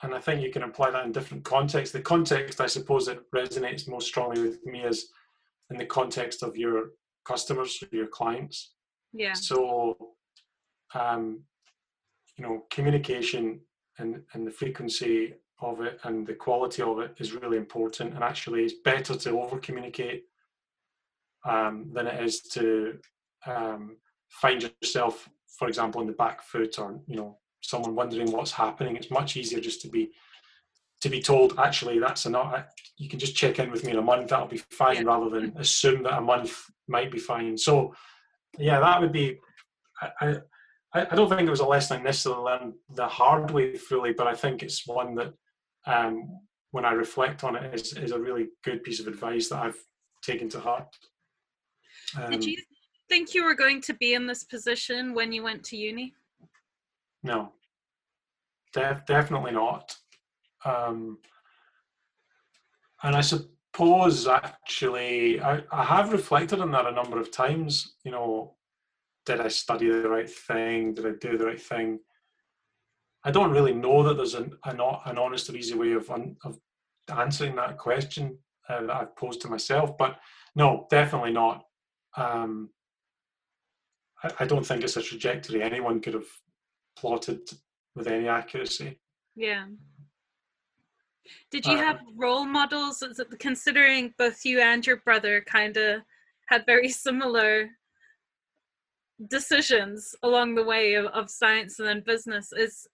and 0.04 0.14
I 0.14 0.20
think 0.20 0.42
you 0.42 0.52
can 0.52 0.64
apply 0.64 0.92
that 0.92 1.06
in 1.06 1.12
different 1.12 1.44
contexts. 1.44 1.92
The 1.92 2.02
context, 2.02 2.62
I 2.62 2.68
suppose, 2.68 3.08
that 3.08 3.30
resonates 3.32 3.88
most 3.88 4.08
strongly 4.08 4.42
with 4.42 4.66
me 4.66 4.82
is 4.82 5.10
in 5.72 5.78
the 5.78 5.86
context 5.86 6.44
of 6.44 6.56
your 6.56 6.92
customers, 7.26 7.84
your 7.92 8.08
clients. 8.08 8.74
Yeah. 9.12 9.34
So, 9.34 9.98
um, 10.94 11.42
you 12.38 12.44
know, 12.44 12.66
communication 12.70 13.60
and, 13.98 14.22
and 14.34 14.46
the 14.46 14.52
frequency 14.52 15.34
of 15.62 15.82
it 15.82 16.00
and 16.04 16.28
the 16.28 16.36
quality 16.36 16.84
of 16.84 17.00
it 17.00 17.16
is 17.18 17.34
really 17.34 17.58
important. 17.58 18.14
And 18.14 18.24
actually, 18.24 18.64
it's 18.64 18.76
better 18.86 19.16
to 19.16 19.42
over 19.42 19.58
communicate 19.58 20.26
um, 21.44 21.90
than 21.92 22.06
it 22.06 22.24
is 22.24 22.42
to 22.50 23.00
um, 23.48 23.98
find 24.30 24.62
yourself, 24.62 25.28
for 25.58 25.68
example, 25.68 26.02
in 26.02 26.08
the 26.08 26.14
back 26.14 26.44
foot 26.44 26.78
or 26.78 27.00
you 27.08 27.16
know 27.16 27.38
someone 27.62 27.96
wondering 27.96 28.32
what's 28.32 28.52
happening. 28.52 28.96
It's 28.96 29.12
much 29.12 29.38
easier 29.38 29.60
just 29.60 29.82
to 29.82 29.88
be 29.88 30.12
to 31.02 31.10
be 31.10 31.22
told 31.22 31.60
actually 31.60 32.00
that's 32.00 32.26
enough. 32.26 32.66
You 32.98 33.08
can 33.08 33.20
just 33.20 33.36
check 33.36 33.60
in 33.60 33.70
with 33.70 33.84
me 33.84 33.92
in 33.92 34.00
a 34.00 34.02
month. 34.02 34.30
That'll 34.30 34.48
be 34.48 34.64
fine, 34.72 34.98
yeah. 34.98 35.04
rather 35.04 35.30
than 35.30 35.56
assume 35.58 36.04
that 36.04 36.18
a 36.18 36.22
month 36.22 36.60
might 36.88 37.12
be 37.12 37.20
fine. 37.20 37.58
So, 37.58 37.94
yeah, 38.58 38.80
that 38.80 39.00
would 39.02 39.12
be. 39.12 39.38
I, 40.02 40.38
I, 40.94 41.08
I 41.12 41.16
don't 41.16 41.30
think 41.30 41.42
it 41.42 41.52
was 41.52 41.60
a 41.60 41.66
lesson 41.66 42.00
I 42.00 42.04
necessarily 42.04 42.44
learned 42.44 42.74
the 42.96 43.08
hard 43.08 43.52
way 43.52 43.76
fully, 43.76 44.14
but 44.14 44.26
I 44.26 44.34
think 44.34 44.64
it's 44.64 44.88
one 44.88 45.16
that, 45.16 45.34
um, 45.86 46.40
when 46.72 46.86
I 46.86 46.94
reflect 46.94 47.44
on 47.44 47.56
it, 47.56 47.74
is, 47.74 47.94
is 47.94 48.12
a 48.12 48.20
really 48.20 48.48
good 48.64 48.84
piece 48.84 49.00
of 49.00 49.08
advice 49.08 49.50
that 49.50 49.64
I've 49.64 49.78
taken 50.24 50.50
to 50.50 50.60
heart. 50.60 50.88
Um, 52.18 52.32
Did 52.32 52.46
you 52.46 52.58
think 53.10 53.34
you 53.34 53.44
were 53.44 53.56
going 53.56 53.82
to 53.82 53.94
be 53.94 54.14
in 54.14 54.28
this 54.28 54.44
position 54.44 55.14
when 55.14 55.32
you 55.32 55.44
went 55.44 55.64
to 55.66 55.78
uni? 55.78 56.14
No, 57.24 57.52
def- 58.74 59.06
definitely 59.06 59.52
not. 59.52 59.96
Um, 60.66 61.20
and 63.04 63.16
I 63.16 63.22
suppose 63.22 64.28
actually, 64.28 65.40
I, 65.42 65.62
I 65.72 65.84
have 65.84 66.12
reflected 66.12 66.62
on 66.62 66.72
that 66.72 66.88
a 66.88 66.92
number 66.92 67.20
of 67.20 67.32
times. 67.32 67.96
You 68.04 68.12
know, 68.12 68.56
did 69.26 69.40
I 69.42 69.48
study 69.50 69.90
the 69.90 70.10
right 70.10 70.30
thing? 70.30 70.94
Did 70.94 71.06
I 71.06 71.12
do 71.20 71.38
the 71.38 71.46
right 71.46 71.62
thing? 71.62 72.00
I 73.24 73.32
don't 73.32 73.52
really 73.52 73.74
know 73.74 74.04
that 74.04 74.16
there's 74.16 74.36
an 74.36 74.54
an, 74.66 74.80
an 74.80 75.18
honest 75.18 75.50
or 75.50 75.56
easy 75.56 75.76
way 75.76 75.92
of 75.94 76.10
of 76.10 76.60
answering 77.16 77.56
that 77.56 77.78
question 77.78 78.38
uh, 78.70 78.82
that 78.82 78.96
I've 78.96 79.16
posed 79.16 79.42
to 79.42 79.48
myself. 79.50 79.98
But 79.98 80.18
no, 80.56 80.88
definitely 80.90 81.32
not. 81.32 81.64
Um, 82.16 82.70
I, 84.24 84.32
I 84.42 84.46
don't 84.46 84.66
think 84.66 84.84
it's 84.84 84.98
a 84.98 85.02
trajectory 85.02 85.62
anyone 85.62 86.00
could 86.02 86.14
have 86.16 86.28
plotted 86.98 87.50
with 87.96 88.08
any 88.08 88.28
accuracy. 88.28 89.00
Yeah. 89.36 89.66
Did 91.52 91.66
you 91.66 91.78
uh, 91.78 91.82
have 91.82 92.00
role 92.16 92.46
models? 92.46 93.04
Considering 93.40 94.14
both 94.18 94.46
you 94.46 94.60
and 94.60 94.86
your 94.86 94.98
brother 94.98 95.44
kind 95.46 95.78
of 95.78 96.02
had 96.48 96.66
very 96.66 96.90
similar 97.06 97.70
decisions 99.30 100.16
along 100.24 100.56
the 100.56 100.64
way 100.64 100.94
of, 100.94 101.06
of 101.08 101.30
science 101.30 101.80
and 101.80 101.88
then 101.88 102.04
business, 102.06 102.52
is 102.52 102.88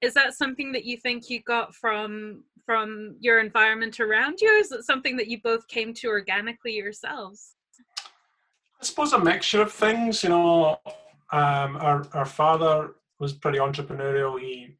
is 0.00 0.14
that 0.14 0.34
something 0.34 0.72
that 0.72 0.84
you 0.84 0.96
think 0.96 1.30
you 1.30 1.40
got 1.42 1.74
from 1.74 2.44
from 2.66 3.16
your 3.20 3.40
environment 3.40 4.00
around 4.00 4.40
you, 4.40 4.48
or 4.48 4.58
is 4.58 4.72
it 4.72 4.84
something 4.84 5.16
that 5.16 5.28
you 5.28 5.40
both 5.42 5.66
came 5.68 5.94
to 5.94 6.08
organically 6.08 6.74
yourselves? 6.74 7.54
I 8.80 8.84
suppose 8.84 9.12
a 9.12 9.18
mixture 9.18 9.62
of 9.62 9.72
things. 9.72 10.22
You 10.22 10.30
know, 10.30 10.80
um, 11.32 11.76
our 11.76 12.06
our 12.12 12.26
father 12.26 12.94
was 13.22 13.32
pretty 13.32 13.58
entrepreneurial. 13.58 14.38
He 14.38 14.76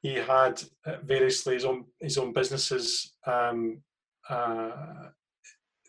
he 0.00 0.14
had 0.14 0.62
uh, 0.86 0.96
variously 1.04 1.54
his 1.54 1.66
own 1.66 1.84
his 2.00 2.16
own 2.16 2.32
businesses 2.32 3.12
um, 3.26 3.82
uh, 4.30 5.10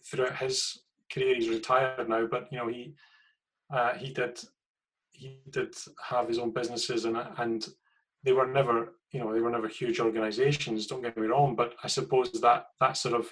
throughout 0.05 0.35
his 0.35 0.83
career. 1.11 1.35
He's 1.35 1.49
retired 1.49 2.09
now, 2.09 2.27
but 2.27 2.49
you 2.51 2.57
know 2.57 2.67
he 2.67 2.93
uh, 3.73 3.93
he 3.93 4.11
did 4.11 4.37
he 5.11 5.39
did 5.49 5.73
have 6.11 6.27
his 6.27 6.39
own 6.39 6.51
businesses 6.51 7.05
and 7.05 7.17
and 7.37 7.67
they 8.23 8.33
were 8.33 8.47
never 8.47 8.93
you 9.13 9.19
know 9.21 9.33
they 9.33 9.41
were 9.41 9.55
never 9.57 9.69
huge 9.69 9.99
organizations 9.99 10.85
don't 10.85 11.01
get 11.01 11.17
me 11.17 11.27
wrong 11.27 11.55
but 11.55 11.73
i 11.83 11.87
suppose 11.87 12.29
that 12.31 12.67
that 12.79 12.97
sort 12.97 13.15
of 13.15 13.27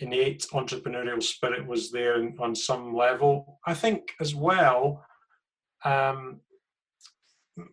innate 0.00 0.46
entrepreneurial 0.52 1.22
spirit 1.22 1.66
was 1.66 1.90
there 1.90 2.30
on 2.40 2.54
some 2.54 2.94
level 2.94 3.58
i 3.66 3.72
think 3.72 4.12
as 4.20 4.34
well 4.34 5.02
um, 5.84 6.40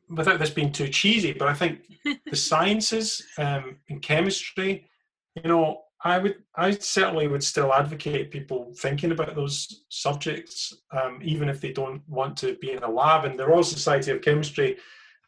without 0.10 0.40
this 0.40 0.50
being 0.50 0.72
too 0.72 0.88
cheesy, 0.88 1.34
but 1.34 1.48
I 1.48 1.54
think 1.54 1.82
the 2.26 2.36
sciences 2.36 3.26
um, 3.38 3.78
in 3.88 4.00
chemistry, 4.00 4.90
you 5.36 5.50
know, 5.50 5.82
I 6.04 6.20
would, 6.20 6.36
I 6.56 6.72
certainly 6.72 7.28
would 7.28 7.44
still 7.44 7.74
advocate 7.74 8.30
people 8.30 8.74
thinking 8.78 9.12
about 9.12 9.36
those 9.36 9.86
subjects, 9.90 10.74
um, 10.92 11.20
even 11.24 11.50
if 11.50 11.60
they 11.60 11.72
don't 11.72 12.02
want 12.08 12.38
to 12.38 12.56
be 12.58 12.72
in 12.72 12.84
a 12.84 12.90
lab. 12.90 13.26
And 13.26 13.40
the 13.40 13.48
Royal 13.48 13.64
Society 13.64 14.12
of 14.12 14.22
Chemistry 14.22 14.78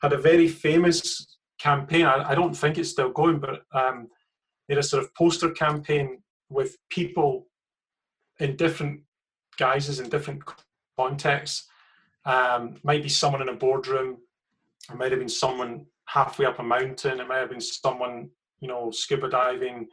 had 0.01 0.13
a 0.13 0.17
very 0.17 0.47
famous 0.47 1.37
campaign. 1.57 2.05
I, 2.05 2.29
I 2.29 2.35
don't 2.35 2.53
think 2.53 2.77
it's 2.77 2.91
still 2.91 3.09
going, 3.09 3.39
but 3.39 3.63
um, 3.73 4.07
they 4.67 4.75
had 4.75 4.83
a 4.83 4.87
sort 4.87 5.03
of 5.03 5.13
poster 5.15 5.49
campaign 5.49 6.19
with 6.49 6.77
people 6.89 7.47
in 8.39 8.55
different 8.55 9.01
guises 9.57 9.99
in 9.99 10.09
different 10.09 10.43
contexts. 10.97 11.67
Um, 12.25 12.75
might 12.83 13.03
be 13.03 13.09
someone 13.09 13.41
in 13.41 13.49
a 13.49 13.53
boardroom, 13.53 14.17
it 14.89 14.95
might 14.95 15.11
have 15.11 15.19
been 15.19 15.29
someone 15.29 15.85
halfway 16.05 16.45
up 16.45 16.59
a 16.59 16.63
mountain. 16.63 17.19
It 17.19 17.27
might 17.27 17.39
have 17.39 17.49
been 17.49 17.61
someone, 17.61 18.29
you 18.59 18.67
know, 18.67 18.91
scuba 18.91 19.29
diving, 19.29 19.87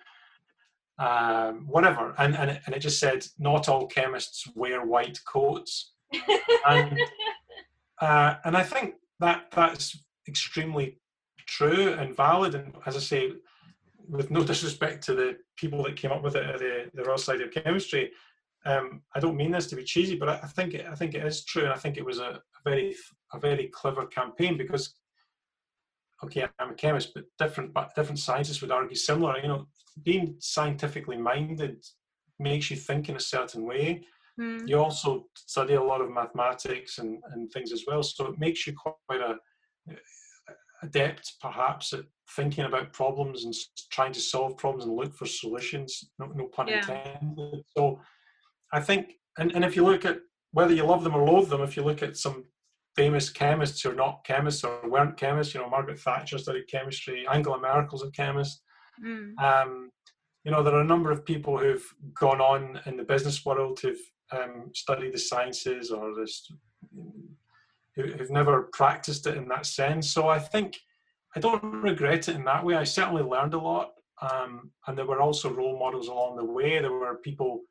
um, 0.98 1.66
whatever. 1.66 2.14
And, 2.18 2.36
and, 2.36 2.50
it, 2.50 2.62
and 2.66 2.74
it 2.74 2.80
just 2.80 3.00
said, 3.00 3.26
not 3.38 3.68
all 3.68 3.86
chemists 3.86 4.46
wear 4.54 4.86
white 4.86 5.18
coats. 5.26 5.92
and, 6.68 6.98
uh, 8.00 8.34
and 8.44 8.56
I 8.56 8.62
think 8.62 8.94
that 9.20 9.46
that's 9.52 9.98
extremely 10.28 10.98
true 11.46 11.94
and 11.94 12.16
valid. 12.16 12.54
And 12.54 12.74
as 12.86 12.96
I 12.96 13.00
say, 13.00 13.32
with 14.08 14.30
no 14.30 14.44
disrespect 14.44 15.04
to 15.04 15.14
the 15.14 15.36
people 15.56 15.82
that 15.84 15.96
came 15.96 16.12
up 16.12 16.22
with 16.22 16.36
it 16.36 16.44
at 16.44 16.58
the, 16.58 16.90
the 16.94 17.04
Royal 17.04 17.18
Society 17.18 17.44
of 17.44 17.50
Chemistry, 17.50 18.10
um, 18.66 19.02
I 19.14 19.20
don't 19.20 19.36
mean 19.36 19.50
this 19.50 19.66
to 19.68 19.76
be 19.76 19.84
cheesy, 19.84 20.16
but 20.16 20.28
I 20.28 20.36
think 20.38 20.74
it, 20.74 20.86
I 20.90 20.94
think 20.94 21.14
it 21.14 21.24
is 21.24 21.44
true, 21.44 21.64
and 21.64 21.72
I 21.72 21.76
think 21.76 21.96
it 21.96 22.04
was 22.04 22.18
a, 22.18 22.40
a 22.40 22.62
very 22.64 22.94
a 23.32 23.38
very 23.38 23.68
clever 23.68 24.06
campaign 24.06 24.56
because 24.56 24.94
okay, 26.22 26.46
I'm 26.58 26.70
a 26.70 26.74
chemist, 26.74 27.12
but 27.14 27.24
different 27.38 27.74
but 27.74 27.94
different 27.94 28.18
scientists 28.18 28.62
would 28.62 28.70
argue 28.70 28.96
similar. 28.96 29.38
You 29.38 29.48
know, 29.48 29.66
being 30.02 30.36
scientifically 30.38 31.16
minded 31.16 31.84
makes 32.38 32.70
you 32.70 32.76
think 32.76 33.08
in 33.08 33.16
a 33.16 33.20
certain 33.20 33.66
way. 33.66 34.04
Mm. 34.40 34.68
You 34.68 34.78
also 34.78 35.26
study 35.36 35.74
a 35.74 35.82
lot 35.82 36.00
of 36.00 36.10
mathematics 36.10 36.98
and, 36.98 37.22
and 37.32 37.50
things 37.52 37.70
as 37.70 37.84
well, 37.86 38.02
so 38.02 38.26
it 38.26 38.38
makes 38.38 38.66
you 38.66 38.74
quite 38.74 39.20
a 39.20 39.36
adept, 40.84 41.34
perhaps, 41.40 41.92
at 41.92 42.04
thinking 42.36 42.64
about 42.64 42.92
problems 42.92 43.44
and 43.44 43.54
trying 43.90 44.12
to 44.12 44.20
solve 44.20 44.56
problems 44.56 44.84
and 44.84 44.96
look 44.96 45.14
for 45.14 45.26
solutions. 45.26 46.10
No, 46.18 46.26
no 46.26 46.46
pun 46.46 46.68
yeah. 46.68 46.78
intended. 46.78 47.62
So 47.76 48.00
I 48.72 48.80
think, 48.80 49.14
and, 49.38 49.52
and 49.52 49.64
if 49.64 49.76
you 49.76 49.84
look 49.84 50.04
at 50.04 50.18
whether 50.52 50.72
you 50.72 50.84
love 50.84 51.04
them 51.04 51.14
or 51.14 51.26
loathe 51.26 51.48
them, 51.48 51.62
if 51.62 51.76
you 51.76 51.82
look 51.82 52.02
at 52.02 52.16
some 52.16 52.44
famous 52.96 53.28
chemists 53.28 53.82
who 53.82 53.90
are 53.90 53.94
not 53.94 54.24
chemists 54.24 54.62
or 54.64 54.78
weren't 54.88 55.16
chemists, 55.16 55.54
you 55.54 55.60
know, 55.60 55.68
Margaret 55.68 55.98
Thatcher 55.98 56.38
studied 56.38 56.68
chemistry, 56.68 57.26
Angela 57.26 57.60
Merkel's 57.60 58.04
a 58.04 58.10
chemist. 58.10 58.62
Mm. 59.04 59.38
Um, 59.42 59.90
you 60.44 60.52
know, 60.52 60.62
there 60.62 60.74
are 60.74 60.82
a 60.82 60.84
number 60.84 61.10
of 61.10 61.24
people 61.24 61.58
who've 61.58 61.84
gone 62.18 62.40
on 62.40 62.80
in 62.86 62.96
the 62.96 63.02
business 63.02 63.44
world 63.44 63.80
who've 63.80 63.98
um, 64.30 64.70
studied 64.74 65.14
the 65.14 65.18
sciences 65.18 65.90
or 65.90 66.14
this, 66.14 66.48
who've 67.96 68.30
never 68.30 68.68
practiced 68.72 69.26
it 69.26 69.36
in 69.36 69.48
that 69.48 69.66
sense. 69.66 70.10
So 70.10 70.28
I 70.28 70.38
think 70.38 70.78
I 71.34 71.40
don't 71.40 71.62
regret 71.64 72.28
it 72.28 72.36
in 72.36 72.44
that 72.44 72.64
way. 72.64 72.76
I 72.76 72.84
certainly 72.84 73.22
learned 73.22 73.54
a 73.54 73.58
lot. 73.58 73.94
Um, 74.22 74.70
and 74.86 74.96
there 74.96 75.06
were 75.06 75.20
also 75.20 75.50
role 75.50 75.78
models 75.78 76.08
along 76.08 76.36
the 76.36 76.44
way. 76.44 76.78
There 76.78 76.92
were 76.92 77.16
people 77.16 77.62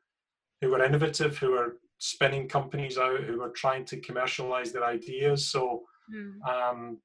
who 0.60 0.70
were 0.70 0.84
innovative, 0.84 1.36
who 1.38 1.52
were 1.52 1.76
spinning 1.98 2.48
companies 2.48 2.98
out, 2.98 3.20
who 3.24 3.38
were 3.38 3.50
trying 3.50 3.84
to 3.86 4.00
commercialize 4.00 4.72
their 4.72 4.84
ideas. 4.84 5.48
So, 5.48 5.82
mm. 6.14 6.40
um, 6.48 6.98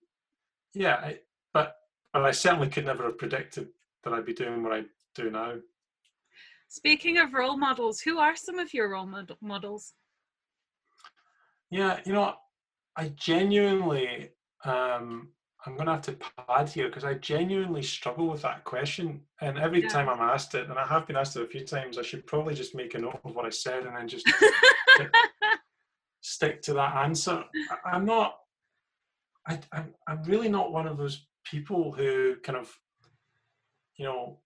yeah, 0.74 0.95
I, 0.95 1.20
but 1.54 1.76
but 2.14 2.26
I 2.26 2.32
certainly 2.32 2.70
could 2.70 2.86
never 2.86 3.04
have 3.04 3.18
predicted 3.18 3.70
that 4.04 4.14
I'd 4.14 4.26
be 4.26 4.34
doing 4.34 4.64
what 4.64 4.74
I 4.74 4.84
do 5.16 5.30
now. 5.30 5.56
Speaking 6.70 7.18
of 7.18 7.34
role 7.34 7.58
models, 7.58 8.00
who 8.00 8.20
are 8.20 8.36
some 8.36 8.60
of 8.60 8.74
your 8.74 8.89
role 8.89 9.08
mod- 9.08 9.36
models? 9.41 9.93
Yeah, 11.72 12.00
you 12.06 12.14
know, 12.14 12.36
I 12.95 13.10
genuinely 13.10 14.30
um, 14.66 15.30
I'm 15.66 15.76
going 15.76 15.88
to 15.88 15.93
have 15.93 16.01
to 16.03 16.18
pad 16.47 16.70
here 16.70 16.88
because 16.88 17.03
I 17.03 17.16
genuinely 17.16 17.82
struggle 17.82 18.28
with 18.30 18.41
that 18.43 18.64
question. 18.64 19.22
And 19.41 19.57
every 19.57 19.82
yeah. 19.82 19.89
time 19.89 20.07
I'm 20.07 20.22
asked 20.22 20.55
it, 20.55 20.70
and 20.70 20.80
I 20.80 20.86
have 20.88 21.05
been 21.05 21.18
asked 21.18 21.36
it 21.36 21.43
a 21.43 21.47
few 21.47 21.66
times, 21.66 21.97
I 21.97 22.01
should 22.01 22.26
probably 22.26 22.53
just 22.53 22.76
make 22.76 22.95
a 22.95 22.99
note 22.99 23.20
of 23.26 23.36
what 23.36 23.45
I 23.45 23.49
said 23.49 23.86
and 23.86 23.95
then 23.95 24.07
just 24.07 24.28
stick, 24.28 25.14
stick 26.22 26.62
to 26.64 26.74
that 26.76 26.95
answer. 26.95 27.43
I, 27.86 27.95
am 27.95 28.05
not, 28.05 28.38
I, 29.47 29.60
I'm, 29.74 29.93
I'm 30.07 30.24
really 30.24 30.49
not 30.49 30.72
one 30.72 30.88
of 30.88 30.97
those 30.97 31.28
people 31.43 31.91
who 31.91 32.38
kind 32.43 32.57
of, 32.57 32.74
you 33.97 34.05
know, 34.05 34.39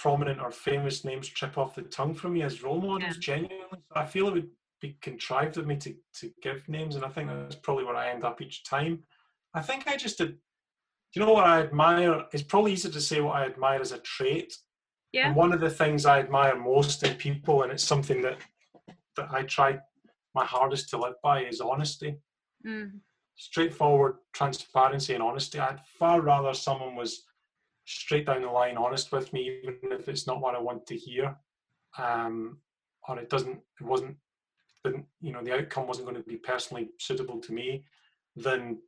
prominent 0.00 0.40
or 0.40 0.50
famous 0.50 1.04
names 1.04 1.28
trip 1.28 1.58
off 1.58 1.74
the 1.74 1.82
tongue 1.82 2.14
for 2.14 2.28
me 2.28 2.42
as 2.42 2.62
role 2.62 2.80
models, 2.80 3.16
yeah. 3.16 3.20
genuinely. 3.20 3.82
I 3.94 4.06
feel 4.06 4.28
it 4.28 4.34
would 4.34 4.50
be 4.80 4.96
contrived 5.02 5.58
of 5.58 5.66
me 5.66 5.76
to 5.76 5.94
to 6.20 6.32
give 6.42 6.66
names, 6.68 6.96
and 6.96 7.04
I 7.04 7.08
think 7.08 7.28
that's 7.28 7.56
probably 7.56 7.84
where 7.84 7.96
I 7.96 8.10
end 8.10 8.24
up 8.24 8.40
each 8.40 8.64
time. 8.64 9.02
I 9.52 9.60
think 9.60 9.86
I 9.86 9.96
just 9.96 10.18
did. 10.18 10.38
Do 11.12 11.20
you 11.20 11.26
know 11.26 11.32
what 11.32 11.46
I 11.46 11.60
admire? 11.60 12.24
It's 12.32 12.42
probably 12.42 12.72
easier 12.72 12.92
to 12.92 13.00
say 13.00 13.20
what 13.20 13.36
I 13.36 13.44
admire 13.46 13.80
as 13.80 13.92
a 13.92 13.98
trait. 13.98 14.56
Yeah. 15.12 15.26
And 15.26 15.36
one 15.36 15.52
of 15.52 15.60
the 15.60 15.70
things 15.70 16.06
I 16.06 16.20
admire 16.20 16.56
most 16.56 17.02
in 17.02 17.16
people, 17.16 17.62
and 17.62 17.72
it's 17.72 17.84
something 17.84 18.22
that 18.22 18.38
that 19.16 19.28
I 19.32 19.42
try 19.42 19.78
my 20.34 20.44
hardest 20.44 20.88
to 20.90 20.98
live 20.98 21.14
by, 21.22 21.44
is 21.44 21.60
honesty. 21.60 22.16
Mm. 22.64 23.00
Straightforward 23.34 24.16
transparency 24.32 25.14
and 25.14 25.22
honesty. 25.22 25.58
I'd 25.58 25.80
far 25.98 26.20
rather 26.20 26.54
someone 26.54 26.94
was 26.94 27.24
straight 27.86 28.26
down 28.26 28.42
the 28.42 28.48
line 28.48 28.76
honest 28.76 29.10
with 29.10 29.32
me, 29.32 29.60
even 29.64 29.90
if 29.90 30.08
it's 30.08 30.26
not 30.28 30.40
what 30.40 30.54
I 30.54 30.60
want 30.60 30.86
to 30.86 30.96
hear, 30.96 31.34
um, 31.98 32.58
or 33.08 33.18
it 33.18 33.28
doesn't, 33.28 33.58
it 33.80 33.84
wasn't, 33.84 34.16
didn't, 34.84 35.06
you 35.20 35.32
know, 35.32 35.42
the 35.42 35.54
outcome 35.54 35.88
wasn't 35.88 36.06
going 36.06 36.22
to 36.22 36.28
be 36.28 36.36
personally 36.36 36.90
suitable 36.98 37.40
to 37.40 37.52
me, 37.52 37.84
than 38.36 38.78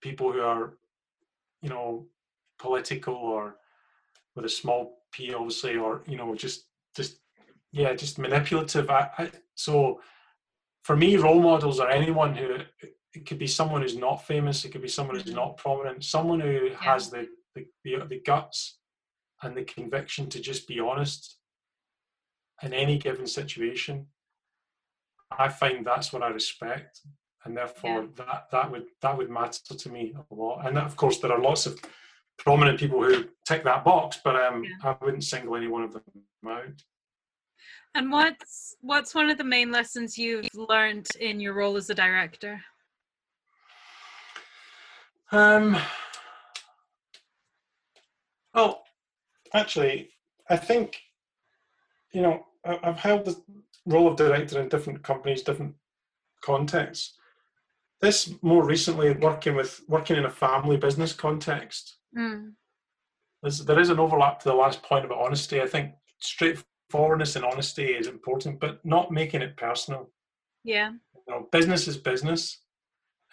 people 0.00 0.32
who 0.32 0.40
are, 0.40 0.74
you 1.62 1.68
know, 1.68 2.06
political 2.58 3.14
or 3.14 3.56
with 4.34 4.44
a 4.44 4.48
small 4.48 4.98
p, 5.12 5.32
obviously, 5.34 5.76
or 5.76 6.02
you 6.06 6.16
know, 6.16 6.34
just 6.34 6.66
just 6.94 7.18
yeah, 7.72 7.92
just 7.94 8.18
manipulative. 8.18 8.88
I, 8.90 9.10
I, 9.18 9.30
so 9.54 10.00
for 10.84 10.96
me, 10.96 11.16
role 11.16 11.40
models 11.42 11.80
are 11.80 11.90
anyone 11.90 12.34
who 12.34 12.58
it 13.14 13.26
could 13.26 13.38
be 13.38 13.46
someone 13.46 13.82
who's 13.82 13.96
not 13.96 14.26
famous, 14.26 14.64
it 14.64 14.72
could 14.72 14.82
be 14.82 14.88
someone 14.88 15.16
who's 15.16 15.24
Mhm. 15.32 15.34
not 15.34 15.56
prominent, 15.56 16.04
someone 16.04 16.40
who 16.40 16.68
Yeah. 16.70 16.76
has 16.78 17.10
the, 17.10 17.28
the 17.54 17.66
the 17.84 18.04
the 18.06 18.20
guts 18.20 18.78
and 19.42 19.56
the 19.56 19.64
conviction 19.64 20.28
to 20.30 20.40
just 20.40 20.68
be 20.68 20.80
honest 20.80 21.38
in 22.62 22.72
any 22.72 22.98
given 22.98 23.26
situation. 23.26 24.06
I 25.30 25.48
find 25.48 25.84
that's 25.84 26.12
what 26.12 26.22
I 26.22 26.28
respect, 26.28 27.00
and 27.46 27.56
therefore 27.56 28.06
that 28.16 28.48
that 28.50 28.70
would 28.70 28.86
that 29.00 29.16
would 29.16 29.30
matter 29.30 29.74
to 29.74 29.88
me 29.88 30.14
a 30.30 30.34
lot. 30.34 30.66
And 30.66 30.76
of 30.76 30.96
course, 30.96 31.18
there 31.18 31.32
are 31.32 31.40
lots 31.40 31.66
of 31.66 31.80
prominent 32.38 32.78
people 32.78 33.02
who 33.02 33.24
tick 33.46 33.64
that 33.64 33.84
box, 33.84 34.20
but 34.22 34.36
um, 34.36 34.64
Yeah. 34.64 34.70
I 34.92 35.04
wouldn't 35.04 35.24
single 35.24 35.56
any 35.56 35.68
one 35.68 35.84
of 35.84 35.92
them 35.92 36.02
out. 36.48 36.82
And 37.94 38.12
what's 38.12 38.76
what's 38.80 39.14
one 39.14 39.30
of 39.30 39.38
the 39.38 39.44
main 39.44 39.70
lessons 39.70 40.18
you've 40.18 40.48
learned 40.54 41.06
in 41.20 41.40
your 41.40 41.54
role 41.54 41.76
as 41.76 41.88
a 41.88 41.94
director? 41.94 42.60
Um, 45.32 45.76
well, 48.54 48.84
actually, 49.54 50.10
I 50.48 50.56
think, 50.56 51.00
you 52.12 52.22
know, 52.22 52.46
I've 52.64 52.98
held 52.98 53.24
the 53.24 53.42
role 53.86 54.08
of 54.08 54.16
director 54.16 54.60
in 54.60 54.68
different 54.68 55.02
companies, 55.02 55.42
different 55.42 55.74
contexts. 56.42 57.18
This 58.00 58.32
more 58.42 58.64
recently, 58.64 59.12
working 59.14 59.54
with 59.54 59.80
working 59.88 60.16
in 60.16 60.26
a 60.26 60.30
family 60.30 60.76
business 60.76 61.12
context, 61.12 61.98
Mm. 62.16 62.54
there 63.42 63.78
is 63.78 63.90
an 63.90 63.98
overlap 64.00 64.40
to 64.40 64.48
the 64.48 64.54
last 64.54 64.82
point 64.82 65.04
about 65.04 65.18
honesty. 65.24 65.60
I 65.60 65.66
think 65.66 65.94
straightforwardness 66.20 67.36
and 67.36 67.44
honesty 67.44 67.84
is 67.94 68.06
important, 68.06 68.60
but 68.60 68.84
not 68.84 69.10
making 69.10 69.42
it 69.42 69.56
personal. 69.56 70.10
Yeah, 70.64 70.90
You 71.14 71.22
know, 71.28 71.48
business 71.52 71.86
is 71.88 71.96
business, 71.96 72.62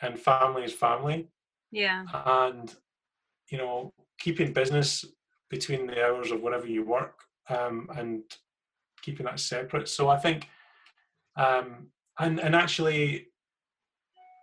and 0.02 0.20
family 0.20 0.64
is 0.64 0.74
family. 0.74 1.28
yeah, 1.72 2.06
and 2.26 2.74
you 3.50 3.58
know 3.58 3.94
keeping 4.20 4.54
business 4.54 5.04
between 5.50 5.88
the 5.88 6.04
hours 6.06 6.32
of 6.32 6.42
whenever 6.42 6.68
you 6.68 6.84
work 6.84 7.20
um, 7.50 7.90
and 7.98 8.24
keeping 9.02 9.26
that 9.26 9.40
separate 9.40 9.88
so 9.90 10.08
i 10.10 10.18
think 10.18 10.48
um, 11.36 11.92
and 12.20 12.40
and 12.40 12.56
actually 12.56 13.28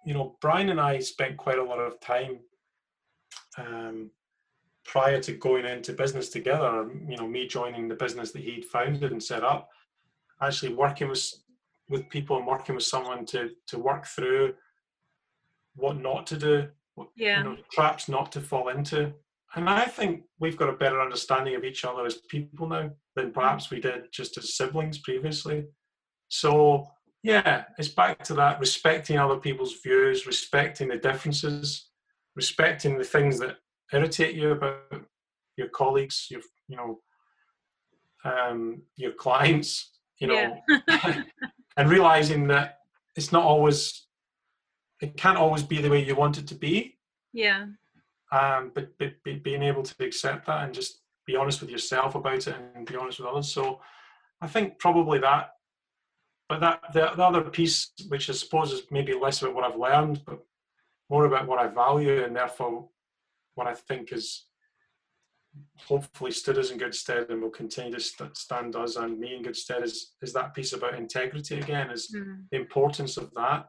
you 0.04 0.14
know 0.14 0.36
brian 0.40 0.70
and 0.70 0.80
i 0.80 0.98
spent 0.98 1.36
quite 1.36 1.58
a 1.58 1.64
lot 1.64 1.78
of 1.78 2.00
time 2.00 2.38
um, 3.58 4.10
prior 4.84 5.20
to 5.20 5.32
going 5.32 5.66
into 5.66 5.92
business 5.92 6.28
together 6.28 6.88
you 7.08 7.16
know 7.16 7.26
me 7.26 7.46
joining 7.46 7.88
the 7.88 7.94
business 7.94 8.32
that 8.32 8.42
he'd 8.42 8.64
founded 8.64 9.12
and 9.12 9.22
set 9.22 9.44
up 9.44 9.68
actually 10.42 10.72
working 10.72 11.08
with 11.08 11.24
with 11.88 12.08
people 12.08 12.36
and 12.36 12.46
working 12.46 12.74
with 12.74 12.84
someone 12.84 13.24
to 13.26 13.50
to 13.66 13.78
work 13.78 14.06
through 14.06 14.54
what 15.74 15.98
not 16.00 16.26
to 16.26 16.36
do 16.36 16.68
what, 16.94 17.08
Yeah. 17.16 17.38
you 17.38 17.44
know, 17.44 17.56
traps 17.72 18.08
not 18.08 18.32
to 18.32 18.40
fall 18.40 18.68
into. 18.68 19.12
And 19.54 19.68
I 19.68 19.86
think 19.86 20.24
we've 20.38 20.56
got 20.56 20.68
a 20.68 20.76
better 20.76 21.00
understanding 21.00 21.54
of 21.56 21.64
each 21.64 21.84
other 21.84 22.06
as 22.06 22.16
people 22.28 22.68
now 22.68 22.90
than 23.16 23.32
perhaps 23.32 23.70
we 23.70 23.80
did 23.80 24.12
just 24.12 24.38
as 24.38 24.56
siblings 24.56 24.98
previously. 24.98 25.66
So 26.28 26.86
yeah, 27.22 27.64
it's 27.78 27.88
back 27.88 28.22
to 28.24 28.34
that 28.34 28.60
respecting 28.60 29.18
other 29.18 29.36
people's 29.36 29.74
views, 29.82 30.26
respecting 30.26 30.88
the 30.88 30.96
differences, 30.96 31.90
respecting 32.34 32.96
the 32.96 33.04
things 33.04 33.38
that 33.40 33.56
irritate 33.92 34.34
you 34.34 34.52
about 34.52 35.04
your 35.56 35.68
colleagues, 35.68 36.28
your 36.30 36.40
you 36.68 36.76
know, 36.76 37.00
um, 38.24 38.82
your 38.96 39.12
clients, 39.12 39.92
you 40.18 40.28
know, 40.28 40.60
and 41.76 41.90
realizing 41.90 42.46
that 42.48 42.78
it's 43.16 43.32
not 43.32 43.44
always 43.44 44.06
it 45.02 45.16
can't 45.16 45.38
always 45.38 45.62
be 45.62 45.80
the 45.80 45.90
way 45.90 46.04
you 46.04 46.14
want 46.14 46.38
it 46.38 46.46
to 46.46 46.54
be. 46.54 46.96
Yeah, 47.32 47.66
um, 48.32 48.70
but, 48.74 48.90
but, 48.98 49.12
but 49.24 49.42
being 49.42 49.62
able 49.62 49.82
to 49.82 50.04
accept 50.04 50.46
that 50.46 50.64
and 50.64 50.74
just 50.74 51.00
be 51.26 51.36
honest 51.36 51.60
with 51.60 51.70
yourself 51.70 52.14
about 52.14 52.46
it 52.46 52.54
and 52.74 52.86
be 52.86 52.96
honest 52.96 53.18
with 53.18 53.28
others. 53.28 53.52
So 53.52 53.80
i 54.42 54.46
think 54.46 54.78
probably 54.78 55.18
that 55.18 55.50
but 56.50 56.60
that 56.60 56.82
the, 56.92 57.12
the 57.16 57.24
other 57.24 57.42
piece 57.42 57.92
which 58.08 58.28
i 58.28 58.32
suppose 58.32 58.72
is 58.72 58.82
maybe 58.90 59.14
less 59.14 59.40
about 59.40 59.54
what 59.54 59.64
i've 59.64 59.78
learned 59.78 60.20
but 60.26 60.40
more 61.08 61.24
about 61.24 61.46
what 61.46 61.60
i 61.60 61.66
value 61.68 62.24
and 62.24 62.34
therefore 62.36 62.88
what 63.54 63.68
i 63.68 63.74
think 63.74 64.12
is 64.12 64.46
hopefully 65.78 66.30
stood 66.30 66.58
us 66.58 66.70
in 66.70 66.78
good 66.78 66.94
stead 66.94 67.26
and 67.30 67.40
will 67.40 67.50
continue 67.50 67.92
to 67.92 68.00
st- 68.00 68.36
stand 68.36 68.76
us 68.76 68.96
and 68.96 69.18
me 69.18 69.34
in 69.36 69.42
good 69.42 69.56
stead 69.56 69.82
is 69.82 70.12
is 70.22 70.32
that 70.32 70.52
piece 70.54 70.72
about 70.72 70.94
integrity 70.94 71.54
again 71.58 71.90
is 71.90 72.04
Mm. 72.14 72.44
the 72.50 72.58
importance 72.58 73.16
of 73.16 73.32
that 73.34 73.68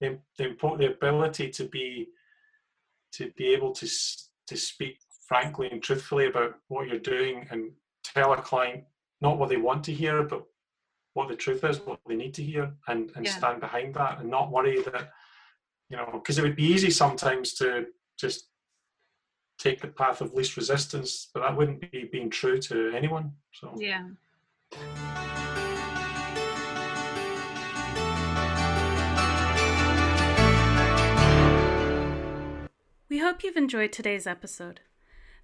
the, 0.00 0.18
the, 0.38 0.44
import, 0.48 0.78
the 0.78 0.92
ability 0.96 1.48
to 1.50 1.64
be 1.76 2.08
to 3.16 3.30
be 3.36 3.46
able 3.56 3.72
to 3.80 3.86
to 4.50 4.56
speak 4.56 4.96
frankly 5.28 5.68
and 5.70 5.82
truthfully 5.82 6.26
about 6.26 6.52
what 6.68 6.86
you're 6.88 7.10
doing 7.14 7.46
and 7.50 7.60
tell 8.14 8.32
a 8.32 8.40
client 8.50 8.82
not 9.20 9.38
what 9.38 9.48
they 9.48 9.56
want 9.68 9.82
to 9.84 9.92
hear 10.02 10.22
but 10.24 10.42
what 11.14 11.28
the 11.28 11.36
truth 11.36 11.62
is 11.64 11.80
what 11.80 12.00
they 12.06 12.14
need 12.14 12.34
to 12.34 12.42
hear 12.42 12.72
and 12.88 13.10
and 13.16 13.26
Yeah. 13.26 13.32
stand 13.32 13.60
behind 13.60 13.94
that 13.94 14.20
and 14.20 14.30
not 14.30 14.50
worry 14.50 14.80
that 14.82 15.12
you 15.88 15.96
know 15.96 16.08
because 16.14 16.38
it 16.38 16.42
would 16.42 16.56
be 16.56 16.64
easy 16.64 16.90
sometimes 16.90 17.54
to 17.54 17.86
just 18.16 18.48
take 19.58 19.80
the 19.80 19.88
path 19.88 20.20
of 20.20 20.32
least 20.34 20.56
resistance 20.56 21.28
but 21.32 21.40
that 21.40 21.56
wouldn't 21.56 21.80
be 21.92 22.08
being 22.10 22.30
true 22.30 22.58
to 22.58 22.92
anyone 22.94 23.32
so 23.52 23.72
yeah. 23.76 24.08
We 33.08 33.18
hope 33.18 33.44
you've 33.44 33.56
enjoyed 33.58 33.92
today's 33.92 34.26
episode. 34.26 34.80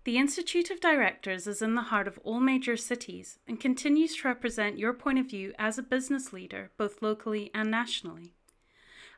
The 0.05 0.17
Institute 0.17 0.71
of 0.71 0.81
Directors 0.81 1.47
is 1.47 1.61
in 1.61 1.75
the 1.75 1.83
heart 1.83 2.09
of 2.09 2.19
all 2.25 2.41
major 2.41 2.77
cities 2.77 3.39
and 3.47 3.61
continues 3.61 4.17
to 4.17 4.29
represent 4.29 4.79
your 4.79 4.95
point 4.95 5.19
of 5.19 5.27
view 5.27 5.53
as 5.59 5.77
a 5.77 5.83
business 5.83 6.33
leader, 6.33 6.71
both 6.79 7.03
locally 7.03 7.51
and 7.53 7.71
nationally. 7.71 8.35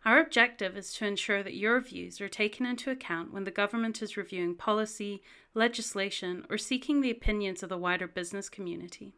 Our 0.04 0.18
objective 0.20 0.76
is 0.76 0.92
to 0.94 1.06
ensure 1.06 1.42
that 1.42 1.56
your 1.56 1.78
views 1.80 2.20
are 2.20 2.28
taken 2.28 2.64
into 2.64 2.90
account 2.90 3.32
when 3.32 3.44
the 3.44 3.50
government 3.50 4.00
is 4.02 4.16
reviewing 4.16 4.54
policy, 4.54 5.22
legislation, 5.54 6.46
or 6.48 6.56
seeking 6.56 7.00
the 7.00 7.10
opinions 7.10 7.62
of 7.62 7.68
the 7.68 7.76
wider 7.76 8.08
business 8.08 8.48
community. 8.48 9.14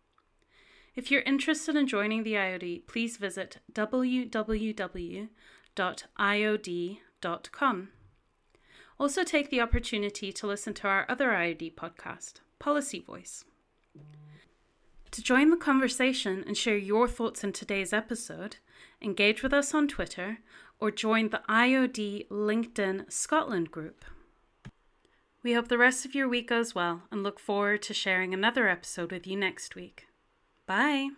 If 0.97 1.11
you're 1.11 1.23
interested 1.23 1.77
in 1.77 1.87
joining 1.87 2.25
the 2.25 2.35
IOD, 2.35 2.87
please 2.87 3.17
visit 3.17 3.59
www.iod.com. 3.73 4.29
Also, 8.99 9.25
take 9.25 9.51
the 9.51 9.61
opportunity 9.61 10.33
to 10.33 10.47
listen 10.47 10.75
to 10.75 10.87
our 10.87 11.07
other 11.09 11.31
IOD 11.31 11.75
podcast, 11.75 12.35
Policy 12.59 13.01
Voice. 13.01 13.45
To 15.11 15.23
join 15.23 15.51
the 15.51 15.57
conversation 15.57 16.43
and 16.47 16.57
share 16.57 16.77
your 16.77 17.07
thoughts 17.07 17.45
in 17.45 17.53
today's 17.53 17.93
episode, 17.93 18.57
engage 19.03 19.43
with 19.43 19.53
us 19.53 19.75
on 19.75 19.89
Twitter 19.89 20.39
or 20.81 20.91
join 20.91 21.29
the 21.29 21.43
IOD 21.49 22.29
LinkedIn 22.29 23.13
Scotland 23.13 23.71
group. 23.71 24.05
We 25.43 25.55
hope 25.55 25.69
the 25.69 25.79
rest 25.79 26.05
of 26.05 26.15
your 26.15 26.29
week 26.29 26.49
goes 26.49 26.75
well 26.75 27.03
and 27.11 27.23
look 27.23 27.39
forward 27.39 27.83
to 27.83 27.95
sharing 27.95 28.33
another 28.33 28.69
episode 28.69 29.13
with 29.13 29.27
you 29.27 29.37
next 29.37 29.75
week. 29.75 30.07
Bye. 30.67 31.11